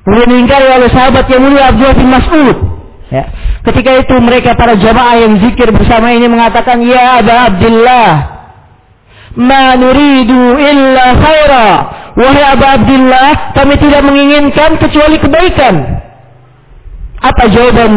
Kemudian 0.06 0.30
diingkari 0.34 0.66
oleh 0.70 0.90
sahabat 0.90 1.26
yang 1.30 1.42
mulia 1.46 1.70
Abdullah 1.70 1.96
bin 1.98 2.08
Mas'ud. 2.10 2.56
Ya. 3.10 3.24
Ketika 3.62 3.90
itu 4.02 4.14
mereka 4.18 4.58
para 4.58 4.74
jamaah 4.74 5.18
yang 5.18 5.38
zikir 5.38 5.70
bersama 5.70 6.10
ini 6.10 6.26
mengatakan, 6.26 6.82
Ya 6.82 7.22
Aba 7.22 7.34
Abdullah, 7.50 8.08
Ma 9.38 9.78
nuridu 9.78 10.58
illa 10.58 11.06
khaira. 11.16 11.68
Wahai 12.12 12.44
Abu 12.44 12.64
Abdullah, 12.66 13.56
kami 13.56 13.74
tidak 13.80 14.02
menginginkan 14.04 14.76
kecuali 14.76 15.16
kebaikan. 15.16 15.74
Apa 17.22 17.46
jawaban 17.54 17.92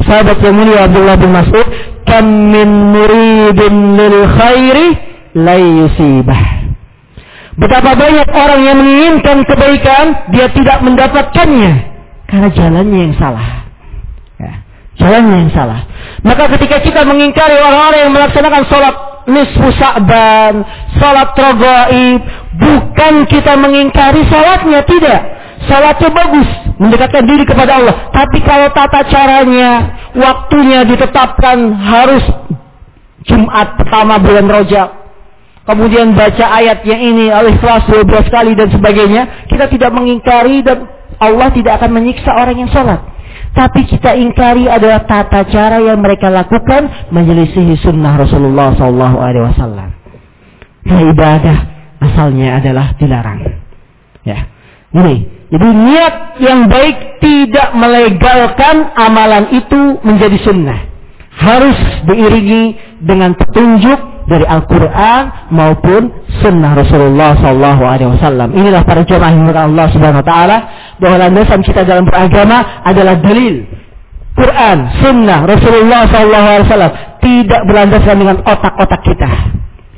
sahabat 0.00 0.40
yang 0.40 0.56
mulia 0.56 0.88
Abdullah 0.88 1.16
bin 1.20 1.30
Mas'ud? 1.36 1.68
Kam 2.08 2.24
min 2.48 2.68
muridin 2.96 3.74
lil 3.96 4.16
khairi 4.24 4.86
la 5.36 5.56
yusibah. 5.60 6.64
Betapa 7.54 7.94
banyak 7.94 8.28
orang 8.34 8.60
yang 8.66 8.76
menginginkan 8.82 9.46
kebaikan, 9.46 10.34
dia 10.34 10.50
tidak 10.50 10.82
mendapatkannya 10.82 11.94
karena 12.26 12.48
jalannya 12.50 12.98
yang 12.98 13.14
salah. 13.14 13.46
Ya, 14.42 14.52
jalannya 14.98 15.36
yang 15.46 15.52
salah. 15.54 15.86
Maka 16.26 16.50
ketika 16.58 16.82
kita 16.82 17.06
mengingkari 17.06 17.54
orang-orang 17.62 18.00
yang 18.10 18.12
melaksanakan 18.16 18.62
sholat 18.66 18.94
nisfu 19.30 19.68
sa'ban, 19.78 20.66
salat 20.98 21.30
rogaib, 21.36 22.20
bukan 22.58 23.14
kita 23.30 23.54
mengingkari 23.54 24.26
salatnya, 24.26 24.82
tidak. 24.82 25.20
Salatnya 25.70 26.10
bagus, 26.10 26.48
mendekatkan 26.84 27.24
diri 27.24 27.44
kepada 27.48 27.80
Allah. 27.80 27.94
Tapi 28.12 28.38
kalau 28.44 28.68
tata 28.76 29.00
caranya, 29.08 29.72
waktunya 30.12 30.84
ditetapkan 30.84 31.72
harus 31.72 32.24
Jumat 33.24 33.80
pertama 33.80 34.20
bulan 34.20 34.46
Rojab. 34.46 34.88
Kemudian 35.64 36.12
baca 36.12 36.44
ayat 36.60 36.84
yang 36.84 37.00
ini 37.00 37.32
oleh 37.32 37.56
kelas 37.56 37.88
12 37.88 38.28
kali 38.28 38.52
dan 38.52 38.68
sebagainya. 38.68 39.48
Kita 39.48 39.64
tidak 39.72 39.96
mengingkari 39.96 40.60
dan 40.60 40.84
Allah 41.16 41.48
tidak 41.56 41.80
akan 41.80 41.90
menyiksa 41.96 42.36
orang 42.36 42.60
yang 42.60 42.68
sholat. 42.68 43.00
Tapi 43.56 43.86
kita 43.88 44.12
ingkari 44.12 44.68
adalah 44.68 45.08
tata 45.08 45.46
cara 45.48 45.80
yang 45.80 46.04
mereka 46.04 46.28
lakukan 46.28 47.08
menyelisihi 47.08 47.80
sunnah 47.80 48.18
Rasulullah 48.18 48.76
Wasallam. 48.76 49.88
Nah, 50.84 51.00
ibadah 51.00 51.58
asalnya 52.02 52.60
adalah 52.60 52.92
dilarang. 53.00 53.40
Ya, 54.26 54.52
ini. 54.92 55.33
Jadi 55.54 55.68
niat 55.70 56.14
yang 56.42 56.66
baik 56.66 57.22
tidak 57.22 57.78
melegalkan 57.78 58.90
amalan 58.98 59.54
itu 59.54 60.02
menjadi 60.02 60.34
sunnah. 60.42 60.90
Harus 61.34 61.78
diiringi 62.10 62.74
dengan 62.98 63.38
petunjuk 63.38 64.26
dari 64.26 64.42
Al-Quran 64.42 65.54
maupun 65.54 66.10
Sunnah 66.42 66.74
Rasulullah 66.74 67.38
Wasallam. 67.38 68.50
Inilah 68.50 68.82
para 68.82 69.06
jemaah 69.06 69.30
yang 69.30 69.46
Allah 69.54 69.86
Subhanahu 69.94 70.22
Wa 70.24 70.26
Taala 70.26 70.56
bahwa 70.98 71.16
landasan 71.22 71.62
kita 71.62 71.86
dalam 71.86 72.02
beragama 72.02 72.82
adalah 72.82 73.14
dalil 73.22 73.62
Quran, 74.34 74.78
Sunnah 75.06 75.46
Rasulullah 75.46 76.10
Sallallahu 76.10 76.48
Alaihi 76.50 76.66
Wasallam 76.66 76.92
tidak 77.22 77.60
berlandaskan 77.70 78.16
dengan 78.18 78.36
otak-otak 78.42 79.00
kita. 79.06 79.30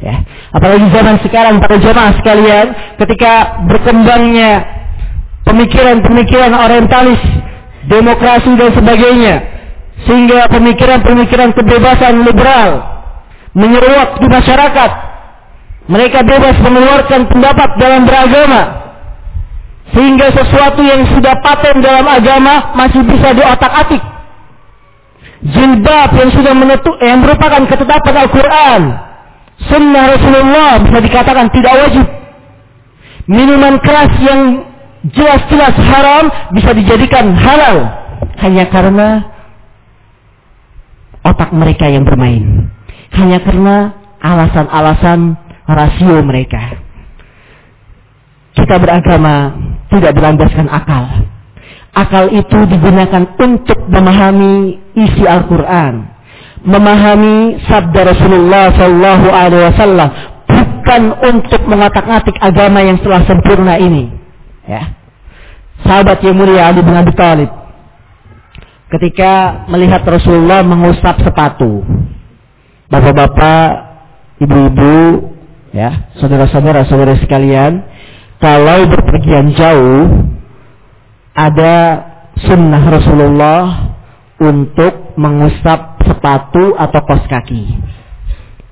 Ya. 0.05 0.21
Apalagi 0.53 0.93
zaman 0.93 1.17
sekarang 1.25 1.57
para 1.65 1.81
jemaah 1.81 2.13
sekalian, 2.21 2.67
ketika 3.01 3.65
berkembangnya 3.65 4.76
pemikiran-pemikiran 5.47 6.53
orientalis, 6.53 7.23
demokrasi 7.87 8.51
dan 8.59 8.71
sebagainya, 8.75 9.35
sehingga 10.05 10.51
pemikiran-pemikiran 10.51 11.55
kebebasan 11.55 12.27
liberal 12.27 12.71
menyeruak 13.57 14.21
di 14.21 14.29
masyarakat. 14.29 14.91
Mereka 15.87 16.19
bebas 16.27 16.59
mengeluarkan 16.61 17.31
pendapat 17.31 17.71
dalam 17.79 18.03
beragama. 18.05 18.63
Sehingga 19.95 20.35
sesuatu 20.35 20.83
yang 20.83 21.07
sudah 21.15 21.39
paten 21.41 21.79
dalam 21.79 22.03
agama 22.11 22.75
masih 22.75 23.07
bisa 23.07 23.31
diotak-atik. 23.31 24.03
Jilbab 25.47 26.11
yang 26.19 26.31
sudah 26.35 26.55
menetuk, 26.59 26.97
yang 26.99 27.23
merupakan 27.23 27.63
ketetapan 27.71 28.15
Al-Quran. 28.27 28.83
Sunnah 29.71 30.05
Rasulullah 30.11 30.83
bisa 30.83 30.99
dikatakan 31.01 31.47
tidak 31.55 31.75
wajib. 31.87 32.07
Minuman 33.31 33.79
keras 33.79 34.11
yang 34.27 34.67
jelas-jelas 35.13 35.75
haram 35.77 36.25
bisa 36.55 36.71
dijadikan 36.73 37.35
halal. 37.35 38.05
Hanya 38.37 38.69
karena 38.69 39.33
otak 41.25 41.51
mereka 41.57 41.89
yang 41.89 42.05
bermain 42.05 42.67
hanya 43.17 43.39
karena 43.41 43.77
alasan-alasan 44.21 45.39
rasio 45.67 46.21
mereka. 46.27 46.83
Kita 48.57 48.81
beragama 48.81 49.53
tidak 49.93 50.17
berlandaskan 50.17 50.67
akal. 50.69 51.05
Akal 51.97 52.29
itu 52.33 52.59
digunakan 52.69 53.25
untuk 53.41 53.89
memahami 53.89 54.77
isi 54.97 55.25
Al-Quran, 55.25 56.05
memahami 56.65 57.57
sabda 57.65 58.01
Rasulullah 58.13 58.69
Shallallahu 58.77 59.27
Alaihi 59.33 59.65
Wasallam, 59.73 60.09
bukan 60.45 61.03
untuk 61.25 61.63
mengatak-atik 61.65 62.37
agama 62.41 62.85
yang 62.85 63.01
telah 63.01 63.25
sempurna 63.25 63.81
ini. 63.81 64.13
Ya. 64.67 64.99
Sahabat 65.87 66.19
yang 66.27 66.35
mulia 66.35 66.67
Ali 66.67 66.83
bin 66.83 66.95
Abi 66.95 67.15
Thalib 67.15 67.67
ketika 68.91 69.65
melihat 69.67 70.07
Rasulullah 70.07 70.63
mengusap 70.63 71.23
sepatu, 71.23 71.83
bapak-bapak, 72.87 73.69
ibu-ibu, 74.39 75.31
ya, 75.75 76.11
saudara-saudara, 76.19 76.87
saudara 76.87 77.19
sekalian, 77.19 77.83
kalau 78.39 78.87
berpergian 78.87 79.55
jauh, 79.59 80.31
ada 81.35 81.75
sunnah 82.47 82.85
Rasulullah 82.85 83.63
untuk 84.39 85.17
mengusap 85.17 86.05
sepatu 86.05 86.77
atau 86.77 87.01
kos 87.09 87.25
kaki. 87.27 87.65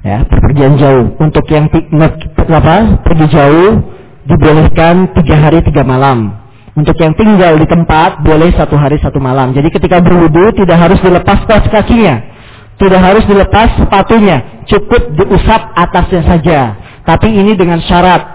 Ya, 0.05 0.21
berpergian 0.29 0.77
jauh. 0.77 1.17
Untuk 1.17 1.49
yang 1.49 1.73
apa, 1.73 3.01
pergi 3.01 3.27
jauh, 3.33 3.81
dibolehkan 4.25 5.13
tiga 5.17 5.37
hari 5.39 5.61
tiga 5.65 5.85
malam. 5.85 6.45
Untuk 6.75 6.99
yang 6.99 7.15
tinggal 7.15 7.55
di 7.55 7.67
tempat 7.71 8.27
boleh 8.27 8.51
satu 8.51 8.75
hari 8.75 8.99
satu 8.99 9.23
malam. 9.23 9.55
Jadi 9.55 9.71
ketika 9.71 10.03
berwudu 10.03 10.51
tidak 10.59 10.75
harus 10.75 10.99
dilepas 10.99 11.47
kos 11.47 11.71
kakinya. 11.71 12.35
Tidak 12.75 12.99
harus 12.99 13.23
dilepas 13.31 13.79
sepatunya, 13.79 14.67
cukup 14.67 15.15
diusap 15.15 15.71
atasnya 15.79 16.27
saja. 16.27 16.61
Tapi 17.07 17.31
ini 17.31 17.55
dengan 17.55 17.79
syarat. 17.79 18.35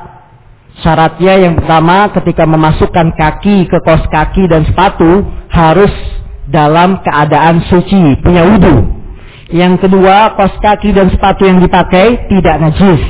Syaratnya 0.80 1.44
yang 1.44 1.60
pertama 1.60 2.08
ketika 2.16 2.48
memasukkan 2.48 3.20
kaki 3.20 3.68
ke 3.68 3.78
kos 3.84 4.08
kaki 4.08 4.48
dan 4.48 4.64
sepatu 4.64 5.28
harus 5.52 5.92
dalam 6.48 7.04
keadaan 7.04 7.60
suci, 7.68 8.16
punya 8.24 8.48
wudhu. 8.48 8.88
Yang 9.52 9.84
kedua, 9.84 10.40
kos 10.40 10.56
kaki 10.64 10.96
dan 10.96 11.12
sepatu 11.12 11.44
yang 11.44 11.60
dipakai 11.60 12.32
tidak 12.32 12.56
najis. 12.64 13.02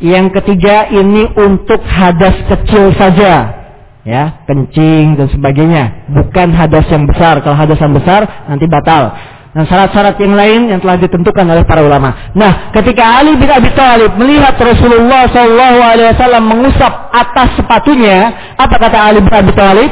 Yang 0.00 0.26
ketiga, 0.40 0.90
ini 0.90 1.28
untuk 1.38 1.82
hadas 1.86 2.34
kecil 2.50 2.94
saja. 2.98 3.62
Ya, 4.04 4.44
kencing 4.44 5.16
dan 5.16 5.28
sebagainya. 5.32 6.08
Bukan 6.12 6.52
hadas 6.52 6.84
yang 6.92 7.08
besar. 7.08 7.40
Kalau 7.40 7.56
hadas 7.56 7.80
yang 7.80 7.94
besar, 7.96 8.26
nanti 8.50 8.68
batal 8.68 9.16
dan 9.54 9.70
syarat-syarat 9.70 10.18
yang 10.18 10.34
lain 10.34 10.60
yang 10.66 10.82
telah 10.82 10.98
ditentukan 10.98 11.46
oleh 11.46 11.62
para 11.62 11.86
ulama. 11.86 12.34
Nah, 12.34 12.74
ketika 12.74 13.22
Ali 13.22 13.38
bin 13.38 13.46
Abi 13.46 13.70
Thalib 13.70 14.18
melihat 14.18 14.58
Rasulullah 14.58 15.30
Wasallam 15.30 16.42
mengusap 16.50 16.92
atas 17.14 17.54
sepatunya, 17.54 18.34
apa 18.58 18.74
kata 18.82 18.98
Ali 18.98 19.22
bin 19.22 19.30
Abi 19.30 19.54
Thalib? 19.54 19.90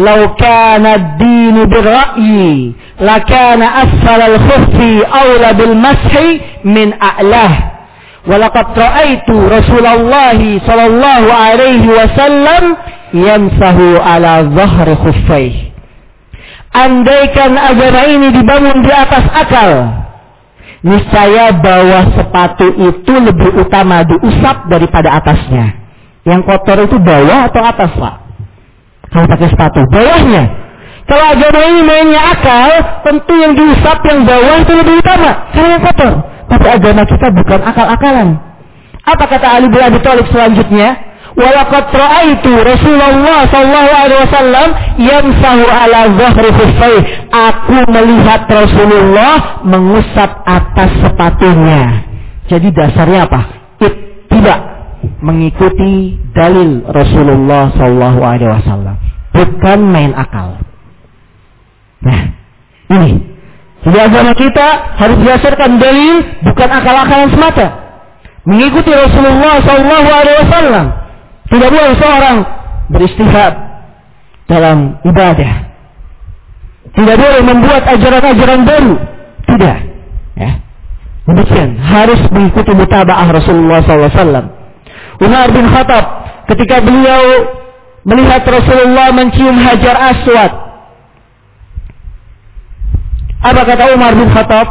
"Lau 0.00 0.32
kana 0.40 1.20
dinu 1.20 1.68
birra'yi, 1.68 2.72
lakana 2.96 3.84
asfal 3.84 4.20
al-khuffi 4.24 5.04
awla 5.04 5.52
bil 5.52 5.76
mashi 5.76 6.40
min 6.64 6.96
a'lah." 6.96 7.79
Walaqad 8.28 8.76
ra'aitu 8.76 9.32
Rasulullah 9.48 10.36
sallallahu 10.36 11.28
alaihi 11.32 11.88
wasallam 11.88 12.76
yamsahu 13.16 13.96
ala 13.96 14.44
dhahri 14.44 14.92
khuffaih. 15.00 15.54
Andaikan 16.70 17.56
agama 17.56 18.06
ini 18.06 18.28
dibangun 18.30 18.84
di 18.84 18.92
atas 18.92 19.24
akal, 19.34 19.70
niscaya 20.86 21.50
bawah 21.58 22.14
sepatu 22.14 22.70
itu 22.78 23.14
lebih 23.18 23.56
utama 23.58 24.06
diusap 24.06 24.68
daripada 24.70 25.16
atasnya. 25.18 25.80
Yang 26.22 26.40
kotor 26.46 26.78
itu 26.84 27.00
bawah 27.00 27.48
atau 27.48 27.62
atas, 27.64 27.90
Pak? 27.96 28.14
Kalau 29.10 29.26
pakai 29.26 29.48
sepatu, 29.50 29.80
bawahnya. 29.90 30.44
Kalau 31.08 31.24
agama 31.26 31.60
ini 31.66 31.80
mainnya 31.82 32.22
akal, 32.36 32.70
tentu 33.02 33.34
yang 33.34 33.56
diusap 33.56 33.98
yang 34.06 34.22
bawah 34.22 34.62
itu 34.62 34.72
lebih 34.76 34.94
utama, 35.02 35.30
karena 35.50 35.68
yang 35.74 35.82
kotor. 35.82 36.12
Tapi 36.50 36.66
agama 36.66 37.02
kita 37.06 37.30
bukan 37.30 37.60
akal-akalan. 37.62 38.28
Apa 39.06 39.24
kata 39.30 39.46
Ali 39.56 39.70
bin 39.70 39.80
Abi 39.80 39.98
Thalib 40.02 40.26
selanjutnya? 40.28 41.08
Walaqad 41.38 41.94
ra'aitu 41.94 42.50
Rasulullah 42.58 43.46
sallallahu 43.46 43.90
alaihi 43.94 44.20
wasallam 44.26 44.68
yamsahu 44.98 45.64
ala 45.70 46.00
zahri 46.18 46.50
khuffai. 46.50 46.96
Aku 47.30 47.78
melihat 47.86 48.50
Rasulullah 48.50 49.62
mengusap 49.62 50.30
atas 50.42 50.90
sepatunya. 51.00 52.02
Jadi 52.50 52.68
dasarnya 52.74 53.30
apa? 53.30 53.40
Tidak 54.30 54.58
mengikuti 55.22 56.18
dalil 56.34 56.82
Rasulullah 56.90 57.72
sallallahu 57.78 58.20
alaihi 58.20 58.50
wasallam, 58.50 58.96
bukan 59.32 59.78
main 59.86 60.12
akal. 60.18 60.58
Nah, 62.00 62.20
ini 62.90 63.29
jadi 63.80 63.98
agama 64.12 64.36
kita 64.36 64.68
harus 65.00 65.16
berdasarkan 65.24 65.80
dalil, 65.80 66.20
bukan 66.44 66.68
akal-akalan 66.68 67.28
semata. 67.32 67.66
Mengikuti 68.44 68.92
Rasulullah 68.92 69.56
Wasallam. 69.64 70.86
Tidak 71.48 71.68
boleh 71.72 71.92
seorang 71.96 72.36
beristihad 72.92 73.52
dalam 74.44 75.00
ibadah. 75.00 75.52
Tidak 76.92 77.16
boleh 77.16 77.40
membuat 77.40 77.82
ajaran-ajaran 77.88 78.60
baru. 78.68 78.94
Tidak. 79.48 79.78
Ya. 80.36 80.52
Demikian 81.24 81.80
harus 81.80 82.20
mengikuti 82.28 82.72
mutabaah 82.76 83.28
Rasulullah 83.32 83.80
SAW. 83.80 84.46
Umar 85.20 85.48
bin 85.52 85.68
Khattab 85.68 86.04
ketika 86.52 86.84
beliau 86.84 87.22
melihat 88.04 88.44
Rasulullah 88.44 89.12
mencium 89.12 89.56
hajar 89.56 89.96
aswad 90.16 90.69
apa 93.40 93.60
kata 93.64 93.84
Umar 93.96 94.12
bin 94.12 94.28
Khattab? 94.28 94.68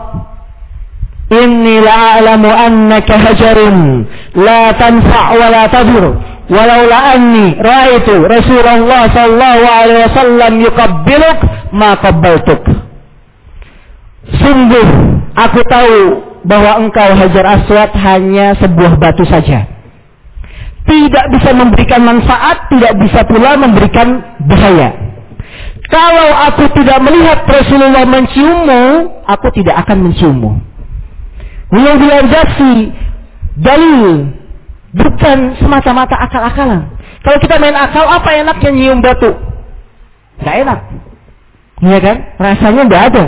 Inni 1.30 1.78
la'alamu 1.82 2.49
annaka 2.49 3.17
hajarun 3.17 4.05
la 4.38 4.74
tanfa' 4.78 5.28
wa 5.38 5.47
la 5.49 5.63
tadur. 5.70 6.05
Walaula 6.49 7.13
anni 7.13 7.53
ra'aitu 7.57 8.26
Rasulullah 8.26 9.05
sallallahu 9.13 9.65
alaihi 9.70 10.01
wasallam 10.09 10.53
yuqabbiluk 10.65 11.38
ma 11.74 11.93
qabbaltuk. 12.01 12.61
Sungguh 14.41 14.88
aku 15.38 15.61
tahu 15.70 15.97
bahwa 16.45 16.82
engkau 16.82 17.09
Hajar 17.13 17.45
Aswad 17.61 17.93
hanya 17.93 18.57
sebuah 18.57 18.97
batu 18.97 19.26
saja. 19.30 19.65
Tidak 20.89 21.26
bisa 21.30 21.53
memberikan 21.53 22.01
manfaat, 22.01 22.65
tidak 22.74 22.97
bisa 22.97 23.22
pula 23.30 23.53
memberikan 23.53 24.17
bahaya. 24.49 25.09
Kalau 25.89 26.29
aku 26.45 26.69
tidak 26.77 27.01
melihat 27.01 27.49
Rasulullah 27.49 28.05
menciummu, 28.05 28.83
aku 29.25 29.47
tidak 29.57 29.81
akan 29.85 30.09
menciummu. 30.09 30.51
Beliau 31.73 31.97
bilang 31.97 32.29
jaksi, 32.29 32.93
dalil, 33.57 34.33
bukan 34.93 35.57
semata-mata 35.57 36.13
akal-akalan. 36.29 36.93
Kalau 37.25 37.37
kita 37.41 37.57
main 37.57 37.73
akal, 37.73 38.05
apa 38.05 38.29
enaknya 38.37 38.69
nyium 38.69 39.01
batu? 39.01 39.33
Gak 40.45 40.55
enak. 40.61 40.79
Iya 41.81 41.99
kan? 41.99 42.17
Rasanya 42.37 42.81
tidak 42.85 43.03
ada. 43.11 43.25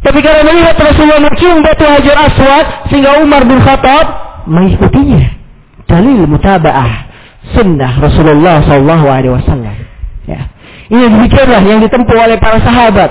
Tapi 0.00 0.18
kalau 0.24 0.40
melihat 0.48 0.76
Rasulullah 0.80 1.20
mencium 1.20 1.60
batu 1.60 1.84
Hajar 1.84 2.16
Aswad, 2.28 2.66
sehingga 2.88 3.20
Umar 3.20 3.44
bin 3.44 3.60
Khattab 3.60 4.06
mengikutinya. 4.48 5.36
Dalil 5.84 6.24
mutaba'ah 6.24 7.08
sunnah 7.52 7.92
Rasulullah 8.00 8.62
Wasallam. 8.64 9.76
Ya. 10.24 10.48
Ini 10.90 11.06
demikianlah 11.06 11.62
yang 11.62 11.78
ditempuh 11.86 12.16
oleh 12.18 12.36
para 12.42 12.58
sahabat. 12.58 13.10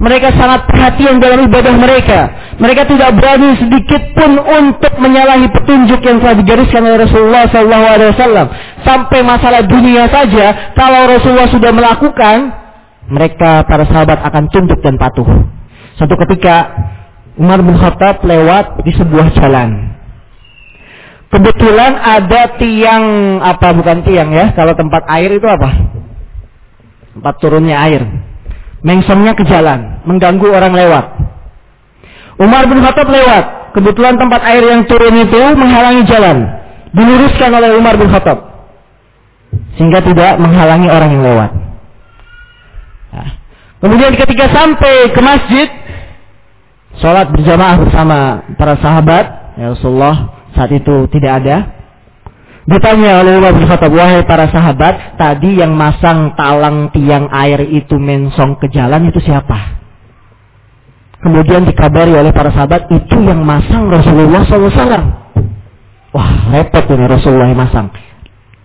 Mereka 0.00 0.32
sangat 0.34 0.66
perhatian 0.66 1.20
dalam 1.20 1.44
ibadah 1.46 1.76
mereka. 1.76 2.20
Mereka 2.56 2.88
tidak 2.88 3.20
berani 3.20 3.54
sedikit 3.60 4.02
pun 4.16 4.40
untuk 4.40 4.96
menyalahi 4.96 5.46
petunjuk 5.52 6.00
yang 6.00 6.18
telah 6.18 6.34
digariskan 6.40 6.82
oleh 6.82 7.04
Rasulullah 7.04 7.44
SAW. 7.52 8.46
Sampai 8.82 9.20
masalah 9.20 9.60
dunia 9.62 10.08
saja, 10.08 10.72
kalau 10.72 11.04
Rasulullah 11.04 11.52
sudah 11.52 11.70
melakukan, 11.70 12.36
mereka 13.12 13.62
para 13.68 13.84
sahabat 13.84 14.24
akan 14.24 14.48
tunduk 14.48 14.80
dan 14.80 14.96
patuh. 14.96 15.28
Suatu 16.00 16.16
ketika 16.26 16.72
Umar 17.36 17.60
bin 17.60 17.76
Khattab 17.76 18.24
lewat 18.24 18.80
di 18.82 18.96
sebuah 18.96 19.36
jalan. 19.36 20.00
Kebetulan 21.30 21.94
ada 21.94 22.58
tiang 22.58 23.04
apa 23.38 23.70
bukan 23.76 24.02
tiang 24.02 24.34
ya? 24.34 24.50
Kalau 24.56 24.74
tempat 24.74 25.06
air 25.12 25.30
itu 25.30 25.46
apa? 25.46 25.99
Tempat 27.16 27.34
turunnya 27.42 27.76
air. 27.80 28.02
Mengsongnya 28.80 29.36
ke 29.36 29.44
jalan, 29.44 30.00
mengganggu 30.08 30.48
orang 30.48 30.72
lewat. 30.72 31.04
Umar 32.40 32.64
bin 32.64 32.80
Khattab 32.80 33.12
lewat, 33.12 33.76
kebetulan 33.76 34.16
tempat 34.16 34.40
air 34.48 34.64
yang 34.64 34.88
turun 34.88 35.12
itu 35.20 35.40
menghalangi 35.52 36.08
jalan. 36.08 36.48
Diluruskan 36.96 37.50
oleh 37.52 37.76
Umar 37.76 38.00
bin 38.00 38.08
Khattab. 38.08 38.38
Sehingga 39.76 40.00
tidak 40.00 40.40
menghalangi 40.40 40.88
orang 40.88 41.10
yang 41.12 41.24
lewat. 41.24 41.50
Nah. 43.12 43.30
Kemudian 43.80 44.12
ketika 44.16 44.48
sampai 44.48 45.12
ke 45.12 45.20
masjid, 45.20 45.68
sholat 47.00 47.28
berjamaah 47.28 47.76
bersama 47.80 48.18
para 48.56 48.76
sahabat, 48.80 49.24
ya 49.60 49.76
Rasulullah 49.76 50.40
saat 50.56 50.72
itu 50.72 51.08
tidak 51.12 51.44
ada. 51.44 51.79
Ditanya 52.70 53.18
oleh 53.18 53.42
Umar 53.42 53.50
bin 53.58 53.66
Khattab, 53.66 53.90
wahai 53.90 54.22
para 54.22 54.46
sahabat, 54.46 55.18
tadi 55.18 55.58
yang 55.58 55.74
masang 55.74 56.38
talang 56.38 56.94
tiang 56.94 57.26
air 57.34 57.66
itu 57.66 57.98
mensong 57.98 58.54
ke 58.62 58.70
jalan 58.70 59.10
itu 59.10 59.18
siapa? 59.18 59.82
Kemudian 61.18 61.66
dikabari 61.66 62.14
oleh 62.14 62.30
para 62.30 62.54
sahabat, 62.54 62.86
itu 62.94 63.18
yang 63.26 63.42
masang 63.42 63.90
Rasulullah 63.90 64.46
SAW. 64.46 65.02
Wah, 66.14 66.30
repot 66.54 66.86
ini 66.94 67.04
Rasulullah 67.10 67.50
yang 67.50 67.58
masang. 67.58 67.90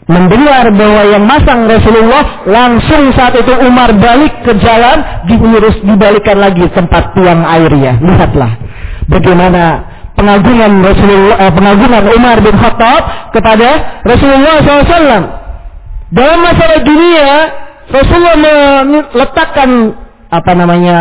Mendengar 0.05 0.69
bahwa 0.69 1.01
yang 1.09 1.25
masang 1.25 1.65
Rasulullah, 1.65 2.45
langsung 2.45 3.09
saat 3.17 3.33
itu 3.41 3.57
Umar 3.57 3.89
balik 3.97 4.45
ke 4.45 4.53
jalan, 4.61 5.25
diurus, 5.25 5.81
dibalikan 5.81 6.37
lagi 6.37 6.69
tempat 6.69 7.17
tiang 7.17 7.41
airnya. 7.41 7.97
Lihatlah 7.97 8.53
bagaimana 9.09 9.94
pengagungan 10.16 10.72
Rasulullah 10.82 11.36
eh, 11.38 11.51
pengagungan 11.53 12.03
Umar 12.16 12.38
bin 12.41 12.55
Khattab 12.55 13.01
kepada 13.36 14.01
Rasulullah 14.07 14.55
SAW. 14.63 15.24
Dalam 16.16 16.39
masalah 16.41 16.80
dunia, 16.82 17.30
Rasulullah 17.91 18.36
meletakkan 18.88 19.70
apa 20.32 20.51
namanya 20.57 20.97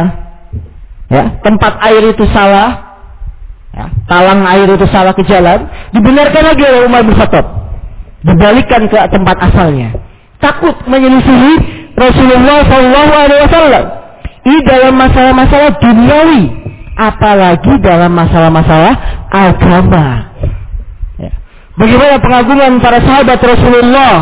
ya 1.08 1.38
tempat 1.40 1.78
air 1.88 2.12
itu 2.12 2.26
salah, 2.34 2.98
ya, 3.72 3.86
talang 4.10 4.42
air 4.50 4.68
itu 4.68 4.86
salah 4.90 5.14
ke 5.14 5.22
jalan, 5.24 5.70
dibenarkan 5.94 6.42
lagi 6.44 6.62
oleh 6.66 6.80
Umar 6.84 7.06
bin 7.06 7.14
Khattab, 7.14 7.46
dibalikan 8.26 8.90
ke 8.90 8.96
tempat 8.98 9.36
asalnya. 9.38 9.94
Takut 10.42 10.74
menyelisihi 10.90 11.52
Rasulullah 11.94 12.66
SAW. 12.68 13.86
Ini 14.44 14.60
dalam 14.68 14.92
masalah-masalah 15.00 15.80
duniawi 15.80 16.73
apalagi 16.94 17.74
dalam 17.82 18.14
masalah-masalah 18.14 18.94
agama. 19.30 20.06
Ya. 21.18 21.32
Bagaimana 21.74 22.22
pengagungan 22.22 22.72
para 22.78 22.98
sahabat 23.02 23.38
Rasulullah 23.42 24.16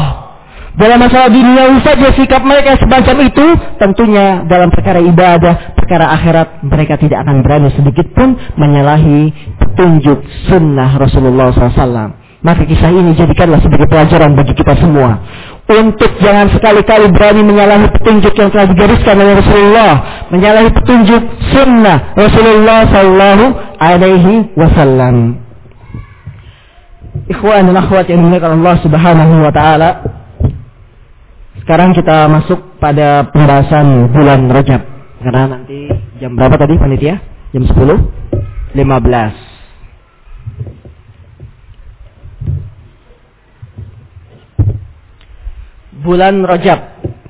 dalam 0.73 1.05
masalah 1.05 1.29
dunia 1.29 1.69
saja 1.85 2.09
sikap 2.17 2.41
mereka 2.49 2.81
semacam 2.81 3.29
itu 3.29 3.47
tentunya 3.77 4.41
dalam 4.49 4.73
perkara 4.73 5.05
ibadah, 5.05 5.77
perkara 5.77 6.17
akhirat 6.17 6.65
mereka 6.65 6.97
tidak 6.97 7.29
akan 7.29 7.45
berani 7.45 7.69
sedikit 7.77 8.09
pun 8.17 8.41
menyalahi 8.57 9.53
petunjuk 9.61 10.25
sunnah 10.49 10.97
Rasulullah 10.97 11.53
SAW. 11.53 12.17
Maka 12.43 12.67
kisah 12.67 12.91
ini 12.91 13.15
jadikanlah 13.15 13.63
sebagai 13.63 13.87
pelajaran 13.87 14.35
bagi 14.35 14.51
kita 14.57 14.75
semua 14.75 15.23
untuk 15.71 16.11
jangan 16.19 16.51
sekali-kali 16.51 17.07
berani 17.15 17.43
menyalahi 17.47 17.87
petunjuk 17.95 18.35
yang 18.35 18.51
telah 18.51 18.67
digariskan 18.67 19.15
oleh 19.15 19.35
Rasulullah, 19.39 19.93
menyalahi 20.29 20.71
petunjuk 20.75 21.23
sunnah 21.55 22.13
Rasulullah 22.19 22.81
Sallallahu 22.91 23.45
Alaihi 23.79 24.33
Wasallam. 24.59 25.39
Ikhwan 27.31 27.71
dan 27.71 27.77
akhwat 27.79 28.11
yang 28.11 28.27
dimuliakan 28.27 28.59
Allah 28.61 28.77
Subhanahu 28.83 29.35
Wa 29.47 29.53
Taala. 29.55 29.91
Sekarang 31.63 31.95
kita 31.95 32.27
masuk 32.27 32.59
pada 32.83 33.31
pembahasan 33.31 34.11
bulan 34.11 34.51
Rajab. 34.51 34.83
Karena 35.23 35.47
nanti 35.47 35.87
jam 36.19 36.35
berapa 36.35 36.59
tadi 36.59 36.75
panitia? 36.75 37.23
Jam 37.55 37.63
10? 37.71 37.79
15. 38.75 39.52
Bulan 46.01 46.49
Rajab. 46.49 46.81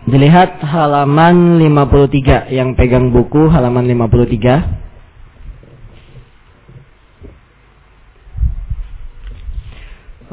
Dilihat 0.02 0.62
halaman 0.62 1.58
53 1.62 2.50
yang 2.54 2.74
pegang 2.78 3.10
buku 3.10 3.50
halaman 3.50 3.86
53. 3.86 4.82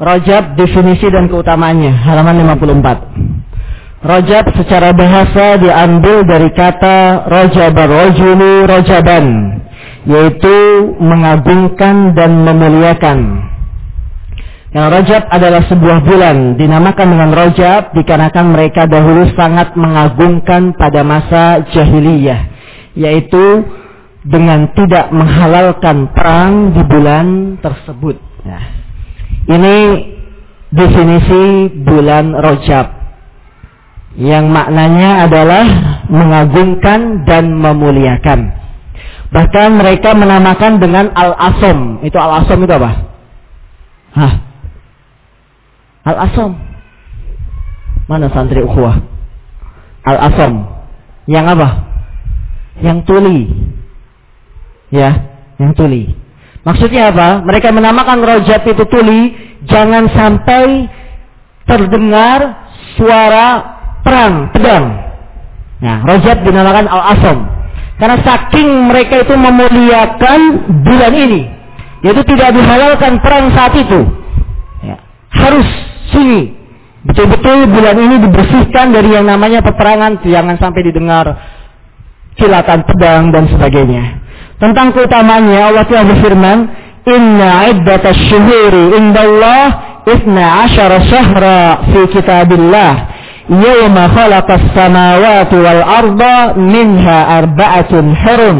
Rajab 0.00 0.56
definisi 0.56 1.06
dan 1.12 1.28
keutamaannya 1.28 1.92
halaman 1.92 2.40
54. 2.56 3.40
Rajab 4.00 4.44
secara 4.56 4.96
bahasa 4.96 5.60
diambil 5.60 6.24
dari 6.24 6.48
kata 6.56 7.28
rajabar 7.28 7.84
rajulu 7.84 8.64
rajaban 8.64 9.60
yaitu 10.08 10.56
mengagungkan 10.96 12.16
dan 12.16 12.32
memuliakan. 12.48 13.49
Yang 14.70 14.86
Rajab 14.86 15.22
adalah 15.34 15.62
sebuah 15.66 15.98
bulan 16.06 16.54
dinamakan 16.54 17.06
dengan 17.10 17.30
Rajab 17.34 17.90
dikarenakan 17.90 18.46
mereka 18.54 18.86
dahulu 18.86 19.26
sangat 19.34 19.74
mengagungkan 19.74 20.78
pada 20.78 21.02
masa 21.02 21.66
jahiliyah 21.74 22.46
yaitu 22.94 23.66
dengan 24.22 24.70
tidak 24.78 25.10
menghalalkan 25.10 26.14
perang 26.14 26.70
di 26.70 26.82
bulan 26.86 27.58
tersebut. 27.58 28.14
Nah, 28.46 28.62
ini 29.50 29.76
definisi 30.70 31.66
bulan 31.82 32.30
Rajab 32.30 32.86
yang 34.22 34.54
maknanya 34.54 35.26
adalah 35.26 35.66
mengagungkan 36.06 37.26
dan 37.26 37.58
memuliakan. 37.58 38.54
Bahkan 39.34 39.68
mereka 39.78 40.14
menamakan 40.14 40.78
dengan 40.78 41.10
Al-Asom. 41.10 42.06
Itu 42.06 42.18
Al-Asom 42.18 42.58
itu 42.66 42.74
apa? 42.74 42.90
Hah? 44.14 44.49
Al-Asom. 46.04 46.52
Mana 48.08 48.26
santri 48.32 48.64
ukhuwah? 48.64 49.00
Al-Asom. 50.04 50.64
Yang 51.28 51.46
apa? 51.58 51.68
Yang 52.80 52.98
tuli. 53.04 53.40
Ya, 54.90 55.10
yang 55.60 55.76
tuli. 55.76 56.16
Maksudnya 56.66 57.12
apa? 57.14 57.40
Mereka 57.46 57.72
menamakan 57.72 58.20
rojab 58.20 58.60
itu 58.68 58.84
tuli, 58.90 59.32
jangan 59.64 60.10
sampai 60.12 60.88
terdengar 61.64 62.68
suara 62.98 63.48
perang, 64.04 64.50
pedang. 64.52 64.84
Nah, 65.80 66.04
rojab 66.04 66.44
dinamakan 66.44 66.86
al-asom. 66.90 67.38
Karena 67.96 68.16
saking 68.20 68.68
mereka 68.88 69.24
itu 69.24 69.32
memuliakan 69.36 70.40
bulan 70.84 71.12
ini. 71.16 71.42
Yaitu 72.00 72.24
tidak 72.32 72.56
dihalalkan 72.56 73.20
perang 73.20 73.52
saat 73.52 73.76
itu 73.76 74.00
Ya. 75.31 75.37
Harus 75.45 75.69
sunyi. 76.13 76.55
Betul-betul 77.05 77.69
bulan 77.69 77.97
ini 78.01 78.15
dibersihkan 78.25 78.89
dari 78.89 79.13
yang 79.13 79.29
namanya 79.29 79.61
peperangan. 79.61 80.25
Jangan 80.25 80.57
sampai 80.57 80.81
didengar 80.81 81.25
kilatan 82.33 82.81
pedang 82.83 83.29
dan 83.29 83.45
sebagainya. 83.45 84.25
Tentang 84.57 84.95
keutamaannya 84.95 85.59
Allah 85.59 85.85
telah 85.85 86.05
berfirman, 86.15 86.57
"Inna 87.05 87.69
iddatash 87.75 88.21
syuhuri 88.31 88.97
indallah 88.97 89.63
isna 90.07 90.65
asyara 90.65 91.03
syahra 91.05 91.59
fi 91.91 92.01
kitabillah 92.09 92.93
yawma 93.51 94.09
khalaqas 94.09 94.65
samawati 94.73 95.55
wal 95.59 95.83
arda 95.83 96.57
minha 96.57 97.17
arba'atun 97.43 98.15
hurum." 98.15 98.59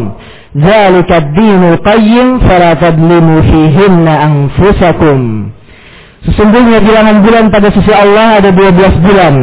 ذلك 0.56 1.12
الدين 1.12 1.62
القيم 1.64 2.40
فلا 2.40 2.74
تظلموا 2.74 3.42
فيهن 3.42 4.08
أنفسكم 4.08 5.20
Sesungguhnya 6.21 6.85
bilangan 6.85 7.25
bulan 7.25 7.45
pada 7.49 7.73
sisi 7.73 7.93
Allah 7.93 8.45
ada 8.45 8.53
12 8.53 9.01
bulan. 9.01 9.35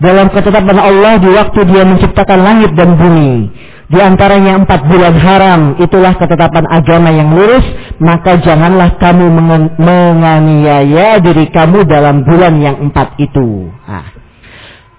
Dalam 0.00 0.26
ketetapan 0.32 0.78
Allah 0.80 1.20
di 1.20 1.28
waktu 1.32 1.60
dia 1.68 1.84
menciptakan 1.84 2.40
langit 2.40 2.72
dan 2.76 2.96
bumi. 2.96 3.48
Di 3.84 4.00
antaranya 4.00 4.58
empat 4.58 4.88
bulan 4.88 5.14
haram, 5.20 5.60
itulah 5.76 6.16
ketetapan 6.16 6.64
agama 6.72 7.12
yang 7.12 7.30
lurus, 7.36 7.62
maka 8.00 8.40
janganlah 8.40 8.96
kamu 8.96 9.28
menganiaya 9.76 11.20
diri 11.20 11.46
kamu 11.52 11.84
dalam 11.84 12.24
bulan 12.24 12.58
yang 12.58 12.80
empat 12.80 13.14
itu. 13.20 13.70
Nah, 13.84 14.08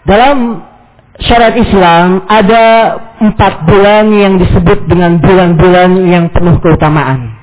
dalam 0.06 0.64
syariat 1.20 1.58
Islam 1.60 2.24
ada 2.30 2.64
empat 3.20 3.68
bulan 3.68 4.06
yang 4.16 4.34
disebut 4.40 4.88
dengan 4.88 5.20
bulan-bulan 5.20 5.92
yang 6.08 6.26
penuh 6.32 6.56
keutamaan. 6.64 7.35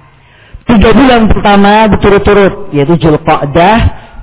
Tiga 0.62 0.90
bulan 0.94 1.26
pertama 1.26 1.90
berturut-turut, 1.90 2.70
yaitu 2.70 2.94
Julqa'dah, 2.98 3.78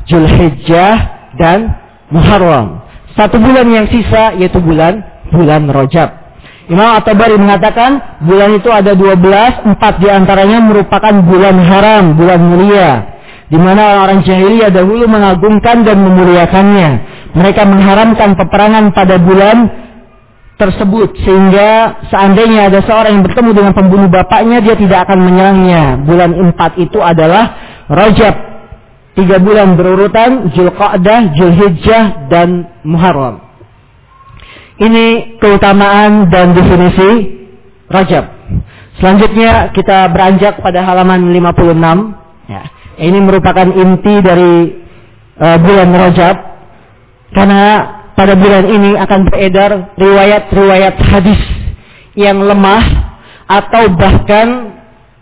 Julhijjah, 0.08 0.96
dan 1.36 1.76
Muharram. 2.10 2.84
Satu 3.14 3.38
bulan 3.38 3.68
yang 3.68 3.86
sisa 3.92 4.34
yaitu 4.40 4.64
bulan 4.64 5.04
bulan 5.30 5.68
Rajab. 5.70 6.10
Imam 6.70 7.02
At-Tabari 7.02 7.34
mengatakan 7.36 8.22
bulan 8.22 8.54
itu 8.54 8.70
ada 8.70 8.94
12, 8.94 9.74
empat 9.74 9.94
di 9.98 10.08
antaranya 10.08 10.62
merupakan 10.62 11.14
bulan 11.26 11.58
haram, 11.58 12.14
bulan 12.14 12.40
mulia. 12.46 12.90
Di 13.50 13.58
mana 13.58 13.98
orang-orang 13.98 14.22
jahiliyah 14.22 14.70
dahulu 14.70 15.10
mengagungkan 15.10 15.82
dan 15.82 15.98
memuliakannya. 15.98 16.90
Mereka 17.34 17.62
mengharamkan 17.66 18.38
peperangan 18.38 18.94
pada 18.94 19.18
bulan 19.18 19.89
tersebut 20.60 21.16
sehingga 21.24 22.04
seandainya 22.12 22.68
ada 22.68 22.84
seorang 22.84 23.16
yang 23.16 23.24
bertemu 23.24 23.52
dengan 23.56 23.72
pembunuh 23.72 24.12
bapaknya 24.12 24.60
dia 24.60 24.76
tidak 24.76 25.08
akan 25.08 25.24
menyerangnya. 25.24 26.04
Bulan 26.04 26.36
empat 26.36 26.76
itu 26.76 27.00
adalah 27.00 27.56
Rajab. 27.88 28.36
Tiga 29.16 29.40
bulan 29.40 29.80
berurutan 29.80 30.52
Zulqa'dah, 30.54 31.34
Zulhijjah 31.36 32.30
dan 32.30 32.68
Muharram. 32.84 33.40
Ini 34.80 35.40
keutamaan 35.40 36.28
dan 36.28 36.52
definisi 36.56 37.40
Rajab. 37.88 38.26
Selanjutnya 39.00 39.72
kita 39.72 40.12
beranjak 40.12 40.60
pada 40.60 40.84
halaman 40.84 41.32
56. 41.32 42.52
Ya. 42.52 42.64
Ini 43.00 43.20
merupakan 43.24 43.68
inti 43.72 44.16
dari 44.20 44.76
uh, 45.40 45.58
bulan 45.60 45.90
Rajab. 45.96 46.36
Karena 47.32 47.99
pada 48.20 48.36
bulan 48.36 48.68
ini 48.68 49.00
akan 49.00 49.32
beredar 49.32 49.96
riwayat-riwayat 49.96 51.00
hadis 51.08 51.40
yang 52.20 52.44
lemah 52.44 52.84
atau 53.48 53.88
bahkan 53.96 54.76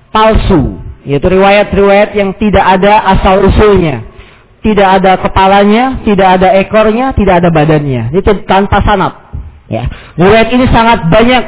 palsu. 0.10 0.82
Yaitu 1.06 1.30
riwayat-riwayat 1.30 2.18
yang 2.18 2.34
tidak 2.42 2.66
ada 2.66 3.06
asal 3.14 3.46
usulnya. 3.46 4.02
Tidak 4.66 4.84
ada 4.84 5.14
kepalanya, 5.22 6.02
tidak 6.02 6.42
ada 6.42 6.58
ekornya, 6.58 7.14
tidak 7.14 7.46
ada 7.46 7.54
badannya. 7.54 8.18
Itu 8.18 8.34
tanpa 8.50 8.82
sanat. 8.82 9.14
Ya. 9.70 9.86
Riwayat 10.18 10.50
ini 10.50 10.66
sangat 10.74 11.06
banyak 11.06 11.44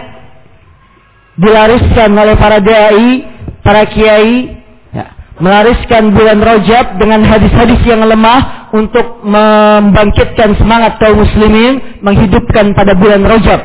dilariskan 1.34 2.14
oleh 2.14 2.38
para 2.38 2.62
dai, 2.62 3.26
para 3.66 3.89
kiai, 3.89 4.54
ya. 4.93 5.18
melariskan 5.41 6.14
bulan 6.14 6.39
Rajab 6.45 7.02
dengan 7.02 7.26
hadis-hadis 7.26 7.82
yang 7.89 8.06
lemah 8.06 8.59
untuk 8.74 9.26
membangkitkan 9.26 10.57
semangat 10.57 11.01
kaum 11.01 11.22
muslimin 11.22 11.99
menghidupkan 12.05 12.74
pada 12.78 12.93
bulan 12.93 13.26
Rajab. 13.26 13.59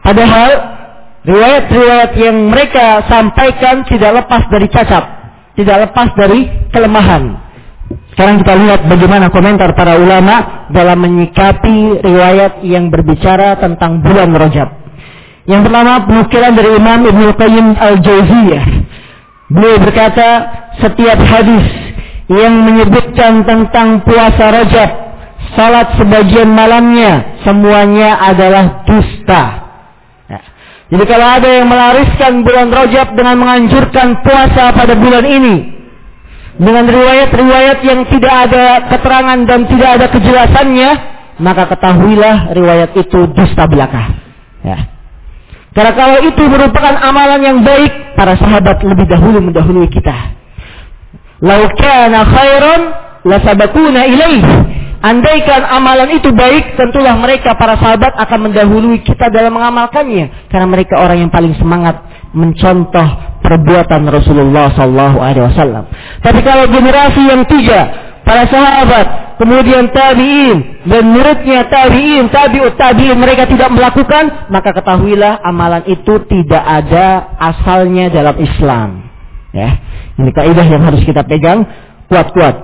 Padahal 0.00 0.50
riwayat-riwayat 1.24 2.10
yang 2.16 2.36
mereka 2.48 3.04
sampaikan 3.06 3.84
tidak 3.86 4.24
lepas 4.24 4.42
dari 4.48 4.66
cacat, 4.72 5.04
tidak 5.54 5.76
lepas 5.88 6.08
dari 6.16 6.48
kelemahan. 6.72 7.36
Sekarang 8.14 8.42
kita 8.42 8.54
lihat 8.54 8.80
bagaimana 8.86 9.26
komentar 9.30 9.74
para 9.74 9.98
ulama 9.98 10.66
dalam 10.70 10.98
menyikapi 10.98 12.02
riwayat 12.02 12.62
yang 12.66 12.90
berbicara 12.90 13.58
tentang 13.58 14.02
bulan 14.02 14.34
Rajab. 14.34 14.68
Yang 15.48 15.66
pertama 15.66 16.04
penukilan 16.06 16.52
dari 16.54 16.70
Imam 16.78 17.00
Ibnu 17.06 17.28
Qayyim 17.34 17.66
Al-Jauziyah. 17.74 18.64
Beliau 19.50 19.82
berkata, 19.82 20.28
setiap 20.78 21.18
hadis 21.26 21.89
yang 22.30 22.62
menyebutkan 22.62 23.42
tentang 23.42 24.06
puasa 24.06 24.54
Rajab, 24.54 24.90
salat 25.58 25.98
sebagian 25.98 26.54
malamnya, 26.54 27.42
semuanya 27.42 28.22
adalah 28.22 28.86
dusta. 28.86 29.42
Ya. 30.30 30.40
Jadi 30.94 31.04
kalau 31.10 31.26
ada 31.26 31.48
yang 31.50 31.66
melariskan 31.66 32.46
bulan 32.46 32.70
Rajab 32.70 33.18
dengan 33.18 33.34
menganjurkan 33.34 34.22
puasa 34.22 34.70
pada 34.70 34.94
bulan 34.94 35.26
ini, 35.26 35.56
dengan 36.54 36.86
riwayat-riwayat 36.86 37.78
yang 37.82 38.06
tidak 38.06 38.34
ada 38.46 38.86
keterangan 38.86 39.38
dan 39.48 39.60
tidak 39.66 39.90
ada 39.98 40.06
kejelasannya, 40.14 40.90
maka 41.42 41.66
ketahuilah 41.66 42.54
riwayat 42.54 42.94
itu 42.94 43.26
dusta 43.34 43.66
belaka. 43.66 44.12
Ya. 44.62 44.86
Karena 45.74 45.92
kalau 45.98 46.18
itu 46.22 46.42
merupakan 46.46 46.94
amalan 47.00 47.42
yang 47.42 47.58
baik, 47.66 48.14
para 48.14 48.38
sahabat 48.38 48.82
lebih 48.86 49.06
dahulu 49.10 49.38
mendahului 49.42 49.90
kita. 49.90 50.38
Lau 51.40 51.62
kana 51.76 52.20
khairan 52.28 52.80
lasabakuna 53.24 54.04
ilaih. 54.08 54.44
Andaikan 55.00 55.64
amalan 55.64 56.12
itu 56.12 56.28
baik, 56.28 56.76
tentulah 56.76 57.16
mereka 57.16 57.56
para 57.56 57.72
sahabat 57.80 58.12
akan 58.20 58.52
mendahului 58.52 59.00
kita 59.00 59.32
dalam 59.32 59.56
mengamalkannya. 59.56 60.52
Karena 60.52 60.68
mereka 60.68 61.00
orang 61.00 61.24
yang 61.24 61.32
paling 61.32 61.56
semangat 61.56 62.04
mencontoh 62.36 63.40
perbuatan 63.40 64.04
Rasulullah 64.12 64.68
Sallallahu 64.76 65.18
Alaihi 65.24 65.44
Wasallam. 65.48 65.84
Tapi 66.20 66.40
kalau 66.44 66.68
generasi 66.68 67.22
yang 67.32 67.48
tiga 67.48 67.80
para 68.28 68.44
sahabat, 68.46 69.40
kemudian 69.40 69.88
tabi'in 69.88 70.84
dan 70.84 71.02
muridnya 71.08 71.64
tabi'in, 71.72 72.28
tabi'ut 72.28 72.76
tabi'in 72.76 73.16
mereka 73.16 73.48
tidak 73.48 73.72
melakukan, 73.72 74.52
maka 74.52 74.76
ketahuilah 74.76 75.40
amalan 75.42 75.82
itu 75.88 76.20
tidak 76.28 76.60
ada 76.60 77.34
asalnya 77.40 78.12
dalam 78.12 78.36
Islam. 78.36 79.09
Ya. 79.50 79.78
Ini 80.18 80.30
kaidah 80.30 80.66
yang 80.66 80.82
harus 80.86 81.02
kita 81.02 81.26
pegang 81.26 81.66
kuat-kuat. 82.06 82.54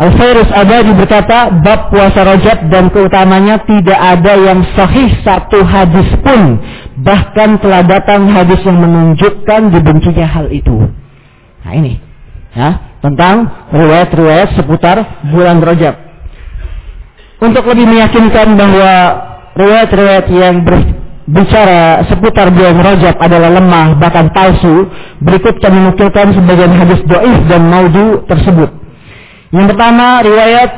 Al-Fairus 0.00 0.48
Abadi 0.48 0.96
berkata, 0.96 1.52
bab 1.60 1.92
puasa 1.92 2.24
rojab 2.24 2.72
dan 2.72 2.88
keutamanya 2.88 3.60
tidak 3.68 4.00
ada 4.00 4.32
yang 4.32 4.64
sahih 4.72 5.12
satu 5.20 5.60
hadis 5.60 6.08
pun. 6.24 6.56
Bahkan 7.04 7.60
telah 7.60 7.84
datang 7.84 8.24
hadis 8.32 8.64
yang 8.64 8.80
menunjukkan 8.80 9.60
dibencinya 9.76 10.24
hal 10.24 10.48
itu. 10.48 10.88
Nah 11.64 11.72
ini. 11.76 12.00
Ya, 12.50 12.98
tentang 12.98 13.46
riwayat-riwayat 13.70 14.58
seputar 14.58 15.22
bulan 15.30 15.62
rojab. 15.62 15.94
Untuk 17.38 17.62
lebih 17.68 17.86
meyakinkan 17.86 18.58
bahwa 18.58 18.92
riwayat-riwayat 19.54 20.26
yang 20.34 20.66
berbicara 21.30 22.02
seputar 22.10 22.50
bulan 22.50 22.82
rojab 22.82 23.14
adalah 23.22 23.50
lemah 23.54 23.94
bahkan 24.02 24.34
palsu, 24.34 24.90
berikut 25.22 25.62
kami 25.62 25.78
nukilkan 25.86 26.34
sebagian 26.34 26.74
hadis 26.74 27.00
doif 27.06 27.38
dan 27.46 27.70
maudu 27.70 28.26
tersebut. 28.26 28.70
Yang 29.54 29.66
pertama 29.74 30.26
riwayat 30.26 30.70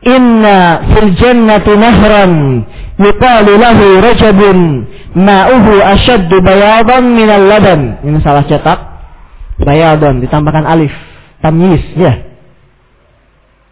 Inna 0.00 0.80
fil 0.96 1.12
jannati 1.12 1.76
nahran 1.76 2.64
yuqalu 2.96 3.52
lahu 3.60 4.00
rajabun 4.00 4.88
ma'uhu 5.12 5.72
ashaddu 5.84 6.40
bayadan 6.40 7.04
minal 7.12 7.44
laban. 7.44 8.00
Ini 8.00 8.18
salah 8.24 8.48
cetak. 8.48 8.80
Bayadan 9.60 10.24
ditambahkan 10.24 10.64
alif. 10.64 10.94
Tamyiz 11.44 11.84
ya. 12.00 12.16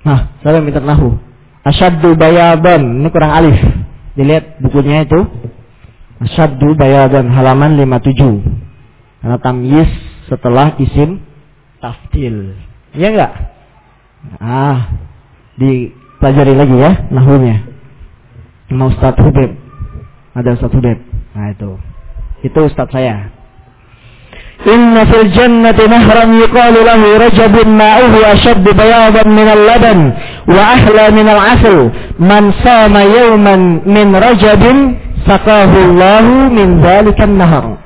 Nah, 0.05 0.37
saya 0.45 0.61
minta 0.61 0.85
nahu. 0.85 1.17
Ashaddu 1.65 2.13
bayadan 2.13 3.01
ini 3.01 3.09
kurang 3.09 3.33
alif. 3.33 3.88
Dilihat 4.19 4.59
bukunya 4.59 5.07
itu. 5.07 5.23
Ashaddu 6.19 6.75
bayadan 6.75 7.31
halaman 7.31 7.79
57. 7.79 8.43
Karena 9.23 9.39
tamyiz 9.39 9.87
setelah 10.27 10.75
isim 10.83 11.23
taftil. 11.79 12.59
Iya 12.99 13.09
enggak? 13.15 13.33
Ah, 14.43 14.99
dipelajari 15.55 16.59
lagi 16.59 16.75
ya 16.75 17.07
nahunya. 17.15 17.63
Mau 18.75 18.91
Ustaz 18.91 19.15
Hubib. 19.23 19.55
Ada 20.35 20.59
Ustaz 20.59 20.75
Hubib. 20.75 20.99
Nah 21.39 21.55
itu. 21.55 21.79
Itu 22.43 22.59
Ustaz 22.67 22.91
saya. 22.91 23.38
Fil 24.65 25.29
jannati 25.39 25.87
nahran 25.87 26.35
yuqalu 26.35 26.83
lahu 26.83 27.15
rajabun 27.23 27.69
ma'uhu 27.79 28.19
ashad 28.27 28.67
bayadan 28.67 29.29
min 29.31 29.47
al-laban 29.47 30.01
wa 30.51 30.63
ahla 30.75 31.05
min 31.15 31.27
al-asl 31.31 31.79
man 32.19 32.51
sama 32.67 33.07
yawman 33.07 33.87
min 33.87 34.09
rajabin 34.13 34.99
saqahu 35.27 35.77
Allahu 35.89 36.51
min 36.51 36.83
dhalika 36.83 37.27
nahar 37.27 37.79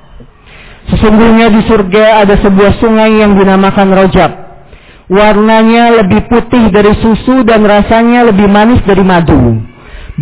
Sesungguhnya 0.92 1.48
di 1.48 1.64
surga 1.64 2.26
ada 2.26 2.36
sebuah 2.36 2.76
sungai 2.76 3.22
yang 3.22 3.32
dinamakan 3.38 3.96
Rajab. 3.96 4.32
Warnanya 5.08 6.04
lebih 6.04 6.28
putih 6.28 6.68
dari 6.68 6.92
susu 7.00 7.44
dan 7.48 7.64
rasanya 7.64 8.28
lebih 8.28 8.44
manis 8.48 8.80
dari 8.84 9.00
madu. 9.00 9.71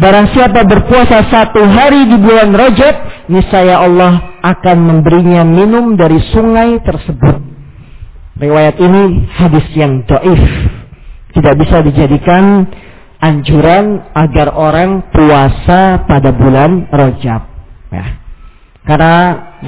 Barang 0.01 0.33
siapa 0.33 0.65
berpuasa 0.65 1.29
satu 1.29 1.61
hari 1.61 2.09
di 2.09 2.17
bulan 2.17 2.57
Rajab, 2.57 3.29
niscaya 3.29 3.85
Allah 3.85 4.41
akan 4.41 4.77
memberinya 4.81 5.45
minum 5.45 5.93
dari 5.93 6.17
sungai 6.33 6.81
tersebut. 6.81 7.37
Riwayat 8.41 8.81
ini 8.81 9.29
hadis 9.29 9.69
yang 9.77 10.01
doif. 10.09 10.41
Tidak 11.37 11.55
bisa 11.61 11.85
dijadikan 11.85 12.65
anjuran 13.21 14.01
agar 14.17 14.57
orang 14.57 15.13
puasa 15.13 16.09
pada 16.09 16.33
bulan 16.33 16.89
Rajab. 16.89 17.45
Ya. 17.93 18.07
Karena 18.89 19.17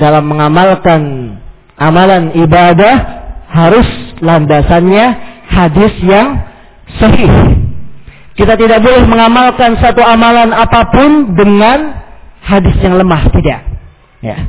dalam 0.01 0.33
mengamalkan 0.33 1.01
amalan 1.77 2.33
ibadah 2.41 2.95
harus 3.53 3.85
landasannya 4.25 5.07
hadis 5.53 5.93
yang 6.01 6.41
sahih. 6.97 7.62
Kita 8.33 8.57
tidak 8.57 8.81
boleh 8.81 9.05
mengamalkan 9.05 9.77
satu 9.77 10.01
amalan 10.01 10.57
apa 10.57 10.89
pun 10.89 11.37
dengan 11.37 12.01
hadis 12.41 12.77
yang 12.81 12.97
lemah, 12.97 13.29
tidak. 13.29 13.61
Ya. 14.25 14.49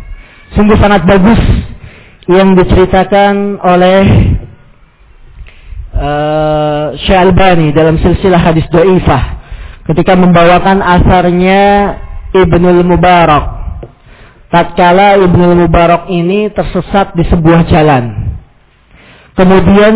Sungguh 0.55 0.79
sangat 0.79 1.03
bagus 1.03 1.41
yang 2.31 2.55
diceritakan 2.55 3.59
oleh 3.59 4.03
uh, 5.97 6.95
Syekh 6.95 7.19
Albani 7.19 7.75
dalam 7.75 7.99
silsilah 7.99 8.39
hadis 8.39 8.63
doifah 8.71 9.43
ketika 9.91 10.15
membawakan 10.15 10.79
asarnya 10.79 11.61
Ibnul 12.31 12.87
Mubarak. 12.87 13.45
Tatkala 14.47 15.17
Ibnul 15.17 15.65
Mubarak 15.65 16.07
ini 16.13 16.47
tersesat 16.53 17.17
di 17.17 17.25
sebuah 17.27 17.65
jalan. 17.67 18.31
Kemudian 19.33 19.95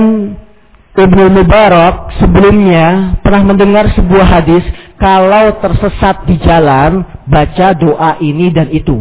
Ibnu 0.98 1.30
Mubarak 1.30 2.18
sebelumnya 2.18 3.22
pernah 3.22 3.46
mendengar 3.46 3.86
sebuah 3.94 4.26
hadis 4.26 4.66
kalau 4.98 5.62
tersesat 5.62 6.26
di 6.26 6.42
jalan 6.42 7.06
baca 7.30 7.78
doa 7.78 8.18
ini 8.18 8.50
dan 8.50 8.74
itu. 8.74 8.98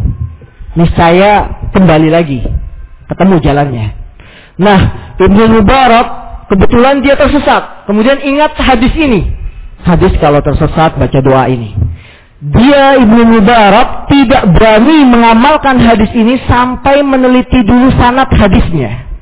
Niscaya 0.76 1.64
kembali 1.72 2.12
lagi 2.12 2.44
ketemu 3.08 3.40
jalannya. 3.40 3.86
Nah, 4.60 4.80
Ibnu 5.16 5.56
Mubarak 5.56 6.06
kebetulan 6.52 7.00
dia 7.00 7.16
tersesat. 7.16 7.88
Kemudian 7.88 8.20
ingat 8.20 8.60
hadis 8.60 8.92
ini. 8.92 9.32
Hadis 9.80 10.12
kalau 10.20 10.44
tersesat 10.44 11.00
baca 11.00 11.18
doa 11.24 11.48
ini. 11.48 11.72
Dia 12.44 13.00
Ibnu 13.00 13.40
Mubarak 13.40 14.12
tidak 14.12 14.52
berani 14.52 15.00
mengamalkan 15.08 15.80
hadis 15.80 16.12
ini 16.12 16.36
sampai 16.44 17.00
meneliti 17.00 17.64
dulu 17.64 17.88
sanad 17.96 18.28
hadisnya 18.36 19.15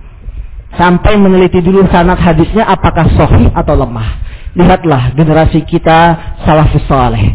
sampai 0.78 1.18
meneliti 1.18 1.62
dulu 1.62 1.86
sanad 1.90 2.18
hadisnya 2.18 2.66
apakah 2.66 3.06
sahih 3.14 3.50
atau 3.54 3.74
lemah. 3.74 4.22
Lihatlah 4.54 5.14
generasi 5.18 5.66
kita 5.66 6.14
salafus 6.46 6.84
saleh. 6.86 7.34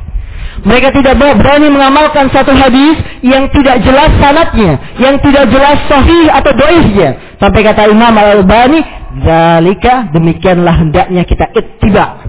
Mereka 0.60 0.92
tidak 0.92 1.16
berani 1.16 1.72
mengamalkan 1.72 2.28
satu 2.36 2.52
hadis 2.52 3.00
yang 3.24 3.48
tidak 3.56 3.80
jelas 3.80 4.12
sanatnya, 4.20 4.76
yang 5.00 5.16
tidak 5.24 5.48
jelas 5.48 5.80
sahih 5.88 6.28
atau 6.28 6.52
doifnya. 6.52 7.16
Sampai 7.40 7.64
kata 7.64 7.88
Imam 7.88 8.12
Al-Albani, 8.12 8.84
Zalika 9.24 10.12
demikianlah 10.12 10.76
hendaknya 10.84 11.24
kita 11.24 11.48
ittiba. 11.56 12.28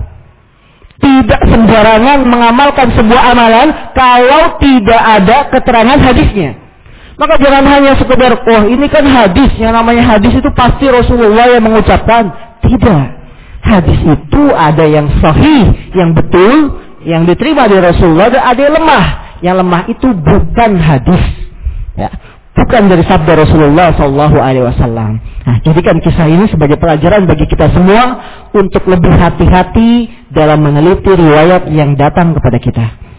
Tidak 1.01 1.43
sembarangan 1.49 2.29
mengamalkan 2.29 2.93
sebuah 2.93 3.23
amalan 3.35 3.69
kalau 3.97 4.61
tidak 4.63 5.01
ada 5.01 5.49
keterangan 5.49 5.99
hadisnya. 5.99 6.70
Maka 7.21 7.37
jangan 7.37 7.65
hanya 7.69 7.93
sekedar, 8.01 8.33
oh 8.33 8.63
ini 8.65 8.89
kan 8.89 9.05
hadis, 9.05 9.53
yang 9.61 9.77
namanya 9.77 10.17
hadis 10.17 10.33
itu 10.41 10.49
pasti 10.57 10.89
Rasulullah 10.89 11.53
yang 11.53 11.61
mengucapkan. 11.61 12.33
Tidak. 12.65 13.05
Hadis 13.61 14.01
itu 14.09 14.43
ada 14.57 14.89
yang 14.89 15.05
sahih, 15.21 15.93
yang 15.93 16.17
betul, 16.17 16.81
yang 17.05 17.29
diterima 17.29 17.69
dari 17.69 17.93
Rasulullah, 17.93 18.33
dan 18.33 18.41
ada 18.41 18.61
yang 18.65 18.73
lemah. 18.73 19.07
Yang 19.45 19.57
lemah 19.61 19.83
itu 19.93 20.09
bukan 20.17 20.71
hadis. 20.81 21.23
Ya. 21.93 22.09
Bukan 22.57 22.89
dari 22.89 23.05
sabda 23.05 23.33
Rasulullah 23.37 23.93
Sallallahu 24.01 24.37
Alaihi 24.41 24.65
Wasallam. 24.65 25.21
Nah, 25.21 25.57
jadikan 25.61 26.01
kisah 26.01 26.25
ini 26.25 26.49
sebagai 26.49 26.81
pelajaran 26.81 27.29
bagi 27.29 27.45
kita 27.45 27.69
semua 27.73 28.17
untuk 28.57 28.85
lebih 28.89 29.13
hati-hati 29.13 30.09
dalam 30.33 30.65
meneliti 30.65 31.13
riwayat 31.13 31.69
yang 31.69 32.01
datang 32.01 32.33
kepada 32.33 32.57
kita. 32.57 33.10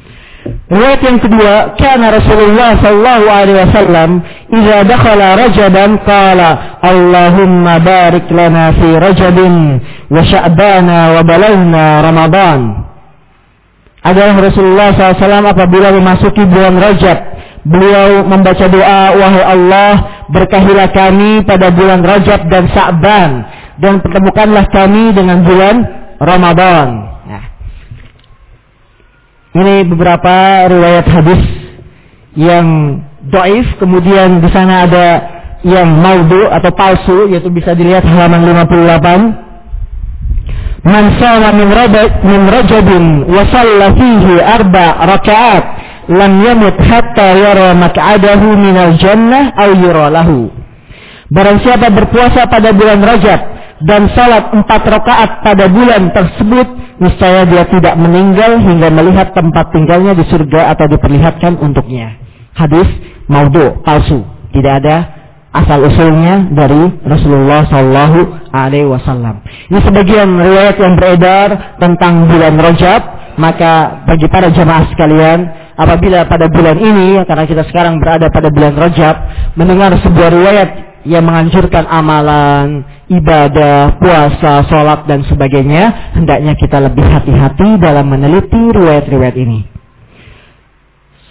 Riwayat 0.42 1.02
yang 1.04 1.20
kedua, 1.22 1.76
kana 1.78 2.16
Rasulullah 2.16 2.80
sallallahu 2.80 3.26
alaihi 3.30 3.60
wasallam 3.62 4.10
idza 4.50 4.78
dakhala 4.88 5.28
Rajaban 5.38 6.02
qala 6.02 6.80
Allahumma 6.82 7.78
barik 7.78 8.26
lana 8.32 8.74
fi 8.74 8.90
Rajabin 8.98 9.56
wa 10.10 10.22
Sya'bana 10.26 11.14
wa 11.14 11.22
balagna 11.22 12.02
Ramadan. 12.02 12.60
Adalah 14.02 14.34
Rasulullah 14.42 14.90
SAW 14.98 15.46
apabila 15.46 15.94
memasuki 15.94 16.42
bulan 16.50 16.82
Rajab, 16.82 17.18
beliau 17.62 18.26
membaca 18.26 18.66
doa, 18.66 19.14
wahai 19.14 19.46
Allah, 19.46 20.26
berkahilah 20.34 20.90
kami 20.90 21.46
pada 21.46 21.70
bulan 21.70 22.02
Rajab 22.02 22.50
dan 22.50 22.66
Sa'ban 22.74 23.46
dan 23.78 24.02
pertemukanlah 24.02 24.66
kami 24.74 25.14
dengan 25.14 25.46
bulan 25.46 25.76
Ramadan. 26.18 27.11
Ini 29.52 29.84
beberapa 29.84 30.64
riwayat 30.72 31.12
hadis 31.12 31.44
yang 32.40 32.68
doif, 33.28 33.68
kemudian 33.84 34.40
di 34.40 34.48
sana 34.48 34.88
ada 34.88 35.08
yang 35.68 35.92
maudu 35.92 36.48
atau 36.48 36.72
palsu, 36.72 37.28
yaitu 37.28 37.52
bisa 37.52 37.76
dilihat 37.76 38.08
halaman 38.08 38.48
58. 38.64 39.52
Man 40.82 41.14
sama 41.22 41.54
min 41.54 41.70
rajab 41.70 42.26
min 42.26 42.42
rajabin 42.50 43.30
wa 43.30 43.46
shalla 43.54 43.94
fihi 43.94 44.42
arba 44.42 44.98
rakaat 45.14 45.64
lam 46.10 46.42
yamut 46.42 46.74
hatta 46.82 47.38
yara 47.38 47.78
mak'adahu 47.78 48.58
min 48.58 48.74
al-jannah 48.74 49.54
aw 49.62 49.70
yura 49.78 50.10
lahu. 50.10 50.50
Barang 51.32 51.64
siapa 51.64 51.88
berpuasa 51.94 52.50
pada 52.50 52.74
bulan 52.76 53.00
Rajab 53.00 53.40
dan 53.82 54.10
salat 54.14 54.54
empat 54.54 54.82
rakaat 54.86 55.42
pada 55.42 55.66
bulan 55.66 56.14
tersebut, 56.14 56.68
niscaya 57.02 57.46
dia 57.50 57.66
tidak 57.66 57.98
meninggal 57.98 58.62
hingga 58.62 58.94
melihat 58.94 59.34
tempat 59.34 59.74
tinggalnya 59.74 60.14
di 60.14 60.26
surga 60.30 60.78
atau 60.78 60.86
diperlihatkan 60.86 61.58
untuknya. 61.58 62.18
Hadis 62.54 62.86
maudhu, 63.26 63.82
palsu. 63.82 64.22
Tidak 64.52 64.74
ada 64.84 65.22
asal 65.52 65.84
usulnya 65.84 66.48
dari 66.52 66.92
Rasulullah 67.04 67.66
Shallallahu 67.68 68.52
Alaihi 68.52 68.88
Wasallam. 68.88 69.44
Ini 69.72 69.80
sebagian 69.82 70.30
riwayat 70.30 70.76
yang 70.80 70.94
beredar 71.00 71.80
tentang 71.80 72.28
bulan 72.28 72.56
Rajab. 72.60 73.02
Maka 73.40 74.04
bagi 74.04 74.28
para 74.28 74.52
jemaah 74.52 74.92
sekalian, 74.92 75.40
apabila 75.80 76.28
pada 76.28 76.52
bulan 76.52 76.76
ini, 76.76 77.24
karena 77.24 77.48
kita 77.48 77.64
sekarang 77.72 77.98
berada 77.98 78.28
pada 78.28 78.52
bulan 78.52 78.76
Rajab, 78.76 79.16
mendengar 79.56 79.96
sebuah 80.04 80.30
riwayat 80.36 80.70
yang 81.08 81.26
menganjurkan 81.26 81.88
amalan, 81.88 82.84
ibadah, 83.12 84.00
puasa, 84.00 84.64
sholat 84.72 85.04
dan 85.04 85.28
sebagainya, 85.28 86.16
hendaknya 86.16 86.56
kita 86.56 86.80
lebih 86.80 87.04
hati-hati 87.04 87.76
dalam 87.76 88.08
meneliti 88.08 88.72
riwayat-riwayat 88.72 89.36
ini. 89.36 89.68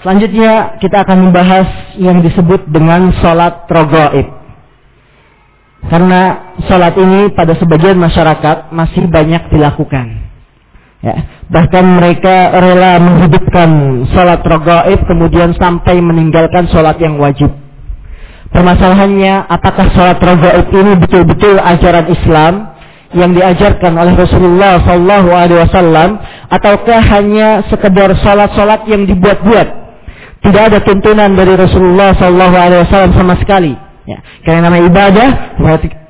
Selanjutnya 0.00 0.80
kita 0.80 1.04
akan 1.04 1.28
membahas 1.28 1.68
yang 1.96 2.24
disebut 2.24 2.68
dengan 2.68 3.12
sholat 3.20 3.68
rogoib. 3.68 4.28
Karena 5.80 6.52
sholat 6.68 6.96
ini 7.00 7.32
pada 7.32 7.56
sebagian 7.56 7.96
masyarakat 7.96 8.72
masih 8.72 9.08
banyak 9.08 9.48
dilakukan. 9.48 10.28
Ya, 11.00 11.16
bahkan 11.48 11.96
mereka 11.96 12.52
rela 12.60 13.00
menghidupkan 13.00 13.68
sholat 14.12 14.44
rogoib 14.44 15.00
kemudian 15.08 15.56
sampai 15.56 15.96
meninggalkan 16.00 16.68
sholat 16.68 17.00
yang 17.00 17.16
wajib. 17.16 17.59
Permasalahannya, 18.50 19.46
apakah 19.46 19.94
sholat 19.94 20.18
ragaib 20.18 20.74
ini 20.74 20.98
betul-betul 20.98 21.62
ajaran 21.62 22.06
Islam 22.10 22.52
yang 23.14 23.30
diajarkan 23.30 23.94
oleh 23.94 24.14
Rasulullah 24.18 24.82
Sallallahu 24.82 25.30
Alaihi 25.30 25.60
Wasallam, 25.70 26.18
ataukah 26.50 26.98
hanya 27.14 27.62
sekedar 27.70 28.10
sholat-sholat 28.18 28.90
yang 28.90 29.06
dibuat-buat? 29.06 29.68
Tidak 30.42 30.62
ada 30.66 30.82
tuntunan 30.82 31.30
dari 31.38 31.54
Rasulullah 31.54 32.10
Sallallahu 32.18 32.56
Alaihi 32.58 32.82
Wasallam 32.90 33.12
sama 33.14 33.38
sekali. 33.38 33.70
Ya, 34.10 34.18
karena 34.42 34.66
nama 34.66 34.82
ibadah 34.82 35.28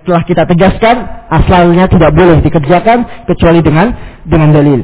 telah 0.09 0.23
kita 0.25 0.49
tegaskan 0.49 0.97
asalnya 1.29 1.93
tidak 1.93 2.17
boleh 2.17 2.41
dikerjakan 2.41 3.29
kecuali 3.29 3.61
dengan 3.61 3.93
dengan 4.25 4.49
dalil. 4.57 4.81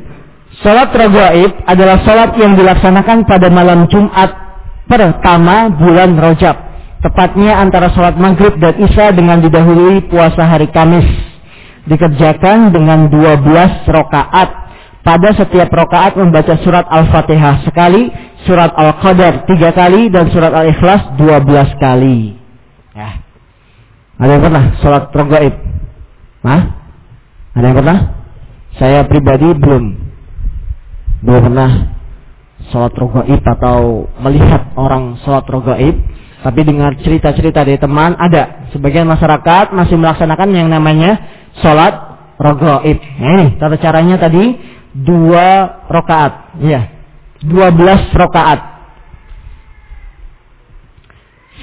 Salat 0.61 0.93
ragaib 0.93 1.57
adalah 1.65 2.05
salat 2.05 2.37
yang 2.37 2.53
dilaksanakan 2.53 3.25
pada 3.25 3.49
malam 3.49 3.89
Jumat 3.89 4.29
pertama 4.85 5.73
bulan 5.73 6.21
Rajab 6.21 6.66
tepatnya 7.07 7.63
antara 7.63 7.87
sholat 7.95 8.19
maghrib 8.19 8.59
dan 8.59 8.75
isya 8.83 9.15
dengan 9.15 9.39
didahului 9.39 10.11
puasa 10.11 10.43
hari 10.43 10.67
Kamis. 10.75 11.07
Dikerjakan 11.87 12.75
dengan 12.75 13.07
12 13.07 13.87
rokaat. 13.87 14.67
Pada 15.07 15.31
setiap 15.39 15.71
rokaat 15.71 16.19
membaca 16.19 16.59
surat 16.67 16.83
Al-Fatihah 16.91 17.63
sekali, 17.63 18.11
surat 18.43 18.75
Al-Qadar 18.75 19.47
tiga 19.47 19.71
kali, 19.71 20.11
dan 20.11 20.27
surat 20.35 20.51
Al-Ikhlas 20.51 21.15
12 21.15 21.79
kali. 21.79 22.35
Ya. 22.91 23.23
Ada 24.19 24.31
yang 24.35 24.43
pernah 24.51 24.65
sholat 24.83 25.05
rogaib? 25.15 25.55
Hah? 26.43 26.63
Ada 27.55 27.65
yang 27.71 27.79
pernah? 27.79 27.99
Saya 28.83 29.01
pribadi 29.07 29.55
belum. 29.55 29.85
Belum 31.23 31.41
pernah 31.55 31.71
sholat 32.75 32.93
rogaib 32.99 33.47
atau 33.47 34.11
melihat 34.27 34.75
orang 34.75 35.15
sholat 35.23 35.47
rogaib 35.47 35.95
tapi 36.47 36.63
dengar 36.63 36.95
cerita-cerita 37.03 37.67
dari 37.67 37.75
teman, 37.75 38.15
ada 38.15 38.71
sebagian 38.71 39.03
masyarakat 39.03 39.75
masih 39.75 39.99
melaksanakan 39.99 40.55
yang 40.55 40.71
namanya 40.71 41.19
sholat 41.59 42.23
rogoib. 42.39 43.03
Nah 43.03 43.31
ini 43.35 43.47
tata 43.59 43.75
caranya 43.83 44.15
tadi 44.15 44.55
dua 44.95 45.83
rokaat, 45.91 46.63
ya, 46.63 46.87
dua 47.43 47.75
belas 47.75 48.07
rokaat. 48.15 48.79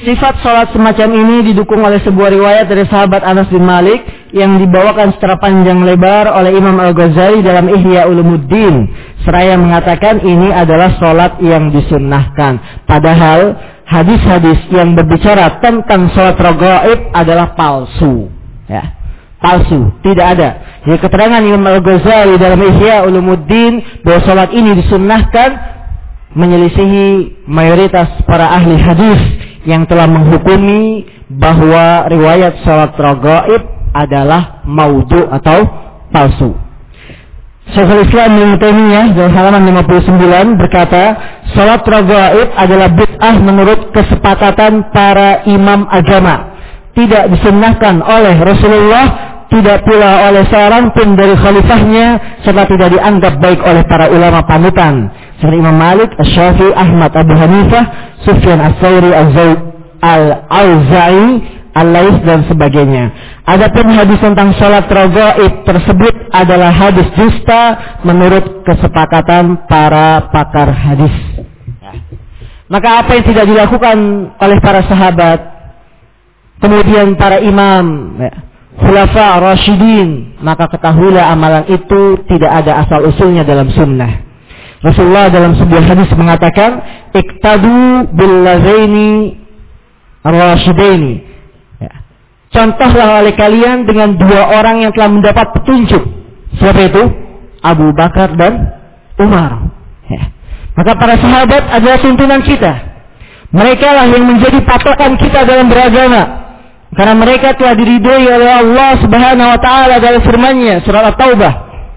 Sifat 0.04 0.44
sholat 0.44 0.76
semacam 0.76 1.10
ini 1.16 1.54
didukung 1.54 1.80
oleh 1.80 2.04
sebuah 2.04 2.28
riwayat 2.36 2.68
dari 2.68 2.84
sahabat 2.84 3.24
Anas 3.24 3.48
bin 3.48 3.64
Malik 3.64 4.04
yang 4.36 4.60
dibawakan 4.60 5.16
secara 5.16 5.40
panjang 5.40 5.80
lebar 5.80 6.28
oleh 6.28 6.60
Imam 6.60 6.76
Al-Ghazali 6.76 7.40
dalam 7.40 7.72
Ihya 7.72 8.12
Ulumuddin. 8.12 8.92
Seraya 9.24 9.56
mengatakan 9.56 10.20
ini 10.28 10.52
adalah 10.52 11.00
sholat 11.00 11.40
yang 11.40 11.72
disunnahkan. 11.72 12.84
Padahal 12.84 13.56
hadis-hadis 13.94 14.60
yang 14.74 14.98
berbicara 14.98 15.62
tentang 15.62 16.10
sholat 16.12 16.38
ragaib 16.38 17.14
adalah 17.14 17.54
palsu. 17.54 18.34
Ya, 18.66 18.98
palsu, 19.38 19.94
tidak 20.02 20.26
ada. 20.38 20.50
Jadi 20.84 20.98
keterangan 21.00 21.42
Imam 21.46 21.64
Al-Ghazali 21.64 22.36
dalam 22.42 22.60
Ihya 22.60 23.06
Ulumuddin 23.06 24.02
bahwa 24.02 24.20
sholat 24.26 24.50
ini 24.52 24.82
disunnahkan 24.82 25.50
menyelisihi 26.34 27.46
mayoritas 27.46 28.10
para 28.26 28.58
ahli 28.58 28.76
hadis 28.76 29.22
yang 29.70 29.86
telah 29.86 30.10
menghukumi 30.10 31.08
bahwa 31.30 32.10
riwayat 32.10 32.66
sholat 32.66 32.98
ragaib 32.98 33.62
adalah 33.94 34.66
maudhu 34.66 35.30
atau 35.30 35.64
palsu. 36.10 36.58
Syekhul 37.72 38.04
Islam 38.04 38.32
Ibn 38.36 38.52
Taimiyah 38.60 39.06
dalam 39.16 39.32
halaman 39.32 39.64
59 39.88 40.60
berkata, 40.60 41.04
salat 41.56 41.80
ragaib 41.88 42.52
adalah 42.60 42.92
bid'ah 42.92 43.36
menurut 43.40 43.96
kesepakatan 43.96 44.92
para 44.92 45.48
imam 45.48 45.88
agama. 45.88 46.52
Tidak 46.92 47.32
disunnahkan 47.32 48.04
oleh 48.04 48.36
Rasulullah, 48.44 49.06
tidak 49.48 49.88
pula 49.88 50.28
oleh 50.28 50.44
seorang 50.52 50.92
pun 50.92 51.16
dari 51.16 51.40
khalifahnya, 51.40 52.38
serta 52.44 52.68
tidak 52.68 53.00
dianggap 53.00 53.40
baik 53.40 53.64
oleh 53.64 53.88
para 53.88 54.12
ulama 54.12 54.44
panutan. 54.44 55.08
Seperti 55.40 55.58
Imam 55.64 55.78
Malik, 55.80 56.12
Syafi'i, 56.20 56.76
Ahmad, 56.76 57.16
Abu 57.16 57.34
Hanifah, 57.34 57.84
Sufyan 58.28 58.60
As-Sauri, 58.60 59.12
Al-Auza'i, 60.04 61.26
Al-Lais 61.74 62.22
dan 62.22 62.46
sebagainya. 62.46 63.10
Adapun 63.50 63.90
hadis 63.90 64.22
tentang 64.22 64.54
sholat 64.62 64.86
rogaib 64.86 65.66
tersebut 65.66 66.30
adalah 66.30 66.70
hadis 66.70 67.10
dusta 67.18 67.98
menurut 68.06 68.62
kesepakatan 68.62 69.66
para 69.66 70.30
pakar 70.30 70.70
hadis. 70.70 71.14
Maka 72.70 73.02
apa 73.02 73.18
yang 73.18 73.26
tidak 73.26 73.46
dilakukan 73.50 73.98
oleh 74.38 74.58
para 74.62 74.82
sahabat, 74.86 75.40
kemudian 76.62 77.18
para 77.18 77.42
imam, 77.42 78.18
ya, 78.22 78.34
khulafa 78.78 79.42
rasyidin, 79.42 80.40
maka 80.42 80.70
ketahuilah 80.70 81.26
amalan 81.34 81.66
itu 81.70 82.22
tidak 82.30 82.64
ada 82.64 82.86
asal 82.86 83.02
usulnya 83.06 83.42
dalam 83.42 83.70
sunnah. 83.74 84.26
Rasulullah 84.82 85.32
dalam 85.32 85.58
sebuah 85.58 85.84
hadis 85.86 86.10
mengatakan, 86.14 86.72
"Iktadu 87.16 88.14
bil 88.14 88.36
lazaini 88.46 89.42
rasyidaini." 90.22 91.34
Contohlah 92.54 93.26
oleh 93.26 93.34
kalian 93.34 93.90
dengan 93.90 94.14
dua 94.14 94.62
orang 94.62 94.86
yang 94.86 94.94
telah 94.94 95.10
mendapat 95.10 95.58
petunjuk. 95.58 96.06
Siapa 96.62 96.86
itu? 96.86 97.04
Abu 97.66 97.90
Bakar 97.98 98.38
dan 98.38 98.78
Umar. 99.18 99.74
Ya. 100.06 100.30
Maka 100.78 100.94
para 100.94 101.18
sahabat 101.18 101.66
adalah 101.74 101.98
tuntunan 101.98 102.46
kita. 102.46 102.94
Mereka 103.50 103.88
lah 103.90 104.06
yang 104.06 104.30
menjadi 104.30 104.62
patokan 104.70 105.18
kita 105.18 105.50
dalam 105.50 105.66
beragama. 105.66 106.46
Karena 106.94 107.18
mereka 107.18 107.58
telah 107.58 107.74
diridhoi 107.74 108.26
oleh 108.30 108.52
Allah 108.54 109.02
Subhanahu 109.02 109.50
wa 109.50 109.60
taala 109.62 109.98
dalam 109.98 110.22
firman-Nya 110.22 110.86
surat 110.86 111.10
At-Taubah. 111.10 111.54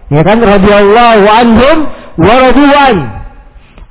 Ya 0.08 0.24
kan 0.24 0.40
radhiyallahu 0.40 1.24
anhum 1.28 1.76
wa 2.16 2.34
radu'an. 2.48 2.96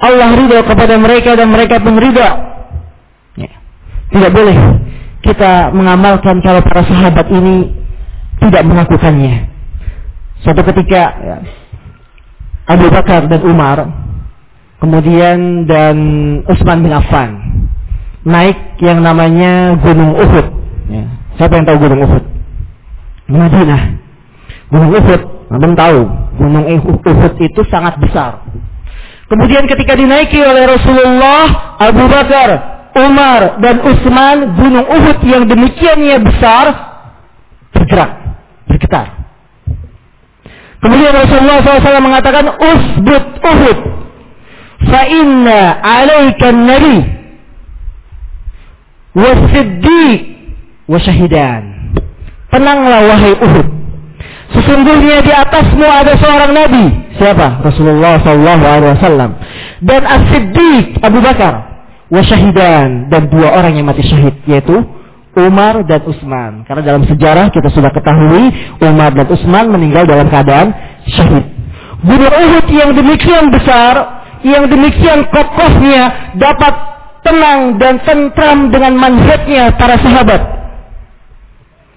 Allah 0.01 0.29
ridho 0.33 0.59
kepada 0.65 0.97
mereka 0.97 1.37
dan 1.37 1.53
mereka 1.53 1.77
pun 1.77 1.93
ridho. 1.93 2.29
Ya. 3.37 3.53
Tidak 4.09 4.31
boleh 4.33 4.84
kita 5.25 5.73
mengamalkan 5.73 6.37
kalau 6.45 6.61
para 6.61 6.85
sahabat 6.85 7.25
ini 7.33 7.73
tidak 8.45 8.61
melakukannya. 8.61 9.49
Suatu 10.45 10.61
ketika 10.61 11.01
ya, 11.17 11.37
Abu 12.69 12.85
Bakar 12.93 13.25
dan 13.25 13.41
Umar, 13.41 13.89
kemudian 14.77 15.65
dan 15.65 15.97
Utsman 16.45 16.85
bin 16.85 16.93
Affan 16.93 17.29
naik 18.21 18.77
yang 18.81 19.01
namanya 19.01 19.73
Gunung 19.81 20.13
Uhud. 20.13 20.47
Ya. 20.93 21.05
Siapa 21.41 21.57
yang 21.57 21.65
tahu 21.65 21.77
Gunung 21.81 22.01
Uhud? 22.05 22.23
Madinah. 23.25 23.81
Gunung 24.69 24.91
Uhud, 24.93 25.21
belum 25.49 25.73
tahu. 25.73 25.99
Gunung 26.37 26.65
Uhud 26.69 27.33
itu 27.41 27.61
sangat 27.73 27.97
besar. 27.97 28.45
Kemudian 29.25 29.65
ketika 29.65 29.97
dinaiki 29.97 30.37
oleh 30.37 30.69
Rasulullah, 30.69 31.77
Abu 31.81 32.05
Bakar 32.05 32.74
Umar 32.95 33.59
dan 33.59 33.83
Utsman 33.83 34.55
gunung 34.55 34.87
Uhud 34.87 35.19
yang 35.27 35.43
demikiannya 35.51 36.15
besar 36.23 36.65
bergerak, 37.75 38.11
bergetar. 38.71 39.07
Kemudian 40.79 41.11
Rasulullah 41.11 41.59
SAW 41.59 41.99
mengatakan 41.99 42.55
usbut 42.55 43.25
Uhud 43.43 43.79
fa 44.87 45.01
inna 45.11 45.81
alaika 45.83 46.55
nabi 46.55 47.03
wa 49.11 49.31
siddiq 49.51 50.19
wa 50.87 50.95
syahidan. 50.95 51.91
Tenanglah 52.47 53.11
wahai 53.11 53.35
Uhud. 53.43 53.67
Sesungguhnya 54.55 55.19
di 55.19 55.35
atasmu 55.35 55.83
ada 55.83 56.15
seorang 56.15 56.55
nabi. 56.55 56.85
Siapa? 57.19 57.59
Rasulullah 57.59 58.23
wasallam. 58.23 59.35
Dan 59.83 60.01
As-Siddiq 60.07 61.03
Abu 61.03 61.19
Bakar 61.19 61.74
wa 62.09 62.21
syahidan 62.21 63.09
dan 63.09 63.27
dua 63.33 63.57
orang 63.57 63.77
yang 63.77 63.85
mati 63.89 64.05
syahid 64.05 64.37
yaitu 64.45 64.77
Umar 65.35 65.83
dan 65.83 65.99
Utsman. 66.07 66.63
Karena 66.63 66.95
dalam 66.95 67.03
sejarah 67.03 67.51
kita 67.51 67.67
sudah 67.67 67.91
ketahui 67.91 68.49
Umar 68.79 69.11
dan 69.11 69.27
Utsman 69.27 69.67
meninggal 69.67 70.07
dalam 70.07 70.31
keadaan 70.31 70.71
syahid. 71.11 71.45
Gunung 72.05 72.33
Uhud 72.33 72.65
yang 72.71 72.91
demikian 72.95 73.51
besar, 73.51 73.93
yang 74.45 74.69
demikian 74.69 75.27
kokohnya 75.33 76.33
dapat 76.37 76.73
tenang 77.25 77.81
dan 77.81 77.97
tentram 78.05 78.69
dengan 78.69 78.93
manhajnya 78.95 79.73
para 79.75 79.97
sahabat. 79.97 80.41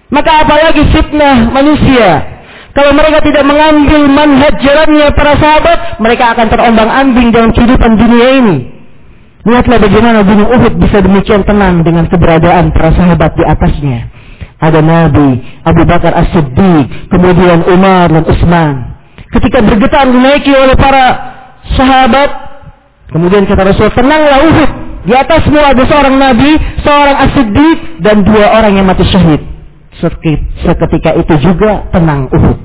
Maka 0.09 0.31
apalagi 0.41 0.83
fitnah 0.89 1.53
manusia. 1.53 2.41
Kalau 2.73 2.93
mereka 2.97 3.21
tidak 3.21 3.45
mengambil 3.45 4.09
manhaj 4.09 4.55
jalannya 4.61 5.07
para 5.13 5.37
sahabat, 5.37 6.01
mereka 6.01 6.33
akan 6.33 6.47
terombang-ambing 6.49 7.29
dalam 7.29 7.53
kehidupan 7.53 7.97
dunia 7.97 8.27
ini. 8.41 8.78
Lihatlah 9.47 9.79
bagaimana 9.79 10.19
Gunung 10.27 10.51
Uhud 10.51 10.73
bisa 10.83 10.99
demikian 10.99 11.47
tenang 11.47 11.79
dengan 11.79 12.11
keberadaan 12.11 12.75
para 12.75 12.91
sahabat 12.91 13.39
di 13.39 13.43
atasnya. 13.47 14.11
Ada 14.59 14.83
Nabi, 14.83 15.39
Abu 15.63 15.87
Bakar 15.87 16.11
As-Siddiq, 16.11 17.07
kemudian 17.07 17.63
Umar 17.71 18.11
dan 18.11 18.27
Utsman. 18.27 18.99
Ketika 19.31 19.63
bergetar 19.63 20.11
dinaiki 20.11 20.51
oleh 20.51 20.75
para 20.75 21.05
sahabat, 21.79 22.29
kemudian 23.15 23.47
kata 23.47 23.71
Rasul, 23.71 23.87
tenanglah 23.95 24.43
Uhud. 24.43 24.69
Di 25.07 25.15
atasmu 25.15 25.55
ada 25.55 25.79
seorang 25.87 26.19
Nabi, 26.19 26.59
seorang 26.83 27.17
As-Siddiq, 27.23 28.03
dan 28.03 28.27
dua 28.27 28.59
orang 28.59 28.75
yang 28.75 28.83
mati 28.91 29.07
syahid. 29.07 29.39
Seketika 30.67 31.15
itu 31.15 31.39
juga 31.39 31.87
tenang 31.95 32.27
Uhud. 32.27 32.59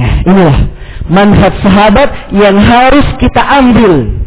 Ya, 0.00 0.24
inilah 0.24 0.58
manhaj 1.12 1.54
sahabat 1.60 2.32
yang 2.32 2.56
harus 2.56 3.04
kita 3.20 3.44
ambil 3.44 4.23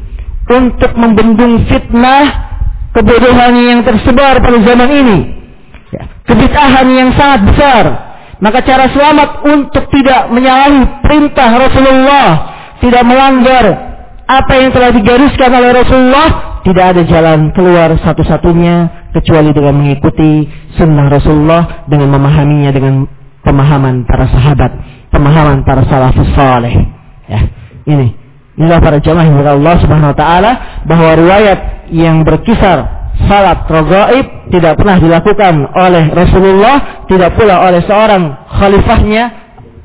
untuk 0.48 0.92
membendung 0.96 1.68
fitnah 1.68 2.48
kebodohan 2.96 3.54
yang 3.60 3.80
tersebar 3.84 4.40
pada 4.40 4.58
zaman 4.64 4.90
ini. 4.90 5.18
Ya, 5.92 6.04
kebitahan 6.24 6.88
yang 6.92 7.10
sangat 7.14 7.42
besar. 7.52 7.84
Maka 8.38 8.62
cara 8.62 8.86
selamat 8.94 9.50
untuk 9.50 9.90
tidak 9.90 10.30
menyalahi 10.30 11.02
perintah 11.02 11.50
Rasulullah, 11.58 12.28
tidak 12.80 13.04
melanggar 13.04 13.66
apa 14.30 14.54
yang 14.62 14.70
telah 14.70 14.94
digariskan 14.94 15.50
oleh 15.58 15.74
Rasulullah, 15.74 16.62
tidak 16.62 16.86
ada 16.96 17.02
jalan 17.08 17.50
keluar 17.58 17.98
satu-satunya 17.98 19.10
kecuali 19.16 19.50
dengan 19.56 19.82
mengikuti 19.82 20.46
sunnah 20.78 21.10
Rasulullah 21.10 21.90
dengan 21.90 22.14
memahaminya 22.14 22.70
dengan 22.70 23.10
pemahaman 23.42 24.06
para 24.06 24.30
sahabat, 24.30 24.72
pemahaman 25.10 25.66
para 25.66 25.82
salafus 25.90 26.30
saleh. 26.38 26.78
Ya, 27.26 27.42
ini 27.90 28.27
Inilah 28.58 28.82
para 28.82 28.98
jamaah 28.98 29.26
yang 29.30 29.38
Allah 29.46 29.76
Subhanahu 29.78 30.12
wa 30.12 30.18
taala 30.18 30.52
bahwa 30.90 31.14
riwayat 31.14 31.60
yang 31.94 32.26
berkisar 32.26 32.98
salat 33.30 33.70
rogaib 33.70 34.50
tidak 34.50 34.82
pernah 34.82 34.98
dilakukan 34.98 35.54
oleh 35.78 36.10
Rasulullah, 36.10 37.06
tidak 37.06 37.38
pula 37.38 37.62
oleh 37.70 37.82
seorang 37.86 38.50
khalifahnya 38.50 39.24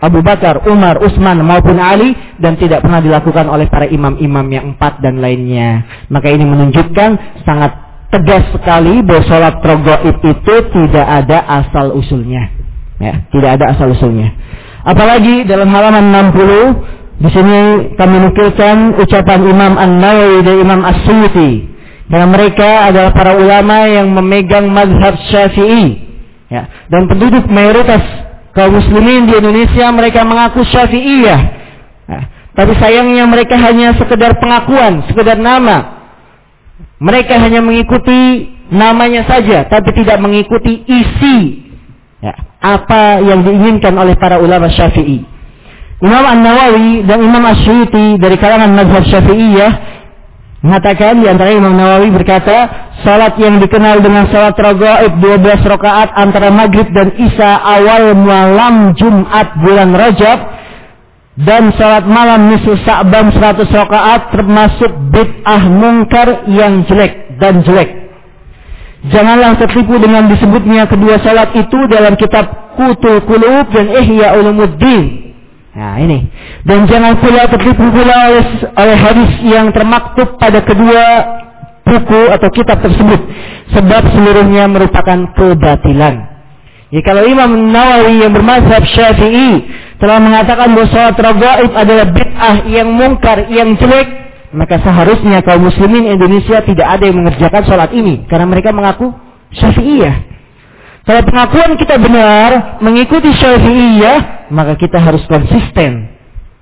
Abu 0.03 0.19
Bakar, 0.19 0.67
Umar, 0.67 0.99
Utsman 0.99 1.39
maupun 1.47 1.79
Ali 1.79 2.17
dan 2.43 2.59
tidak 2.59 2.83
pernah 2.83 2.99
dilakukan 2.99 3.47
oleh 3.47 3.71
para 3.71 3.87
imam-imam 3.87 4.47
yang 4.51 4.65
empat 4.75 4.99
dan 4.99 5.23
lainnya. 5.23 5.87
Maka 6.11 6.33
ini 6.33 6.43
menunjukkan 6.43 7.45
sangat 7.47 7.73
tegas 8.11 8.51
sekali 8.51 9.05
bahwa 9.05 9.23
salat 9.31 9.63
rogaib 9.63 10.17
itu 10.21 10.55
tidak 10.75 11.07
ada 11.07 11.39
asal 11.61 11.95
usulnya. 11.95 12.51
Ya, 12.99 13.25
tidak 13.31 13.61
ada 13.61 13.79
asal 13.79 13.95
usulnya. 13.95 14.35
Apalagi 14.83 15.47
dalam 15.47 15.71
halaman 15.71 16.35
60 16.35 17.02
di 17.23 17.29
sini 17.31 17.59
kami 17.95 18.17
nukilkan 18.19 18.99
ucapan 18.99 19.41
Imam 19.47 19.79
An-Nawawi 19.79 20.43
dan 20.43 20.57
Imam 20.59 20.81
As-Suyuti. 20.83 21.71
Karena 22.11 22.27
mereka 22.27 22.91
adalah 22.91 23.15
para 23.15 23.39
ulama 23.39 23.87
yang 23.87 24.11
memegang 24.11 24.67
mazhab 24.67 25.15
Syafi'i. 25.31 26.03
Ya. 26.51 26.67
Dan 26.91 27.07
penduduk 27.07 27.47
mayoritas 27.47 28.03
kaum 28.53 28.75
muslimin 28.75 29.31
di 29.31 29.39
Indonesia 29.39 29.87
mereka 29.95 30.27
mengaku 30.27 30.67
Syafi'iyah. 30.67 31.41
Ya. 32.11 32.21
Tapi 32.59 32.75
sayangnya 32.77 33.25
mereka 33.31 33.55
hanya 33.55 33.95
sekedar 33.97 34.37
pengakuan, 34.43 35.07
sekedar 35.07 35.39
nama. 35.39 36.03
Mereka 36.99 37.39
hanya 37.39 37.63
mengikuti 37.63 38.51
namanya 38.69 39.25
saja, 39.31 39.71
tapi 39.71 39.95
tidak 39.95 40.19
mengikuti 40.19 40.85
isi 40.85 41.39
ya, 42.19 42.35
apa 42.59 43.23
yang 43.25 43.47
diinginkan 43.47 43.95
oleh 43.95 44.19
para 44.19 44.43
ulama 44.43 44.69
Syafi'i. 44.69 45.32
Imam 46.03 46.25
An-Nawawi 46.27 47.07
dan 47.07 47.23
Imam 47.23 47.47
Asyuti 47.47 48.19
dari 48.19 48.35
kalangan 48.35 48.75
mazhab 48.75 49.07
Syafi'iyah 49.07 49.73
mengatakan 50.67 51.23
di 51.23 51.31
antara 51.31 51.55
Imam 51.55 51.79
Nawawi 51.79 52.11
berkata, 52.11 52.91
salat 53.07 53.39
yang 53.39 53.63
dikenal 53.63 54.03
dengan 54.03 54.27
salat 54.35 54.59
ragaib 54.59 55.23
12 55.23 55.63
rakaat 55.63 56.11
antara 56.19 56.51
maghrib 56.51 56.91
dan 56.91 57.15
isya 57.15 57.55
awal 57.63 58.19
malam 58.19 58.99
Jumat 58.99 59.63
bulan 59.63 59.95
Rajab 59.95 60.39
dan 61.39 61.71
salat 61.79 62.03
malam 62.11 62.51
nisfu 62.51 62.75
Sa'ban 62.83 63.31
100 63.31 63.63
rakaat 63.71 64.35
termasuk 64.35 64.91
bid'ah 65.15 65.63
mungkar 65.71 66.51
yang 66.51 66.83
jelek 66.91 67.39
dan 67.39 67.63
jelek. 67.63 67.91
Janganlah 69.07 69.55
tertipu 69.55 70.03
dengan 70.03 70.27
disebutnya 70.27 70.91
kedua 70.91 71.23
salat 71.23 71.55
itu 71.55 71.79
dalam 71.87 72.19
kitab 72.19 72.75
Kutul 72.75 73.23
Kulub 73.23 73.71
dan 73.71 73.87
Ihya 73.87 74.35
Ulumuddin 74.39 75.32
Nah 75.73 75.97
ini. 76.01 76.29
Dan 76.69 76.85
jangan 76.85 77.17
pula 77.17 77.49
tertipu 77.49 77.85
pula 77.89 78.17
oleh, 78.29 78.45
oleh 78.77 78.97
hadis 78.97 79.31
yang 79.49 79.73
termaktub 79.73 80.37
pada 80.37 80.61
kedua 80.61 81.05
buku 81.89 82.21
atau 82.29 82.49
kitab 82.53 82.85
tersebut. 82.85 83.21
Sebab 83.73 84.03
seluruhnya 84.13 84.69
merupakan 84.69 85.33
kebatilan. 85.33 86.33
Ya, 86.93 87.01
kalau 87.01 87.25
Imam 87.25 87.73
Nawawi 87.73 88.21
yang 88.21 88.37
bermazhab 88.37 88.85
Syafi'i 88.85 89.65
telah 89.97 90.21
mengatakan 90.21 90.77
bahwa 90.77 90.93
sholat 90.93 91.17
ragaib 91.17 91.73
adalah 91.73 92.05
bid'ah 92.05 92.57
yang 92.69 92.93
mungkar, 92.93 93.49
yang 93.49 93.73
jelek, 93.81 94.13
maka 94.53 94.77
seharusnya 94.77 95.41
kaum 95.41 95.65
muslimin 95.65 96.05
Indonesia 96.05 96.61
tidak 96.61 96.85
ada 96.85 97.09
yang 97.09 97.17
mengerjakan 97.17 97.65
sholat 97.65 97.97
ini 97.97 98.29
karena 98.29 98.45
mereka 98.45 98.77
mengaku 98.77 99.09
Syafi'iyah. 99.57 100.33
Kalau 101.03 101.23
pengakuan 101.27 101.75
kita 101.75 101.99
benar, 101.99 102.79
mengikuti 102.79 103.35
syafi'iyah, 103.35 104.42
maka 104.53 104.77
kita 104.77 105.01
harus 105.01 105.25
konsisten. 105.25 106.13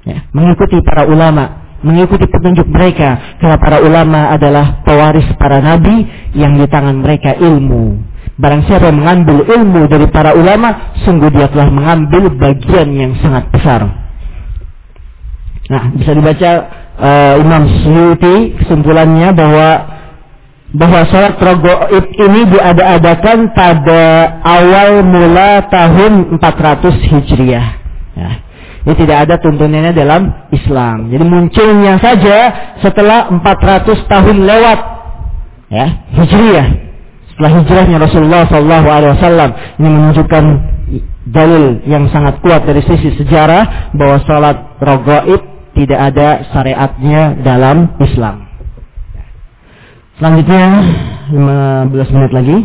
Ya, 0.07 0.25
mengikuti 0.33 0.81
para 0.81 1.05
ulama, 1.05 1.77
mengikuti 1.83 2.25
petunjuk 2.31 2.71
mereka. 2.71 3.37
Karena 3.43 3.59
para 3.59 3.83
ulama 3.83 4.31
adalah 4.31 4.81
pewaris 4.87 5.27
para 5.37 5.59
nabi 5.59 6.07
yang 6.39 6.57
di 6.57 6.65
tangan 6.71 7.03
mereka 7.03 7.37
ilmu. 7.37 7.99
Barang 8.41 8.65
siapa 8.65 8.89
yang 8.89 9.05
mengambil 9.05 9.45
ilmu 9.45 9.85
dari 9.85 10.09
para 10.09 10.33
ulama, 10.33 10.97
sungguh 11.05 11.29
dia 11.29 11.53
telah 11.53 11.69
mengambil 11.69 12.33
bagian 12.33 12.89
yang 12.97 13.13
sangat 13.21 13.53
besar. 13.53 13.85
Nah, 15.69 15.93
bisa 15.93 16.17
dibaca 16.17 16.51
uh, 16.97 17.35
Imam 17.37 17.69
Suyuti 17.85 18.57
kesimpulannya 18.57 19.29
bahwa 19.37 19.69
bahwa 20.71 21.03
sholat 21.11 21.35
rogoib 21.35 22.07
ini 22.15 22.47
diada-adakan 22.47 23.51
pada 23.53 24.03
awal 24.47 25.03
mula 25.03 25.67
tahun 25.67 26.39
400 26.39 27.11
Hijriah. 27.11 27.80
Ya. 28.21 28.31
Ini 28.85 28.95
tidak 28.97 29.17
ada 29.29 29.35
tuntunannya 29.41 29.93
dalam 29.97 30.29
Islam. 30.53 31.09
Jadi 31.09 31.25
munculnya 31.25 31.97
saja 32.01 32.37
setelah 32.81 33.33
400 33.33 34.09
tahun 34.09 34.37
lewat 34.45 34.79
ya, 35.73 35.87
Hijriah. 36.21 36.69
Setelah 37.33 37.57
hijrahnya 37.57 37.97
Rasulullah 37.97 38.45
SAW 38.45 39.81
ini 39.81 39.89
menunjukkan 39.89 40.45
dalil 41.25 41.81
yang 41.89 42.05
sangat 42.13 42.37
kuat 42.45 42.69
dari 42.69 42.85
sisi 42.85 43.17
sejarah 43.17 43.97
bahwa 43.97 44.21
sholat 44.29 44.57
rogoib 44.77 45.41
tidak 45.73 46.13
ada 46.13 46.45
syariatnya 46.53 47.41
dalam 47.41 47.97
Islam. 47.97 48.45
Selanjutnya 50.21 50.65
15 51.33 52.13
menit 52.13 52.33
lagi 52.37 52.57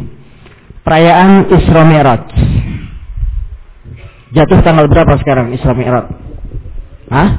perayaan 0.83 1.47
Isra 1.55 1.81
Mi'raj. 1.87 2.23
Jatuh 4.35 4.59
tanggal 4.67 4.91
berapa 4.91 5.15
sekarang 5.23 5.55
Isra 5.55 5.71
Mi'raj? 5.71 6.11
Hah? 7.07 7.29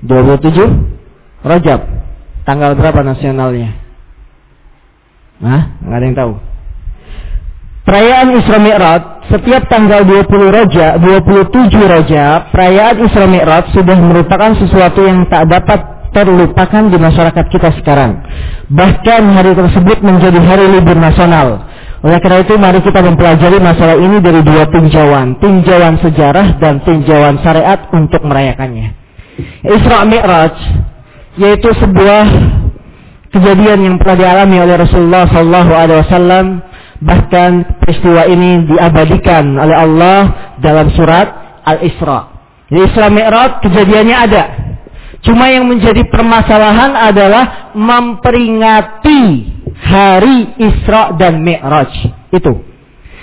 27 0.00 1.44
Rajab. 1.44 1.80
Tanggal 2.48 2.72
berapa 2.74 3.04
nasionalnya? 3.04 3.76
Hah? 5.44 5.62
Enggak 5.84 5.98
ada 5.98 6.06
yang 6.08 6.16
tahu. 6.16 6.32
Perayaan 7.82 8.28
Isra 8.40 8.58
Mi'raj 8.62 9.02
setiap 9.28 9.68
tanggal 9.68 10.08
20 10.08 10.24
Rajab, 10.56 10.92
27 11.04 11.76
Rajab, 11.84 12.38
perayaan 12.54 12.96
Isra 13.04 13.26
Mi'raj 13.28 13.64
sudah 13.76 13.98
merupakan 14.00 14.56
sesuatu 14.56 15.04
yang 15.04 15.28
tak 15.28 15.52
dapat 15.52 15.80
terlupakan 16.16 16.88
di 16.88 16.96
masyarakat 16.96 17.44
kita 17.52 17.70
sekarang. 17.80 18.24
Bahkan 18.72 19.22
hari 19.36 19.52
tersebut 19.52 19.98
menjadi 20.00 20.40
hari 20.40 20.66
libur 20.78 20.96
nasional. 20.96 21.68
Oleh 22.02 22.18
karena 22.18 22.42
itu 22.42 22.54
mari 22.58 22.82
kita 22.82 22.98
mempelajari 22.98 23.62
masalah 23.62 23.94
ini 23.94 24.18
dari 24.18 24.42
dua 24.42 24.66
tinjauan, 24.66 25.38
tinjauan 25.38 26.02
sejarah 26.02 26.58
dan 26.58 26.82
tinjauan 26.82 27.38
syariat 27.46 27.86
untuk 27.94 28.26
merayakannya. 28.26 28.98
Isra 29.62 30.02
Mi'raj 30.02 30.56
yaitu 31.38 31.70
sebuah 31.78 32.26
kejadian 33.32 33.86
yang 33.86 33.96
pernah 34.02 34.18
dialami 34.18 34.56
oleh 34.60 34.76
Rasulullah 34.82 35.24
Wasallam 35.30 36.60
bahkan 37.02 37.78
peristiwa 37.78 38.26
ini 38.26 38.66
diabadikan 38.66 39.54
oleh 39.56 39.76
Allah 39.78 40.20
dalam 40.58 40.90
surat 40.98 41.62
Al-Isra. 41.62 42.34
Di 42.66 42.82
Isra 42.82 43.14
Mi'raj 43.14 43.62
kejadiannya 43.62 44.16
ada. 44.18 44.44
Cuma 45.22 45.54
yang 45.54 45.70
menjadi 45.70 46.02
permasalahan 46.10 46.98
adalah 46.98 47.70
memperingati 47.78 49.22
hari 49.82 50.54
Isra 50.62 51.18
dan 51.18 51.42
Mi'raj. 51.42 51.92
Itu. 52.30 52.62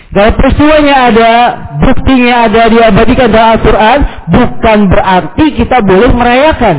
Kalau 0.10 0.32
peristiwanya 0.34 0.96
ada, 1.14 1.34
buktinya 1.86 2.50
ada 2.50 2.66
diabadikan 2.66 3.30
dalam 3.30 3.62
Al-Quran, 3.62 4.00
bukan 4.34 4.80
berarti 4.90 5.46
kita 5.54 5.86
boleh 5.86 6.10
merayakan 6.18 6.78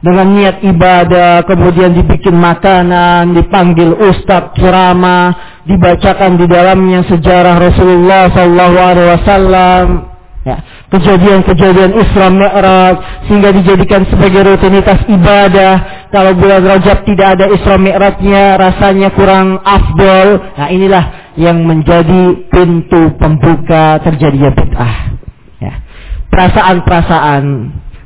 dengan 0.00 0.32
niat 0.32 0.64
ibadah, 0.64 1.44
kemudian 1.44 1.92
dibikin 1.92 2.32
makanan, 2.40 3.36
dipanggil 3.36 4.00
ustadz 4.00 4.56
ceramah, 4.56 5.60
dibacakan 5.68 6.40
di 6.40 6.48
dalamnya 6.48 7.04
sejarah 7.04 7.60
Rasulullah 7.60 8.32
Sallallahu 8.32 8.76
Alaihi 8.80 9.10
Wasallam, 9.20 10.09
ya, 10.44 10.56
kejadian-kejadian 10.92 11.92
Isra 11.96 12.28
Mi'raj 12.32 12.96
sehingga 13.28 13.50
dijadikan 13.52 14.08
sebagai 14.08 14.44
rutinitas 14.46 15.04
ibadah. 15.08 15.74
Kalau 16.10 16.34
bulan 16.34 16.66
Rajab 16.66 17.06
tidak 17.06 17.38
ada 17.38 17.46
Isra 17.50 17.76
Mi'rajnya, 17.78 18.58
rasanya 18.58 19.08
kurang 19.14 19.62
afdol. 19.62 20.42
Nah 20.58 20.68
inilah 20.68 21.04
yang 21.38 21.62
menjadi 21.62 22.50
pintu 22.50 23.14
pembuka 23.16 24.02
terjadinya 24.02 24.50
bid'ah. 24.50 24.94
Ya. 25.62 25.74
Perasaan-perasaan, 26.30 27.44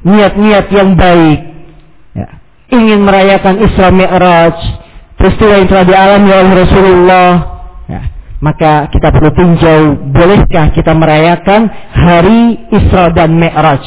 niat-niat 0.05 0.67
yang 0.69 0.95
baik, 0.95 1.55
ingin 2.75 3.01
merayakan 3.07 3.63
Isra 3.63 3.89
Mi'raj, 3.95 4.57
peristiwa 5.17 5.61
yang 5.61 5.69
telah 5.71 5.85
dialami 5.87 6.29
oleh 6.33 6.53
Rasulullah, 6.67 7.31
ya, 7.87 8.03
maka 8.45 8.93
kita 8.93 9.09
perlu 9.09 9.33
tinjau, 9.33 9.97
bolehkah 10.13 10.69
kita 10.77 10.93
merayakan 10.93 11.65
hari 11.97 12.69
Isra 12.69 13.09
dan 13.17 13.41
Mi'raj? 13.41 13.81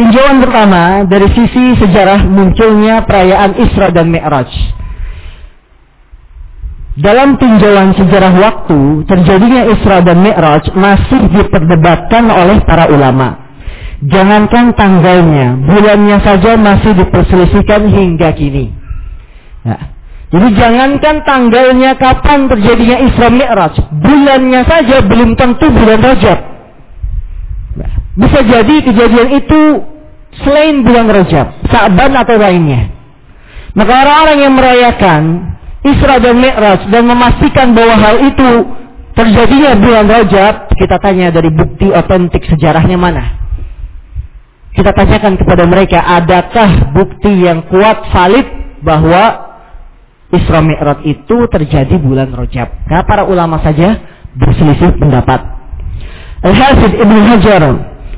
Tinjauan 0.00 0.40
pertama 0.40 1.04
dari 1.04 1.28
sisi 1.36 1.76
sejarah 1.76 2.24
munculnya 2.24 3.04
perayaan 3.04 3.52
Isra 3.60 3.92
dan 3.92 4.08
Mi'raj. 4.08 4.48
Dalam 6.96 7.36
tinjauan 7.36 7.92
sejarah 7.92 8.32
waktu, 8.40 9.04
terjadinya 9.04 9.68
Isra 9.68 10.00
dan 10.00 10.24
Mi'raj 10.24 10.72
masih 10.72 11.28
diperdebatkan 11.28 12.24
oleh 12.32 12.64
para 12.64 12.88
ulama. 12.88 13.36
Jangankan 14.00 14.72
tanggalnya, 14.72 15.60
bulannya 15.60 16.18
saja 16.24 16.56
masih 16.56 16.96
diperselisihkan 17.04 17.84
hingga 17.92 18.32
kini. 18.32 18.72
Ya. 19.60 19.93
Jadi 20.34 20.48
jangankan 20.58 21.22
tanggalnya 21.22 21.94
kapan 21.94 22.50
terjadinya 22.50 23.06
Isra 23.06 23.30
Mi'raj, 23.30 23.74
bulannya 24.02 24.66
saja 24.66 24.98
belum 25.06 25.38
tentu 25.38 25.70
bulan 25.70 26.02
Rajab. 26.02 26.38
Bisa 28.18 28.42
jadi 28.42 28.74
kejadian 28.82 29.30
itu 29.30 29.60
selain 30.42 30.82
bulan 30.82 31.06
Rajab, 31.06 31.54
Sa'ban 31.70 32.18
atau 32.18 32.34
lainnya. 32.34 32.90
Maka 33.78 33.92
orang-orang 33.94 34.38
yang 34.42 34.54
merayakan 34.58 35.22
Isra 35.86 36.18
dan 36.18 36.42
Mi'raj 36.42 36.82
dan 36.90 37.06
memastikan 37.06 37.70
bahwa 37.70 37.94
hal 37.94 38.26
itu 38.26 38.50
terjadinya 39.14 39.78
bulan 39.78 40.10
Rajab, 40.10 40.74
kita 40.74 40.98
tanya 40.98 41.30
dari 41.30 41.54
bukti 41.54 41.94
otentik 41.94 42.42
sejarahnya 42.50 42.98
mana? 42.98 43.38
Kita 44.74 44.90
tanyakan 44.90 45.38
kepada 45.38 45.62
mereka, 45.62 46.02
adakah 46.02 46.90
bukti 46.90 47.46
yang 47.46 47.62
kuat 47.70 48.10
valid 48.10 48.46
bahwa 48.82 49.43
Isra 50.34 50.60
Mi'raj 50.60 51.06
itu 51.06 51.46
terjadi 51.48 51.94
bulan 52.02 52.34
Rajab? 52.34 52.68
Karena 52.90 53.04
para 53.06 53.22
ulama 53.24 53.62
saja 53.62 53.98
berselisih 54.34 54.98
pendapat. 54.98 55.40
Al-Hafidh 56.44 56.94
Ibn 57.00 57.16
Hajar 57.30 57.62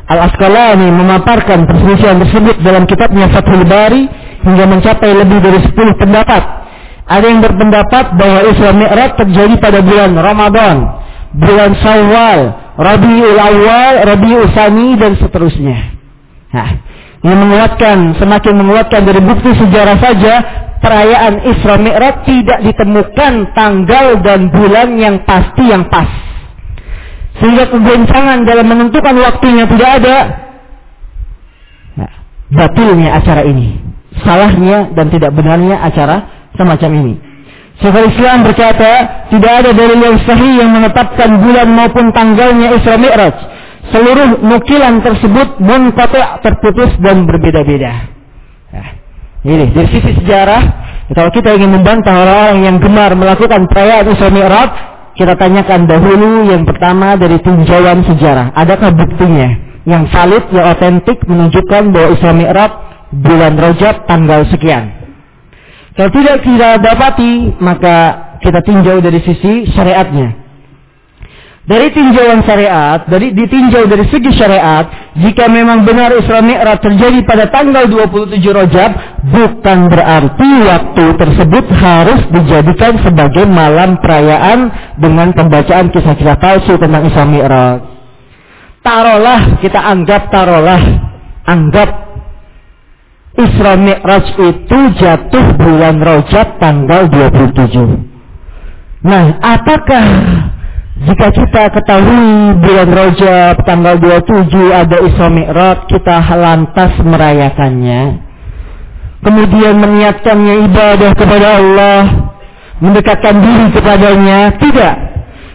Al-Asqalani 0.07 0.87
memaparkan 0.95 1.67
perselisihan 1.67 2.23
tersebut 2.23 2.62
dalam 2.62 2.87
kitabnya 2.87 3.27
Fathul 3.35 3.67
Bari 3.67 4.07
hingga 4.47 4.64
mencapai 4.71 5.11
lebih 5.19 5.43
dari 5.43 5.59
10 5.67 5.75
pendapat. 5.99 6.43
Ada 7.07 7.27
yang 7.27 7.43
berpendapat 7.43 8.14
bahwa 8.14 8.41
Isra 8.47 8.71
Mi'raj 8.71 9.19
terjadi 9.19 9.55
pada 9.59 9.79
bulan 9.83 10.14
Ramadan, 10.14 10.77
bulan 11.35 11.71
Syawal, 11.83 12.41
Rabiul 12.79 13.39
Awal, 13.39 13.95
Rabiul 14.07 14.47
Sani 14.55 14.95
dan 14.95 15.19
seterusnya. 15.19 15.99
Nah, 16.55 16.71
ini 17.27 17.35
menguatkan, 17.35 18.14
semakin 18.23 18.55
menguatkan 18.55 19.03
dari 19.03 19.19
bukti 19.19 19.51
sejarah 19.59 19.99
saja 19.99 20.35
perayaan 20.87 21.43
Isra 21.43 21.74
Mi'raj 21.82 22.22
tidak 22.22 22.62
ditemukan 22.62 23.32
tanggal 23.59 24.07
dan 24.22 24.55
bulan 24.55 24.95
yang 24.95 25.26
pasti 25.26 25.66
yang 25.66 25.91
pas. 25.91 26.07
Sehingga 27.43 27.66
kegoncangan 27.66 28.47
dalam 28.47 28.70
menentukan 28.70 29.18
waktunya 29.18 29.66
tidak 29.66 29.91
ada. 30.01 30.16
Nah, 31.99 32.12
batilnya 32.55 33.18
acara 33.18 33.43
ini. 33.43 33.82
Salahnya 34.22 34.95
dan 34.95 35.11
tidak 35.11 35.34
benarnya 35.34 35.82
acara 35.82 36.49
semacam 36.55 36.91
ini. 37.03 37.14
Syekhul 37.82 38.09
Islam 38.09 38.47
berkata, 38.47 39.26
tidak 39.28 39.53
ada 39.53 39.70
dalil 39.76 40.01
yang 40.01 40.16
sahih 40.24 40.64
yang 40.64 40.70
menetapkan 40.72 41.45
bulan 41.45 41.68
maupun 41.68 42.14
tanggalnya 42.14 42.72
Isra 42.78 42.97
Mi'raj 42.97 43.37
seluruh 43.93 44.43
nukilan 44.43 44.99
tersebut 45.05 45.62
munqati 45.62 46.22
terputus 46.43 46.91
dan 47.05 47.28
berbeda-beda. 47.28 48.16
Ini 49.47 49.70
dari 49.70 49.88
sisi 49.94 50.11
sejarah, 50.11 50.62
kalau 51.14 51.30
kita 51.30 51.55
ingin 51.55 51.70
membantah 51.70 52.18
orang-orang 52.18 52.66
yang 52.66 52.76
gemar 52.82 53.14
melakukan 53.14 53.70
perayaan 53.70 54.11
Isra 54.11 54.26
Mi'raj, 54.26 54.70
kita 55.14 55.38
tanyakan 55.38 55.86
dahulu 55.86 56.51
yang 56.51 56.66
pertama 56.66 57.14
dari 57.14 57.38
tinjauan 57.38 58.03
sejarah. 58.11 58.51
Adakah 58.59 58.90
buktinya 58.90 59.55
yang 59.86 60.11
valid, 60.11 60.51
yang 60.51 60.66
otentik 60.74 61.22
menunjukkan 61.30 61.94
bahwa 61.94 62.09
Isra 62.18 62.32
Mi'raj 62.34 62.72
bulan 63.22 63.55
Rajab 63.55 64.11
tanggal 64.11 64.51
sekian? 64.51 64.90
Kalau 65.94 66.11
tidak 66.11 66.42
kita 66.42 66.82
dapati, 66.82 67.55
maka 67.62 67.97
kita 68.42 68.61
tinjau 68.66 68.99
dari 68.99 69.22
sisi 69.22 69.70
syariatnya. 69.70 70.45
Dari 71.67 71.91
tinjauan 71.91 72.47
syariat, 72.47 73.11
dari 73.11 73.35
ditinjau 73.35 73.91
dari 73.91 74.07
segi 74.07 74.31
syariat, 74.39 74.87
jika 75.19 75.51
memang 75.51 75.83
benar 75.83 76.14
Isra 76.14 76.39
Mi'raj 76.39 76.79
terjadi 76.79 77.27
pada 77.27 77.51
tanggal 77.51 77.91
27 77.91 78.39
Rajab, 78.39 78.91
bukan 79.35 79.79
berarti 79.91 80.51
waktu 80.62 81.05
tersebut 81.19 81.67
harus 81.75 82.23
dijadikan 82.31 83.03
sebagai 83.03 83.51
malam 83.51 83.99
perayaan 83.99 84.71
dengan 84.95 85.35
pembacaan 85.35 85.91
kisah-kisah 85.91 86.39
palsu 86.39 86.79
tentang 86.79 87.03
Isra 87.03 87.27
Mi'raj. 87.27 87.83
Taruhlah, 88.87 89.59
kita 89.59 89.83
anggap 89.83 90.31
taruhlah, 90.31 90.83
anggap 91.51 91.91
Isra 93.43 93.75
Mi'raj 93.75 94.39
itu 94.39 94.79
jatuh 95.03 95.47
bulan 95.59 95.99
Rajab 95.99 96.62
tanggal 96.62 97.11
27. 97.11 99.03
Nah, 99.03 99.35
apakah 99.43 100.07
jika 100.97 101.28
kita 101.28 101.62
ketahui 101.76 102.57
bulan 102.57 102.88
Rajab 102.88 103.68
tanggal 103.68 104.01
27 104.01 104.49
ada 104.72 104.97
Isra 105.05 105.28
Mi'raj, 105.28 105.84
kita 105.92 106.24
lantas 106.32 106.97
merayakannya. 107.05 108.24
Kemudian 109.20 109.76
meniatkannya 109.76 110.55
ibadah 110.64 111.12
kepada 111.12 111.49
Allah, 111.61 112.01
mendekatkan 112.80 113.34
diri 113.44 113.66
kepadanya, 113.76 114.57
tidak. 114.57 114.94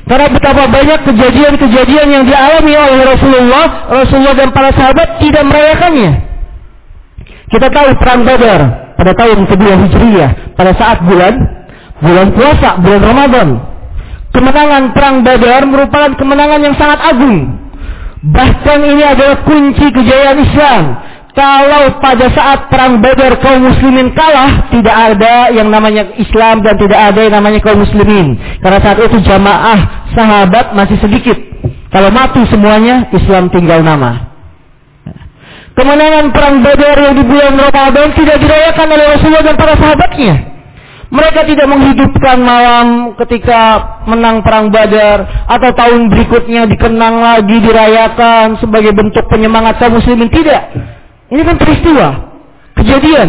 Karena 0.05 0.27
betapa 0.29 0.69
banyak 0.69 0.99
kejadian-kejadian 1.09 2.07
yang 2.13 2.23
dialami 2.29 2.73
oleh 2.77 3.01
Rasulullah, 3.01 3.65
Rasulullah 3.89 4.35
dan 4.37 4.49
para 4.53 4.69
sahabat 4.77 5.25
tidak 5.25 5.41
merayakannya. 5.41 6.11
Kita 7.49 7.67
tahu 7.73 7.89
perang 7.97 8.21
Badar 8.29 8.93
pada 8.93 9.11
tahun 9.17 9.49
kedua 9.49 9.73
Hijriyah, 9.89 10.53
pada 10.53 10.77
saat 10.77 11.01
bulan 11.01 11.33
bulan 11.97 12.27
puasa, 12.29 12.77
bulan 12.77 13.01
Ramadan 13.01 13.70
kemenangan 14.31 14.95
perang 14.95 15.23
Badar 15.23 15.61
merupakan 15.67 16.11
kemenangan 16.17 16.61
yang 16.63 16.75
sangat 16.75 16.99
agung. 17.03 17.61
Bahkan 18.21 18.79
ini 18.85 19.03
adalah 19.05 19.41
kunci 19.45 19.87
kejayaan 19.89 20.39
Islam. 20.45 20.83
Kalau 21.31 21.95
pada 22.03 22.27
saat 22.35 22.67
perang 22.67 22.99
Badar 22.99 23.39
kaum 23.39 23.63
muslimin 23.63 24.11
kalah, 24.11 24.67
tidak 24.67 24.91
ada 24.91 25.55
yang 25.55 25.71
namanya 25.71 26.11
Islam 26.19 26.59
dan 26.59 26.75
tidak 26.75 26.99
ada 26.99 27.19
yang 27.23 27.33
namanya 27.39 27.63
kaum 27.63 27.79
muslimin. 27.79 28.35
Karena 28.59 28.79
saat 28.83 28.99
itu 28.99 29.17
jamaah 29.23 30.11
sahabat 30.11 30.75
masih 30.75 30.99
sedikit. 30.99 31.39
Kalau 31.91 32.11
mati 32.11 32.43
semuanya, 32.51 33.07
Islam 33.15 33.47
tinggal 33.47 33.79
nama. 33.79 34.31
Kemenangan 35.71 36.35
perang 36.35 36.59
Badar 36.59 36.99
yang 36.99 37.15
di 37.15 37.23
bulan 37.23 37.55
Ramadan 37.55 38.11
tidak 38.11 38.37
dirayakan 38.43 38.87
oleh 38.91 39.05
Rasulullah 39.15 39.43
dan 39.47 39.55
para 39.55 39.75
sahabatnya. 39.79 40.50
Mereka 41.11 41.43
tidak 41.43 41.67
menghidupkan 41.67 42.39
malam 42.39 43.11
ketika 43.19 43.83
menang 44.07 44.39
perang 44.47 44.71
Badar 44.71 45.43
atau 45.43 45.75
tahun 45.75 46.07
berikutnya 46.07 46.71
dikenang 46.71 47.19
lagi 47.19 47.59
dirayakan 47.59 48.55
sebagai 48.63 48.95
bentuk 48.95 49.27
penyemangat 49.27 49.75
kaum 49.75 49.99
muslimin 49.99 50.31
tidak. 50.31 50.71
Ini 51.27 51.43
kan 51.43 51.59
peristiwa, 51.59 52.07
kejadian 52.79 53.27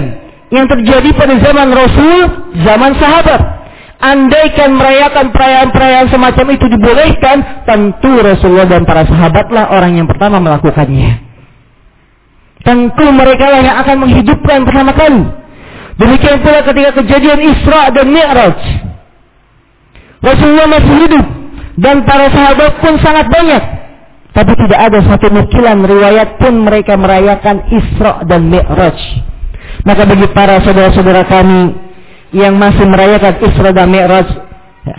yang 0.54 0.70
terjadi 0.70 1.10
pada 1.10 1.34
zaman 1.42 1.68
Rasul, 1.74 2.18
zaman 2.62 2.92
sahabat. 3.02 3.40
Andaikan 4.02 4.78
merayakan 4.78 5.34
perayaan-perayaan 5.34 6.06
semacam 6.10 6.46
itu 6.54 6.66
dibolehkan, 6.70 7.66
tentu 7.66 8.18
Rasulullah 8.22 8.66
dan 8.66 8.86
para 8.86 9.06
sahabatlah 9.10 9.74
orang 9.74 9.98
yang 9.98 10.06
pertama 10.06 10.38
melakukannya. 10.38 11.18
Tentu 12.62 13.06
mereka 13.10 13.46
yang 13.58 13.74
akan 13.82 13.96
menghidupkan 14.06 14.62
pertama 14.62 14.94
kali. 14.94 15.41
Demikian 16.00 16.40
pula 16.40 16.64
ketika 16.64 16.90
kejadian 17.02 17.40
Isra 17.52 17.92
dan 17.92 18.06
Mi'raj. 18.08 18.58
Rasulullah 20.22 20.68
masih 20.70 20.94
hidup 21.04 21.26
dan 21.76 22.06
para 22.06 22.30
sahabat 22.32 22.72
pun 22.80 22.94
sangat 23.02 23.26
banyak. 23.28 23.62
Tapi 24.32 24.52
tidak 24.56 24.80
ada 24.80 24.98
satu 25.04 25.28
nukilan 25.28 25.84
riwayat 25.84 26.40
pun 26.40 26.64
mereka 26.64 26.96
merayakan 26.96 27.68
Isra 27.68 28.24
dan 28.24 28.48
Mi'raj. 28.48 28.96
Maka 29.84 30.02
bagi 30.08 30.28
para 30.32 30.62
saudara-saudara 30.64 31.28
kami 31.28 31.74
yang 32.32 32.56
masih 32.56 32.88
merayakan 32.88 33.34
Isra 33.44 33.70
dan 33.76 33.92
Mi'raj 33.92 34.28
ya, 34.88 34.96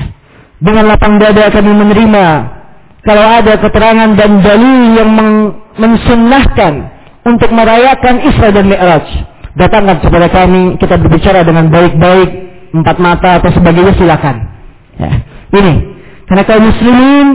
dengan 0.61 0.85
lapang 0.93 1.17
dada 1.17 1.49
kami 1.49 1.71
menerima 1.73 2.25
kalau 3.03 3.25
ada 3.25 3.57
keterangan 3.57 4.13
dan 4.15 4.39
dalil 4.39 4.79
yang 4.95 5.09
mensunnahkan 5.75 6.73
untuk 7.25 7.49
merayakan 7.49 8.21
Isra 8.21 8.53
dan 8.53 8.69
Mi'raj 8.69 9.32
datangkan 9.53 10.01
kepada 10.01 10.27
kami 10.29 10.77
kita 10.81 10.95
berbicara 10.97 11.45
dengan 11.45 11.69
baik-baik 11.69 12.29
empat 12.73 12.97
mata 12.97 13.37
atau 13.37 13.49
sebagainya 13.53 13.93
silakan 13.97 14.49
ya. 14.97 15.11
ini 15.53 15.73
karena 16.25 16.43
kaum 16.45 16.63
muslimin 16.65 17.27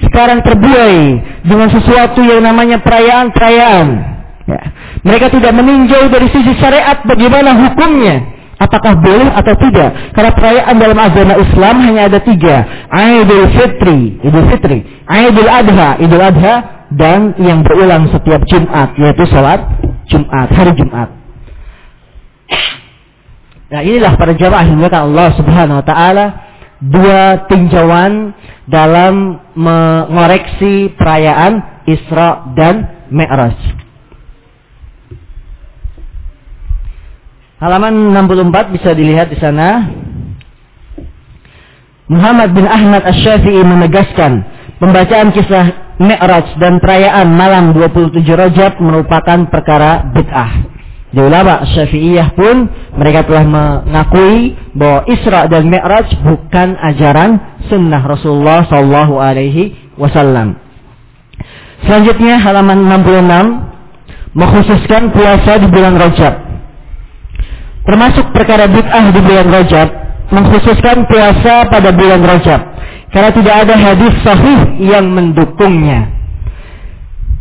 sekarang 0.00 0.40
terbuai 0.40 0.98
dengan 1.44 1.68
sesuatu 1.68 2.20
yang 2.24 2.40
namanya 2.40 2.80
perayaan-perayaan 2.80 3.86
ya. 4.48 4.60
mereka 5.04 5.28
tidak 5.28 5.52
meninjau 5.52 6.08
dari 6.08 6.28
sisi 6.32 6.52
syariat 6.56 7.04
bagaimana 7.04 7.52
hukumnya 7.52 8.36
Apakah 8.56 8.96
boleh 9.04 9.28
atau 9.36 9.52
tidak? 9.60 10.16
Karena 10.16 10.32
perayaan 10.32 10.74
dalam 10.80 10.96
agama 10.96 11.36
Islam 11.36 11.74
hanya 11.84 12.08
ada 12.08 12.24
tiga. 12.24 12.88
Idul 12.88 13.52
Fitri, 13.52 14.16
Idul 14.24 14.48
Fitri. 14.48 14.80
Idul 15.04 15.44
Adha, 15.44 16.00
Idul 16.00 16.24
Adha. 16.24 16.54
Dan 16.88 17.36
yang 17.36 17.60
berulang 17.60 18.08
setiap 18.08 18.46
Jumat, 18.48 18.96
yaitu 18.96 19.28
sholat 19.28 19.60
Jumat, 20.08 20.48
hari 20.54 20.72
Jumat. 20.72 21.25
Nah 23.66 23.80
inilah 23.82 24.14
para 24.14 24.32
jamaah 24.34 24.66
yang 24.66 24.78
Allah 24.86 25.28
subhanahu 25.34 25.80
wa 25.82 25.86
ta'ala. 25.86 26.26
Dua 26.76 27.48
tinjauan 27.48 28.36
dalam 28.68 29.40
mengoreksi 29.56 30.92
perayaan 30.92 31.82
Isra 31.88 32.52
dan 32.52 33.08
Mi'raj. 33.08 33.56
Halaman 37.56 38.12
64 38.12 38.76
bisa 38.76 38.92
dilihat 38.92 39.32
di 39.32 39.38
sana. 39.40 39.88
Muhammad 42.06 42.52
bin 42.54 42.68
Ahmad 42.68 43.02
Asy-Syafi'i 43.02 43.64
menegaskan 43.64 44.44
pembacaan 44.78 45.32
kisah 45.32 45.96
Mi'raj 45.96 46.60
dan 46.60 46.76
perayaan 46.78 47.32
malam 47.32 47.72
27 47.72 48.20
Rajab 48.20 48.78
merupakan 48.84 49.48
perkara 49.48 50.04
bid'ah. 50.12 50.75
Di 51.16 51.24
ulama 51.24 51.64
Syafi'iyah 51.64 52.36
pun 52.36 52.68
mereka 52.92 53.24
telah 53.24 53.48
mengakui 53.48 54.52
bahwa 54.76 55.08
Isra 55.08 55.48
dan 55.48 55.72
Mi'raj 55.72 56.12
bukan 56.20 56.76
ajaran 56.76 57.40
sunnah 57.72 58.04
Rasulullah 58.04 58.68
Sallallahu 58.68 59.16
Alaihi 59.16 59.96
Wasallam. 59.96 60.60
Selanjutnya 61.88 62.36
halaman 62.36 62.84
66 63.00 64.36
mengkhususkan 64.36 65.08
puasa 65.16 65.56
di 65.56 65.66
bulan 65.72 65.96
Rajab. 65.96 66.34
Termasuk 67.88 68.36
perkara 68.36 68.68
bid'ah 68.68 69.06
di 69.08 69.20
bulan 69.24 69.48
Rajab 69.48 69.88
mengkhususkan 70.36 71.08
puasa 71.08 71.64
pada 71.64 71.96
bulan 71.96 72.20
Rajab 72.20 72.60
karena 73.08 73.30
tidak 73.32 73.54
ada 73.64 73.74
hadis 73.80 74.12
sahih 74.20 74.60
yang 74.84 75.08
mendukungnya. 75.08 76.15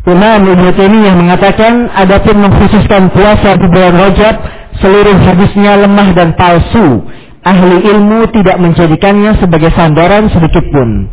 Imam 0.06 0.46
Ibnu 0.46 0.70
Taimiyah 0.78 1.18
mengatakan 1.18 1.90
adapun 1.90 2.38
mengkhususkan 2.38 3.10
puasa 3.10 3.58
di 3.58 3.66
bulan 3.66 3.98
Rajab 3.98 4.36
seluruh 4.78 5.18
hadisnya 5.18 5.82
lemah 5.82 6.14
dan 6.14 6.38
palsu. 6.38 7.02
Ahli 7.42 7.82
ilmu 7.90 8.30
tidak 8.30 8.58
menjadikannya 8.62 9.38
sebagai 9.42 9.74
sandaran 9.74 10.30
sedikit 10.30 10.62
pun. 10.70 11.10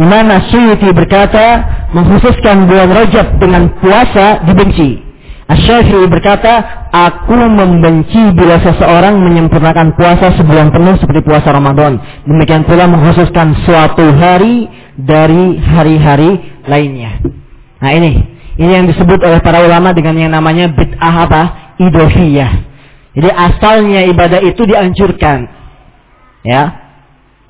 Imam 0.00 0.32
Asyuyuti 0.32 0.88
berkata, 0.88 1.60
mengkhususkan 1.92 2.64
bulan 2.64 2.88
Rajab 2.88 3.36
dengan 3.36 3.76
puasa 3.76 4.40
dibenci. 4.48 5.04
Asy-Syafi'i 5.50 6.06
berkata, 6.06 6.86
aku 6.94 7.34
membenci 7.34 8.22
bila 8.38 8.56
seseorang 8.62 9.18
menyempurnakan 9.18 9.98
puasa 9.98 10.30
sebulan 10.38 10.70
penuh 10.70 10.94
seperti 10.96 11.26
puasa 11.26 11.50
Ramadan. 11.50 11.98
Demikian 12.22 12.62
pula 12.64 12.86
mengkhususkan 12.86 13.58
suatu 13.66 14.14
hari 14.14 14.70
dari 14.94 15.58
hari-hari 15.58 16.38
lainnya. 16.70 17.39
Nah 17.80 17.90
ini, 17.96 18.12
ini 18.60 18.70
yang 18.70 18.86
disebut 18.88 19.20
oleh 19.24 19.40
para 19.40 19.64
ulama 19.64 19.96
dengan 19.96 20.16
yang 20.16 20.32
namanya 20.32 20.68
bid'ah 20.68 21.16
apa? 21.26 21.42
Idofiyah. 21.80 22.52
Jadi 23.16 23.28
asalnya 23.32 24.06
ibadah 24.06 24.40
itu 24.44 24.62
dianjurkan. 24.68 25.48
Ya. 26.44 26.62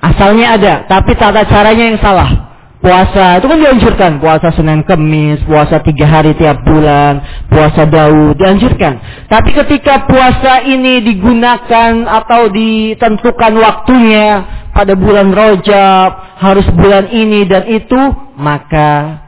Asalnya 0.01 0.57
ada, 0.57 0.73
tapi 0.89 1.13
tata 1.13 1.45
caranya 1.45 1.93
yang 1.93 1.99
salah 2.01 2.51
puasa 2.81 3.37
itu 3.37 3.45
kan 3.45 3.59
dianjurkan 3.61 4.11
puasa 4.17 4.49
Senin 4.57 4.81
Kemis, 4.81 5.39
puasa 5.45 5.79
tiga 5.85 6.09
hari 6.09 6.33
tiap 6.33 6.65
bulan, 6.65 7.45
puasa 7.47 7.85
Daud 7.85 8.35
dianjurkan. 8.41 8.97
Tapi 9.29 9.49
ketika 9.53 10.09
puasa 10.09 10.65
ini 10.65 11.05
digunakan 11.05 12.09
atau 12.09 12.49
ditentukan 12.49 13.53
waktunya 13.61 14.27
pada 14.73 14.97
bulan 14.97 15.29
Rojab, 15.29 16.09
harus 16.41 16.65
bulan 16.73 17.13
ini 17.13 17.45
dan 17.45 17.69
itu, 17.69 18.01
maka 18.41 19.21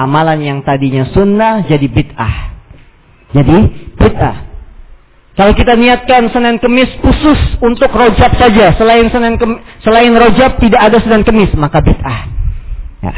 amalan 0.00 0.40
yang 0.40 0.58
tadinya 0.64 1.04
sunnah 1.12 1.68
jadi 1.68 1.84
bid'ah. 1.84 2.36
Jadi 3.36 3.56
bid'ah. 4.00 4.36
Kalau 5.36 5.52
kita 5.56 5.72
niatkan 5.76 6.28
Senin 6.32 6.60
Kemis 6.60 6.90
khusus 7.00 7.38
untuk 7.60 7.88
Rojab 7.92 8.32
saja, 8.36 8.76
selain 8.76 9.08
Senin 9.12 9.36
Kemis, 9.36 9.60
selain 9.84 10.12
Rojab 10.12 10.56
tidak 10.60 10.80
ada 10.80 10.98
Senin 11.00 11.22
Kemis, 11.24 11.52
maka 11.56 11.80
bid'ah. 11.84 12.20
Ya. 13.00 13.14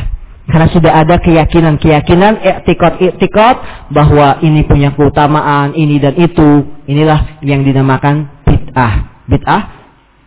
Karena 0.46 0.68
sudah 0.68 0.92
ada 1.06 1.16
keyakinan-keyakinan, 1.22 2.42
etikot-etikot 2.42 3.56
bahwa 3.94 4.42
ini 4.42 4.66
punya 4.66 4.90
keutamaan, 4.92 5.72
ini 5.72 6.02
dan 6.02 6.18
itu. 6.18 6.66
Inilah 6.86 7.42
yang 7.46 7.62
dinamakan 7.62 8.42
bid'ah. 8.44 9.26
Bid'ah 9.26 9.62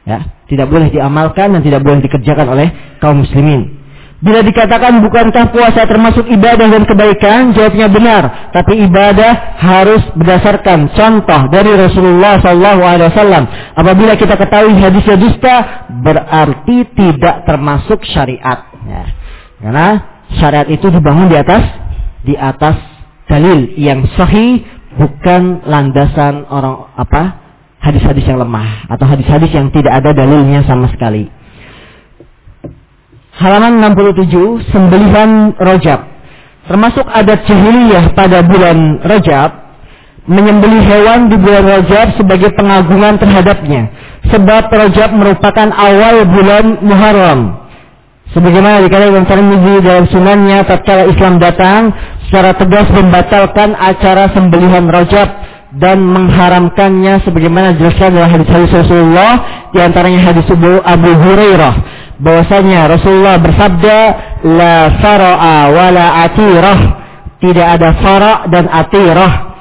ya, 0.08 0.20
tidak 0.48 0.72
boleh 0.72 0.88
diamalkan 0.90 1.54
dan 1.54 1.62
tidak 1.62 1.84
boleh 1.84 2.00
dikerjakan 2.02 2.48
oleh 2.48 2.68
kaum 3.04 3.22
muslimin. 3.22 3.75
Bila 4.26 4.42
dikatakan 4.42 5.06
bukankah 5.06 5.54
puasa 5.54 5.86
termasuk 5.86 6.26
ibadah 6.26 6.66
dan 6.66 6.82
kebaikan, 6.82 7.54
jawabnya 7.54 7.86
benar. 7.86 8.24
Tapi 8.50 8.90
ibadah 8.90 9.62
harus 9.62 10.02
berdasarkan 10.18 10.90
contoh 10.98 11.46
dari 11.54 11.70
Rasulullah 11.78 12.42
SAW. 12.42 13.46
Apabila 13.78 14.18
kita 14.18 14.34
ketahui 14.34 14.82
hadisnya 14.82 15.14
dusta, 15.22 15.56
berarti 16.02 16.90
tidak 16.98 17.46
termasuk 17.46 18.02
syariat. 18.02 18.66
Ya. 18.90 19.04
Karena 19.62 19.88
syariat 20.42 20.74
itu 20.74 20.90
dibangun 20.90 21.30
di 21.30 21.38
atas 21.38 21.64
di 22.26 22.34
atas 22.34 22.82
dalil 23.30 23.78
yang 23.78 24.10
sahih 24.18 24.66
bukan 24.98 25.62
landasan 25.70 26.50
orang 26.50 26.90
apa 26.98 27.46
hadis-hadis 27.78 28.26
yang 28.26 28.42
lemah 28.42 28.90
atau 28.90 29.06
hadis-hadis 29.06 29.54
yang 29.54 29.70
tidak 29.70 30.02
ada 30.02 30.18
dalilnya 30.18 30.66
sama 30.66 30.90
sekali. 30.90 31.30
Halaman 33.36 33.84
67 33.84 34.72
sembelihan 34.72 35.52
rojab 35.60 36.08
termasuk 36.66 37.06
adat 37.12 37.46
jahiliyah 37.46 38.16
pada 38.18 38.42
bulan 38.42 39.04
rojab 39.06 39.66
menyembelih 40.26 40.82
hewan 40.82 41.30
di 41.30 41.38
bulan 41.38 41.64
rojab 41.66 42.18
sebagai 42.18 42.50
pengagungan 42.58 43.22
terhadapnya. 43.22 43.94
Sebab 44.34 44.74
rojab 44.74 45.10
merupakan 45.14 45.70
awal 45.70 46.26
bulan 46.26 46.82
Muharram. 46.82 47.62
Sebagaimana 48.34 48.82
dikatakan 48.82 49.30
Tirmidzi 49.30 49.86
dalam 49.86 50.06
sunannya 50.10 50.66
tatkala 50.66 51.06
Islam 51.14 51.38
datang 51.38 51.94
secara 52.26 52.58
tegas 52.58 52.90
membatalkan 52.90 53.78
acara 53.78 54.34
sembelihan 54.34 54.90
Rajab 54.90 55.30
dan 55.76 56.00
mengharamkannya 56.00 57.20
sebagaimana 57.28 57.76
dijelaskan 57.76 58.16
dalam 58.16 58.30
hadis-hadis 58.32 58.72
Rasulullah 58.72 59.32
di 59.76 59.80
antaranya 59.84 60.20
hadis 60.24 60.48
Abu 60.88 61.12
Hurairah 61.12 61.74
bahwasanya 62.24 62.88
Rasulullah 62.88 63.36
bersabda 63.44 63.98
la 64.48 64.76
fara'a 65.04 65.56
wala 65.76 66.06
atirah 66.32 66.80
tidak 67.44 67.68
ada 67.76 67.90
fara' 68.00 68.38
dan 68.48 68.72
atirah 68.72 69.56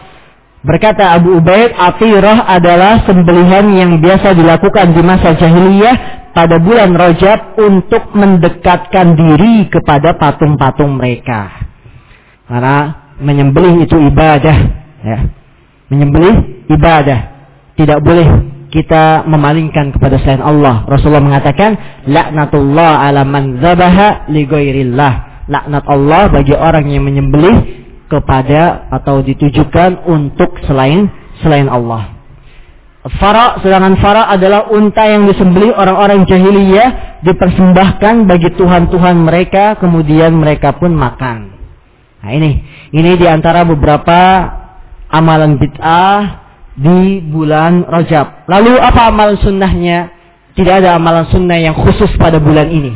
Berkata 0.65 1.13
Abu 1.13 1.45
Ubaid, 1.45 1.77
atirah 1.77 2.49
adalah 2.49 3.05
sembelihan 3.05 3.69
yang 3.77 4.01
biasa 4.01 4.33
dilakukan 4.33 4.97
di 4.97 5.05
masa 5.05 5.37
jahiliyah 5.37 6.25
pada 6.33 6.57
bulan 6.57 6.97
Rajab 6.97 7.61
untuk 7.61 8.17
mendekatkan 8.17 9.13
diri 9.13 9.69
kepada 9.69 10.17
patung-patung 10.17 10.97
mereka. 10.97 11.53
Karena 12.49 13.13
menyembelih 13.21 13.85
itu 13.85 14.09
ibadah, 14.09 14.57
ya. 15.05 15.19
Menyembelih 15.93 16.67
ibadah. 16.71 17.21
Tidak 17.75 17.99
boleh 18.01 18.29
kita 18.75 19.23
memalingkan 19.31 19.95
kepada 19.95 20.19
selain 20.19 20.43
Allah. 20.43 20.83
Rasulullah 20.91 21.23
mengatakan, 21.23 21.79
laknatullah 22.11 23.07
ala 23.07 23.23
man 23.23 23.63
zabaha 23.63 24.27
li 24.31 24.47
Laknat 25.45 25.85
Allah 25.85 26.33
bagi 26.33 26.57
orang 26.57 26.89
yang 26.89 27.05
menyembelih 27.05 27.85
kepada 28.09 28.89
atau 28.89 29.21
ditujukan 29.21 30.09
untuk 30.09 30.57
selain 30.65 31.07
selain 31.45 31.69
Allah. 31.69 32.17
Fara, 33.21 33.61
sedangkan 33.61 34.01
fara 34.01 34.33
adalah 34.33 34.73
unta 34.73 35.05
yang 35.05 35.29
disembelih 35.29 35.77
orang-orang 35.77 36.25
jahiliyah 36.25 37.21
dipersembahkan 37.21 38.25
bagi 38.25 38.57
tuhan-tuhan 38.57 39.21
mereka, 39.21 39.77
kemudian 39.77 40.33
mereka 40.33 40.73
pun 40.73 40.97
makan. 40.97 41.53
Nah 42.25 42.31
ini, 42.33 42.65
ini 42.97 43.21
di 43.21 43.29
antara 43.29 43.69
beberapa 43.69 44.49
amalan 45.15 45.63
bid'ah 45.63 46.43
di 46.75 47.23
bulan 47.23 47.87
Rajab. 47.87 48.51
Lalu 48.51 48.75
apa 48.83 49.15
amalan 49.15 49.39
sunnahnya? 49.39 50.11
Tidak 50.55 50.75
ada 50.83 50.99
amalan 50.99 51.27
sunnah 51.31 51.59
yang 51.59 51.75
khusus 51.75 52.11
pada 52.19 52.39
bulan 52.39 52.71
ini. 52.71 52.95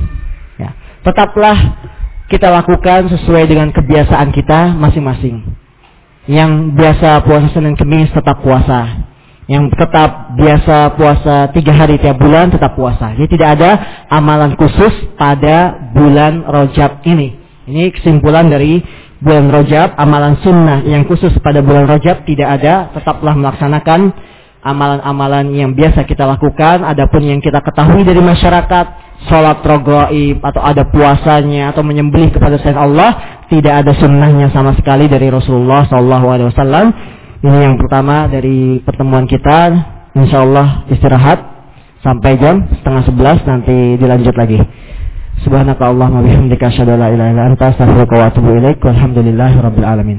Ya. 0.59 0.75
Tetaplah 1.03 1.59
kita 2.31 2.51
lakukan 2.51 3.11
sesuai 3.11 3.51
dengan 3.51 3.71
kebiasaan 3.75 4.31
kita 4.35 4.75
masing-masing. 4.79 5.43
Yang 6.29 6.51
biasa 6.77 7.25
puasa 7.25 7.49
Senin 7.51 7.75
Kemis 7.75 8.15
tetap 8.15 8.43
puasa. 8.43 9.07
Yang 9.49 9.75
tetap 9.81 10.37
biasa 10.37 10.93
puasa 10.93 11.49
tiga 11.57 11.73
hari 11.73 11.97
tiap 11.99 12.21
bulan 12.21 12.53
tetap 12.53 12.77
puasa. 12.77 13.17
Jadi 13.17 13.39
tidak 13.39 13.59
ada 13.59 13.71
amalan 14.13 14.55
khusus 14.55 14.93
pada 15.17 15.89
bulan 15.97 16.45
Rojab 16.47 17.01
ini. 17.09 17.35
Ini 17.65 17.91
kesimpulan 17.97 18.53
dari 18.53 18.85
bulan 19.19 19.51
Rojab, 19.51 19.99
amalan 19.99 20.39
sunnah 20.43 20.83
yang 20.87 21.07
khusus 21.07 21.35
pada 21.43 21.63
bulan 21.63 21.91
Rojab 21.91 22.23
tidak 22.27 22.49
ada. 22.61 22.91
Tetaplah 22.95 23.35
melaksanakan 23.35 24.15
amalan-amalan 24.63 25.55
yang 25.55 25.71
biasa 25.75 26.07
kita 26.07 26.27
lakukan. 26.27 26.87
Adapun 26.87 27.27
yang 27.27 27.41
kita 27.43 27.63
ketahui 27.63 28.07
dari 28.07 28.23
masyarakat, 28.23 28.87
sholat 29.27 29.59
rogoib 29.67 30.39
atau 30.39 30.63
ada 30.63 30.87
puasanya 30.87 31.75
atau 31.75 31.83
menyembelih 31.83 32.31
kepada 32.31 32.55
selain 32.63 32.79
Allah 32.79 33.43
tidak 33.51 33.83
ada 33.83 33.93
sunnahnya 33.99 34.55
sama 34.55 34.79
sekali 34.79 35.11
dari 35.11 35.27
Rasulullah 35.27 35.91
Wasallam 35.91 36.87
ini 37.43 37.59
yang 37.59 37.75
pertama 37.75 38.31
dari 38.31 38.79
pertemuan 38.87 39.27
kita 39.27 39.75
Insya 40.15 40.47
Allah 40.47 40.87
istirahat 40.87 41.39
sampai 41.99 42.39
jam 42.39 42.63
setengah 42.79 43.03
sebelas 43.11 43.39
nanti 43.43 43.99
dilanjut 43.99 44.35
lagi 44.39 44.63
Subhanaka 45.45 45.87
Allah 45.87 46.11
wa 46.11 46.23
bihamdika 46.23 46.67
asyhadu 46.67 46.93
an 46.93 47.01
la 47.01 47.09
ilaha 47.15 47.31
illa 47.31 47.43
anta 47.55 47.67
astaghfiruka 47.71 48.15
wa 48.19 48.25
atubu 48.27 48.51
ilaik 48.59 48.83
walhamdulillahi 48.85 49.63
rabbil 49.63 49.85
alamin 49.87 50.19